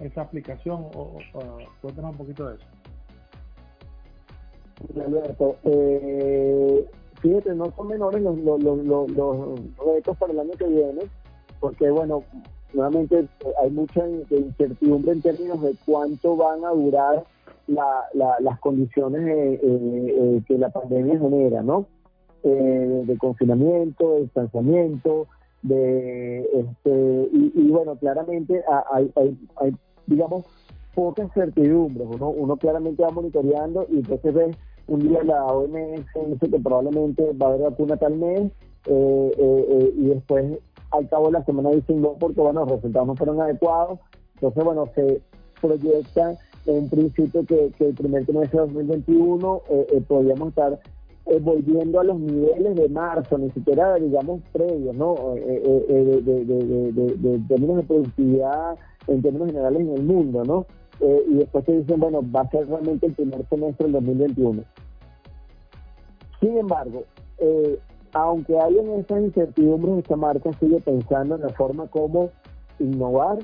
esa 0.00 0.22
aplicación 0.22 0.86
o, 0.94 1.18
o, 1.32 1.58
cuéntanos 1.80 2.12
un 2.12 2.18
poquito 2.18 2.48
de 2.48 2.56
eso. 2.56 2.66
Alberto, 5.02 5.56
eh, 5.64 6.88
fíjate, 7.20 7.54
no 7.54 7.72
son 7.76 7.88
menores 7.88 8.22
los, 8.22 8.38
los, 8.38 8.62
los, 8.62 9.10
los, 9.10 9.60
retos 9.78 10.16
para 10.18 10.32
el 10.32 10.40
año 10.40 10.52
que 10.52 10.66
viene, 10.66 11.02
porque 11.58 11.90
bueno, 11.90 12.22
nuevamente 12.72 13.26
hay 13.62 13.70
mucha 13.70 14.06
incertidumbre 14.08 15.12
en 15.12 15.22
términos 15.22 15.62
de 15.62 15.74
cuánto 15.84 16.36
van 16.36 16.64
a 16.64 16.70
durar 16.70 17.24
las 17.66 18.60
condiciones 18.60 19.60
que 20.46 20.58
la 20.58 20.70
pandemia 20.70 21.18
genera, 21.18 21.62
¿no? 21.62 21.86
de 22.42 23.16
confinamiento, 23.18 24.14
de 24.14 24.20
distanciamiento, 24.22 25.26
de 25.62 26.40
este 26.40 27.28
y, 27.32 27.70
bueno, 27.70 27.96
claramente 27.96 28.62
hay, 28.90 29.12
hay, 29.14 29.38
hay 29.56 29.76
digamos, 30.06 30.44
pocas 30.94 31.32
certidumbres. 31.32 32.08
Uno, 32.10 32.30
uno 32.30 32.56
claramente 32.56 33.02
va 33.02 33.10
monitoreando 33.10 33.86
y 33.90 33.98
entonces 33.98 34.34
ve 34.34 34.56
un 34.86 35.00
día 35.00 35.22
la 35.22 35.44
OMS 35.46 36.04
dice 36.26 36.50
que 36.50 36.58
probablemente 36.58 37.32
va 37.40 37.46
a 37.46 37.48
haber 37.50 37.70
vacuna 37.70 37.96
tal 37.96 38.16
mes 38.16 38.40
eh, 38.86 39.32
eh, 39.38 39.66
eh, 39.68 39.92
y 39.96 40.06
después 40.06 40.58
al 40.90 41.08
cabo 41.08 41.26
de 41.26 41.32
la 41.32 41.44
semana 41.44 41.70
no 41.70 42.12
porque 42.18 42.40
bueno, 42.40 42.60
los 42.60 42.70
resultados 42.70 43.06
no 43.06 43.16
fueron 43.16 43.40
adecuados. 43.40 43.98
Entonces, 44.34 44.64
bueno, 44.64 44.88
se 44.94 45.20
proyecta 45.60 46.38
en 46.66 46.88
principio 46.88 47.44
que, 47.46 47.72
el 47.78 47.94
primer 47.94 48.24
trimestre 48.24 48.60
de 48.60 48.66
2021 48.66 49.62
podríamos 50.08 50.48
estar 50.48 50.78
volviendo 51.42 52.00
a 52.00 52.04
los 52.04 52.18
niveles 52.18 52.74
de 52.74 52.88
marzo, 52.88 53.38
ni 53.38 53.50
siquiera 53.50 53.94
digamos 53.96 54.40
previos, 54.52 54.94
¿no? 54.96 55.34
de, 55.34 56.22
de, 56.22 57.40
términos 57.48 57.76
de 57.76 57.82
productividad 57.82 58.76
en 59.06 59.22
términos 59.22 59.48
generales 59.48 59.80
en 59.82 59.94
el 59.94 60.02
mundo, 60.02 60.44
¿no? 60.44 60.66
Eh, 61.00 61.24
y 61.28 61.34
después 61.34 61.64
te 61.64 61.78
dicen, 61.78 61.98
bueno, 61.98 62.20
va 62.34 62.42
a 62.42 62.50
ser 62.50 62.68
realmente 62.68 63.06
el 63.06 63.14
primer 63.14 63.46
semestre 63.48 63.84
del 63.84 63.92
2021. 63.92 64.62
Sin 66.40 66.58
embargo, 66.58 67.04
eh, 67.38 67.78
aunque 68.12 68.58
hayan 68.58 68.90
esas 68.90 69.20
incertidumbres, 69.20 69.98
esta 69.98 70.16
marca 70.16 70.50
sigue 70.58 70.80
pensando 70.80 71.36
en 71.36 71.42
la 71.42 71.50
forma 71.50 71.86
como 71.88 72.30
innovar, 72.78 73.38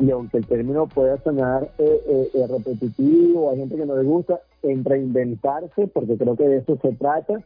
y 0.00 0.10
aunque 0.10 0.38
el 0.38 0.46
término 0.46 0.86
pueda 0.86 1.20
sonar 1.22 1.70
eh, 1.78 2.30
eh 2.32 2.46
repetitivo, 2.48 3.50
hay 3.50 3.58
gente 3.58 3.76
que 3.76 3.86
no 3.86 3.96
le 3.96 4.04
gusta, 4.04 4.40
en 4.62 4.84
reinventarse, 4.84 5.88
porque 5.88 6.16
creo 6.16 6.36
que 6.36 6.48
de 6.48 6.58
eso 6.58 6.78
se 6.80 6.92
trata, 6.92 7.42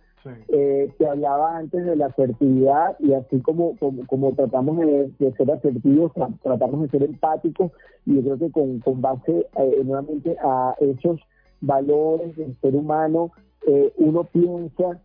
eh, 0.49 0.93
te 0.99 1.07
hablaba 1.07 1.57
antes 1.57 1.85
de 1.85 1.97
la 1.97 2.07
asertividad 2.07 2.97
y 3.01 3.13
así 3.13 3.41
como, 3.41 3.77
como, 4.07 4.33
tratamos 4.35 4.79
de, 4.79 5.33
ser 5.37 5.51
asertivos, 5.51 6.13
tratamos 6.43 6.83
de 6.83 6.89
ser 6.91 7.03
empáticos 7.03 7.73
y 8.07 8.17
yo 8.17 8.23
creo 8.23 8.39
que 8.39 8.51
con, 8.53 8.79
con 8.81 9.01
base 9.01 9.47
eh, 9.57 9.83
nuevamente 9.85 10.37
a 10.43 10.75
esos 10.79 11.21
valores 11.61 12.37
del 12.37 12.57
ser 12.61 12.77
humano, 12.77 13.33
eh, 13.67 13.93
uno 13.97 14.25
piensa 14.25 15.01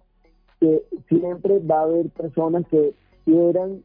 que 0.59 0.83
siempre 1.07 1.59
va 1.59 1.79
a 1.79 1.83
haber 1.83 2.09
personas 2.09 2.65
que 2.67 2.93
quieran, 3.25 3.83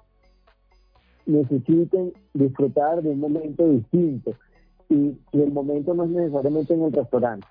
necesiten 1.27 2.13
disfrutar 2.35 3.03
de 3.03 3.11
un 3.11 3.21
momento 3.21 3.69
distinto 3.69 4.33
y, 4.89 5.17
y 5.33 5.41
el 5.41 5.53
momento 5.53 5.95
no 5.95 6.05
es 6.05 6.11
necesariamente 6.11 6.75
en 6.75 6.83
el 6.83 6.93
restaurante 6.93 7.47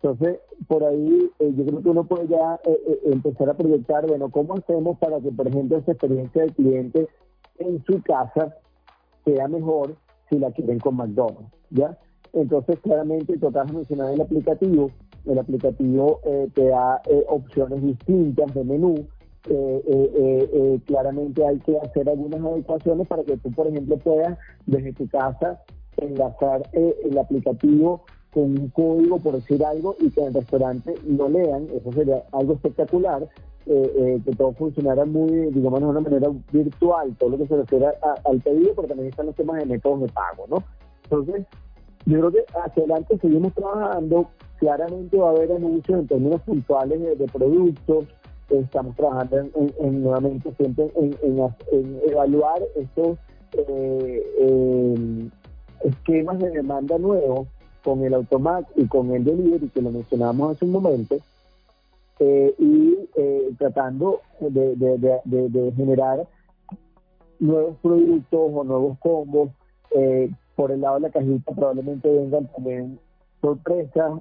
entonces, 0.00 0.38
por 0.68 0.84
ahí 0.84 1.30
eh, 1.40 1.52
yo 1.56 1.66
creo 1.66 1.82
que 1.82 1.88
uno 1.88 2.04
puede 2.04 2.28
ya 2.28 2.60
eh, 2.64 2.80
eh, 2.86 3.00
empezar 3.06 3.50
a 3.50 3.54
proyectar, 3.54 4.06
bueno, 4.06 4.30
¿cómo 4.30 4.54
hacemos 4.54 4.96
para 4.98 5.20
que, 5.20 5.32
por 5.32 5.48
ejemplo, 5.48 5.76
esa 5.76 5.92
experiencia 5.92 6.42
del 6.42 6.54
cliente 6.54 7.08
en 7.58 7.82
su 7.84 8.00
casa 8.02 8.56
sea 9.24 9.48
mejor 9.48 9.96
si 10.30 10.38
la 10.38 10.52
quieren 10.52 10.78
con 10.78 10.96
McDonald's? 10.96 11.50
¿Ya? 11.70 11.98
Entonces, 12.32 12.78
claramente, 12.80 13.38
total 13.38 13.66
de 13.66 13.72
mencionar 13.72 14.12
el 14.12 14.20
aplicativo. 14.20 14.90
El 15.28 15.38
aplicativo 15.38 16.20
te 16.54 16.64
da 16.64 17.00
opciones 17.28 17.82
distintas 17.82 18.54
de 18.54 18.64
menú. 18.64 19.06
claramente 20.86 21.46
hay 21.46 21.58
que 21.58 21.78
hacer 21.78 22.08
algunas 22.08 22.40
adecuaciones 22.40 23.06
para 23.06 23.22
que 23.24 23.36
tú, 23.36 23.50
por 23.52 23.66
ejemplo, 23.66 23.96
puedas 23.98 24.38
desde 24.66 24.92
tu 24.94 25.06
casa 25.08 25.60
enlazar 25.98 26.62
el 26.72 27.18
aplicativo 27.18 28.04
con 28.32 28.58
un 28.58 28.68
código, 28.68 29.18
por 29.18 29.34
decir 29.34 29.64
algo, 29.64 29.96
y 30.00 30.10
que 30.10 30.20
en 30.20 30.28
el 30.28 30.34
restaurante 30.34 30.94
no 31.06 31.28
lean, 31.28 31.66
eso 31.74 31.92
sería 31.92 32.22
algo 32.32 32.54
espectacular, 32.54 33.28
eh, 33.66 33.92
eh, 33.96 34.22
que 34.24 34.34
todo 34.36 34.52
funcionara 34.52 35.04
muy, 35.04 35.50
digamos, 35.50 35.80
de 35.80 35.86
una 35.86 36.00
manera 36.00 36.28
virtual, 36.52 37.14
todo 37.18 37.30
lo 37.30 37.38
que 37.38 37.46
se 37.46 37.56
refiere 37.56 37.86
al 38.24 38.40
pedido, 38.40 38.72
pero 38.74 38.88
también 38.88 39.08
están 39.08 39.26
los 39.26 39.34
temas 39.34 39.58
de 39.58 39.66
métodos 39.66 40.02
de 40.02 40.08
pago, 40.08 40.46
¿no? 40.48 40.64
Entonces, 41.04 41.46
yo 42.06 42.18
creo 42.18 42.32
que 42.32 42.44
hacia 42.64 42.82
adelante 42.82 43.18
seguimos 43.18 43.52
trabajando, 43.54 44.28
claramente 44.58 45.16
va 45.16 45.28
a 45.28 45.32
haber 45.32 45.52
anuncios 45.52 46.00
en 46.00 46.06
términos 46.06 46.40
puntuales 46.42 47.18
de, 47.18 47.26
productos, 47.26 48.06
estamos 48.50 48.96
trabajando 48.96 49.38
en, 49.78 50.02
nuevamente 50.02 50.52
siempre 50.56 50.90
en, 50.94 52.00
evaluar 52.06 52.60
estos 52.76 53.18
eh, 53.52 55.30
esquemas 55.84 56.38
de 56.38 56.50
demanda 56.50 56.98
nuevos 56.98 57.48
con 57.84 58.04
el 58.04 58.14
automat 58.14 58.66
y 58.76 58.86
con 58.86 59.14
el 59.14 59.24
delivery 59.24 59.68
que 59.68 59.82
lo 59.82 59.90
mencionamos 59.90 60.52
hace 60.52 60.64
un 60.64 60.72
momento 60.72 61.16
eh, 62.20 62.54
y 62.58 62.98
eh, 63.16 63.50
tratando 63.58 64.20
de, 64.40 65.72
generar 65.76 66.26
nuevos 67.38 67.76
productos 67.80 68.50
o 68.52 68.64
nuevos 68.64 68.98
combos 68.98 69.50
eh, 69.92 70.28
por 70.56 70.72
el 70.72 70.80
lado 70.80 70.96
de 70.96 71.02
la 71.02 71.10
cajita 71.10 71.52
probablemente 71.52 72.12
vengan 72.12 72.46
también 72.48 72.98
sorpresas 73.40 74.20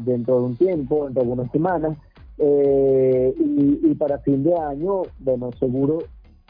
dentro 0.00 0.40
de 0.40 0.44
un 0.44 0.56
tiempo 0.56 1.04
dentro 1.04 1.22
de 1.22 1.30
algunas 1.30 1.52
semanas 1.52 1.96
y, 2.38 3.80
y, 3.82 3.94
para 3.98 4.18
fin 4.20 4.42
de 4.42 4.54
año 4.54 5.02
bueno 5.18 5.50
seguro 5.58 5.98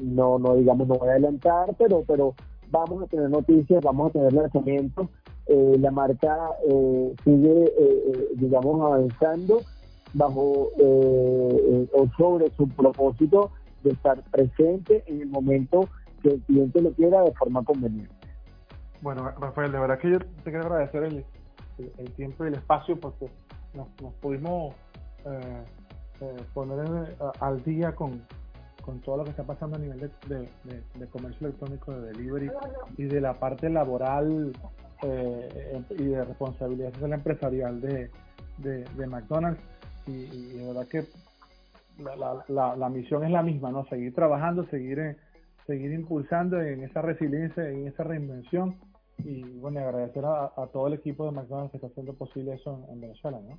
no 0.03 0.38
no 0.38 0.55
digamos 0.55 0.86
no 0.86 0.94
voy 0.94 1.09
a 1.09 1.12
adelantar 1.12 1.74
pero 1.78 2.05
pero 2.07 2.34
vamos 2.70 3.03
a 3.03 3.07
tener 3.07 3.28
noticias 3.28 3.82
vamos 3.82 4.11
a 4.11 4.12
tener 4.12 4.32
lanzamientos 4.32 5.09
eh, 5.53 5.76
la 5.80 5.90
marca 5.90 6.51
eh, 6.68 7.14
sigue, 7.24 7.64
eh, 7.76 8.28
digamos, 8.36 8.80
avanzando 8.80 9.62
bajo 10.14 10.70
o 11.92 12.09
sobre 12.16 12.51
su 12.57 12.68
propósito 12.68 13.51
de 13.82 13.90
estar 13.90 14.22
presente 14.30 15.03
en 15.09 15.22
el 15.22 15.28
momento 15.28 15.88
que 16.22 16.34
el 16.34 16.40
cliente 16.42 16.80
lo 16.80 16.92
quiera 16.92 17.22
de 17.22 17.32
forma 17.32 17.64
conveniente. 17.64 18.14
Bueno, 19.03 19.28
Rafael, 19.40 19.72
de 19.72 19.80
verdad 19.80 19.98
que 19.98 20.11
yo 20.11 20.18
te 20.20 20.51
quiero 20.51 20.66
agradecer 20.66 21.03
el, 21.03 21.24
el, 21.99 22.11
tiempo 22.12 22.45
y 22.45 22.49
el 22.49 22.55
espacio 22.55 22.99
porque 22.99 23.28
nos, 23.74 23.89
pudimos 24.20 24.74
poner 26.55 27.16
al 27.41 27.62
día 27.64 27.95
con, 27.95 28.22
con 28.81 29.01
todo 29.01 29.18
lo 29.18 29.24
que 29.24 29.31
está 29.31 29.45
pasando 29.45 29.76
a 29.76 29.78
nivel 29.78 30.11
de, 30.26 30.49
de, 30.99 31.07
comercio 31.09 31.47
electrónico, 31.47 31.93
de 31.93 32.12
delivery 32.12 32.51
y 32.97 33.05
de 33.05 33.20
la 33.20 33.35
parte 33.35 33.70
laboral 33.70 34.53
eh, 35.03 35.83
y 35.91 36.05
de 36.05 36.24
responsabilidad 36.24 36.93
social 36.95 37.12
empresarial 37.12 37.81
de, 37.81 38.11
de, 38.59 39.07
McDonald's 39.07 39.62
y, 40.07 40.26
de 40.59 40.66
verdad 40.66 40.87
que 40.89 41.07
la, 41.99 42.45
la, 42.49 42.76
la, 42.76 42.89
misión 42.89 43.24
es 43.24 43.31
la 43.31 43.43
misma, 43.43 43.70
¿no? 43.70 43.85
Seguir 43.87 44.14
trabajando, 44.14 44.66
seguir, 44.66 44.99
eh, 44.99 45.16
seguir 45.66 45.93
impulsando 45.93 46.61
en 46.61 46.83
esa 46.83 47.03
resiliencia, 47.03 47.68
en 47.68 47.87
esa 47.87 48.05
reinvención 48.05 48.76
y 49.25 49.43
bueno, 49.59 49.81
agradecer 49.81 50.25
a, 50.25 50.51
todo 50.73 50.87
el 50.87 50.95
equipo 50.95 51.25
de 51.25 51.33
McDonald's 51.33 51.71
que 51.71 51.77
está 51.79 51.89
haciendo 51.89 52.14
posible 52.14 52.55
eso 52.55 52.79
en, 52.91 53.01
Venezuela, 53.01 53.41
¿no? 53.41 53.59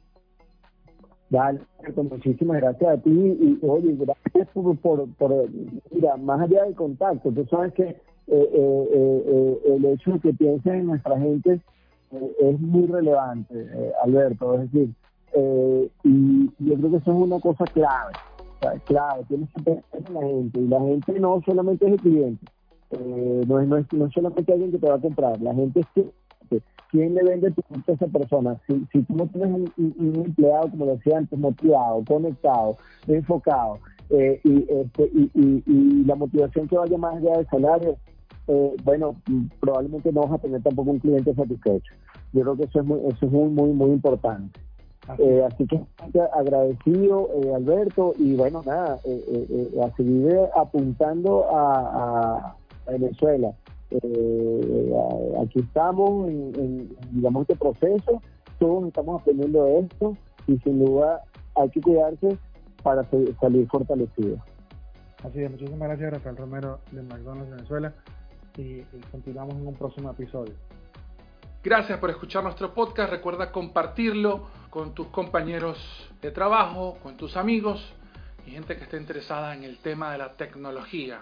Dale, 1.29 1.61
muchísimas 1.95 2.57
gracias 2.57 2.89
a 2.91 3.01
ti 3.01 3.09
y 3.09 3.59
oye, 3.65 3.95
gracias 3.95 4.47
por, 4.53 4.77
por, 4.79 5.09
por, 5.15 5.49
mira, 5.91 6.17
más 6.17 6.41
allá 6.41 6.65
del 6.65 6.75
contacto, 6.75 7.31
tú 7.31 7.45
sabes 7.45 7.73
que 7.73 7.95
eh, 8.27 8.49
eh, 8.53 9.23
eh, 9.27 9.75
el 9.75 9.85
hecho 9.85 10.13
de 10.13 10.19
que 10.19 10.33
piensen 10.33 10.75
en 10.75 10.85
nuestra 10.85 11.19
gente 11.19 11.59
es 12.39 12.59
muy 12.61 12.87
relevante, 12.87 13.93
Alberto. 14.03 14.55
Es 14.55 14.71
decir, 14.71 14.93
y 16.03 16.45
yo 16.59 16.75
creo 16.75 16.91
que 16.91 16.97
eso 16.97 17.11
es 17.11 17.17
una 17.17 17.39
cosa 17.39 17.65
clave. 17.65 18.13
clave, 18.85 19.23
tienes 19.27 19.49
que 19.53 19.63
pensar 19.63 20.01
en 20.07 20.13
la 20.13 20.21
gente. 20.21 20.59
Y 20.59 20.67
la 20.67 20.79
gente 20.79 21.19
no 21.19 21.41
solamente 21.45 21.85
es 21.85 21.91
el 21.93 21.99
cliente, 21.99 22.45
no, 23.47 23.59
es, 23.59 23.67
no, 23.67 23.77
es, 23.77 23.93
no 23.93 24.11
solamente 24.11 24.51
alguien 24.51 24.71
que 24.71 24.79
te 24.79 24.89
va 24.89 24.95
a 24.95 25.01
comprar, 25.01 25.41
la 25.41 25.53
gente 25.53 25.79
es 25.79 25.87
que 25.93 26.61
¿quién 26.91 27.15
le 27.15 27.23
vende 27.23 27.51
tu 27.51 27.61
a 27.61 27.93
esa 27.93 28.07
persona? 28.07 28.59
Si, 28.67 28.85
si 28.91 29.01
tú 29.03 29.15
no 29.15 29.27
tienes 29.27 29.71
un, 29.77 30.23
empleado, 30.25 30.69
como 30.69 30.85
decía 30.87 31.17
antes, 31.17 31.39
motivado, 31.39 32.03
conectado, 32.05 32.75
enfocado, 33.07 33.79
y, 34.09 34.67
este, 34.69 35.09
y, 35.13 35.31
y, 35.33 35.63
y, 35.65 36.03
la 36.03 36.15
motivación 36.15 36.67
que 36.67 36.77
vaya 36.77 36.97
más 36.97 37.15
allá 37.15 37.37
del 37.37 37.47
salario, 37.47 37.97
eh, 38.47 38.75
bueno, 38.83 39.15
probablemente 39.59 40.11
no 40.11 40.21
vas 40.21 40.33
a 40.33 40.37
tener 40.39 40.61
tampoco 40.61 40.91
un 40.91 40.99
cliente 40.99 41.33
satisfecho. 41.33 41.93
Yo 42.33 42.41
creo 42.41 42.57
que 42.57 42.63
eso 42.63 42.79
es 42.79 42.85
muy, 42.85 42.99
eso 42.99 43.25
es 43.25 43.31
muy, 43.31 43.49
muy, 43.49 43.71
muy 43.71 43.91
importante. 43.91 44.59
Así, 45.07 45.23
eh, 45.23 45.43
así 45.45 45.65
que 45.65 45.81
agradecido, 46.33 47.29
eh, 47.35 47.53
Alberto, 47.55 48.13
y 48.17 48.35
bueno, 48.35 48.61
nada, 48.65 48.95
a 48.95 49.95
seguir 49.95 50.37
apuntando 50.55 51.45
a, 51.49 52.55
Venezuela. 52.87 53.53
aquí 55.41 55.59
estamos 55.59 56.29
en, 56.29 56.95
digamos, 57.11 57.41
este 57.41 57.55
proceso, 57.55 58.21
todos 58.59 58.87
estamos 58.87 59.21
aprendiendo 59.21 59.63
de 59.65 59.79
esto, 59.79 60.17
y 60.47 60.57
sin 60.59 60.83
duda 60.83 61.21
hay 61.55 61.69
que 61.69 61.81
cuidarse 61.81 62.37
para 62.83 63.07
salir 63.39 63.67
fortalecidos. 63.67 64.39
Así 65.23 65.43
es, 65.43 65.51
muchísimas 65.51 65.87
gracias 65.87 66.13
Rafael 66.13 66.37
Romero 66.37 66.79
de 66.91 67.03
McDonald's 67.03 67.51
Venezuela 67.51 67.93
y, 68.57 68.81
continuamos 69.11 69.55
en 69.55 69.67
un 69.67 69.75
próximo 69.75 70.09
episodio. 70.09 70.53
Gracias 71.63 71.99
por 71.99 72.09
escuchar 72.09 72.43
nuestro 72.43 72.73
podcast. 72.73 73.11
Recuerda 73.11 73.51
compartirlo 73.51 74.47
con 74.71 74.95
tus 74.95 75.07
compañeros 75.07 75.77
de 76.21 76.31
trabajo, 76.31 76.97
con 77.03 77.17
tus 77.17 77.37
amigos 77.37 77.93
y 78.47 78.51
gente 78.51 78.75
que 78.77 78.83
esté 78.83 78.97
interesada 78.97 79.53
en 79.53 79.63
el 79.63 79.77
tema 79.77 80.11
de 80.11 80.17
la 80.17 80.33
tecnología. 80.33 81.21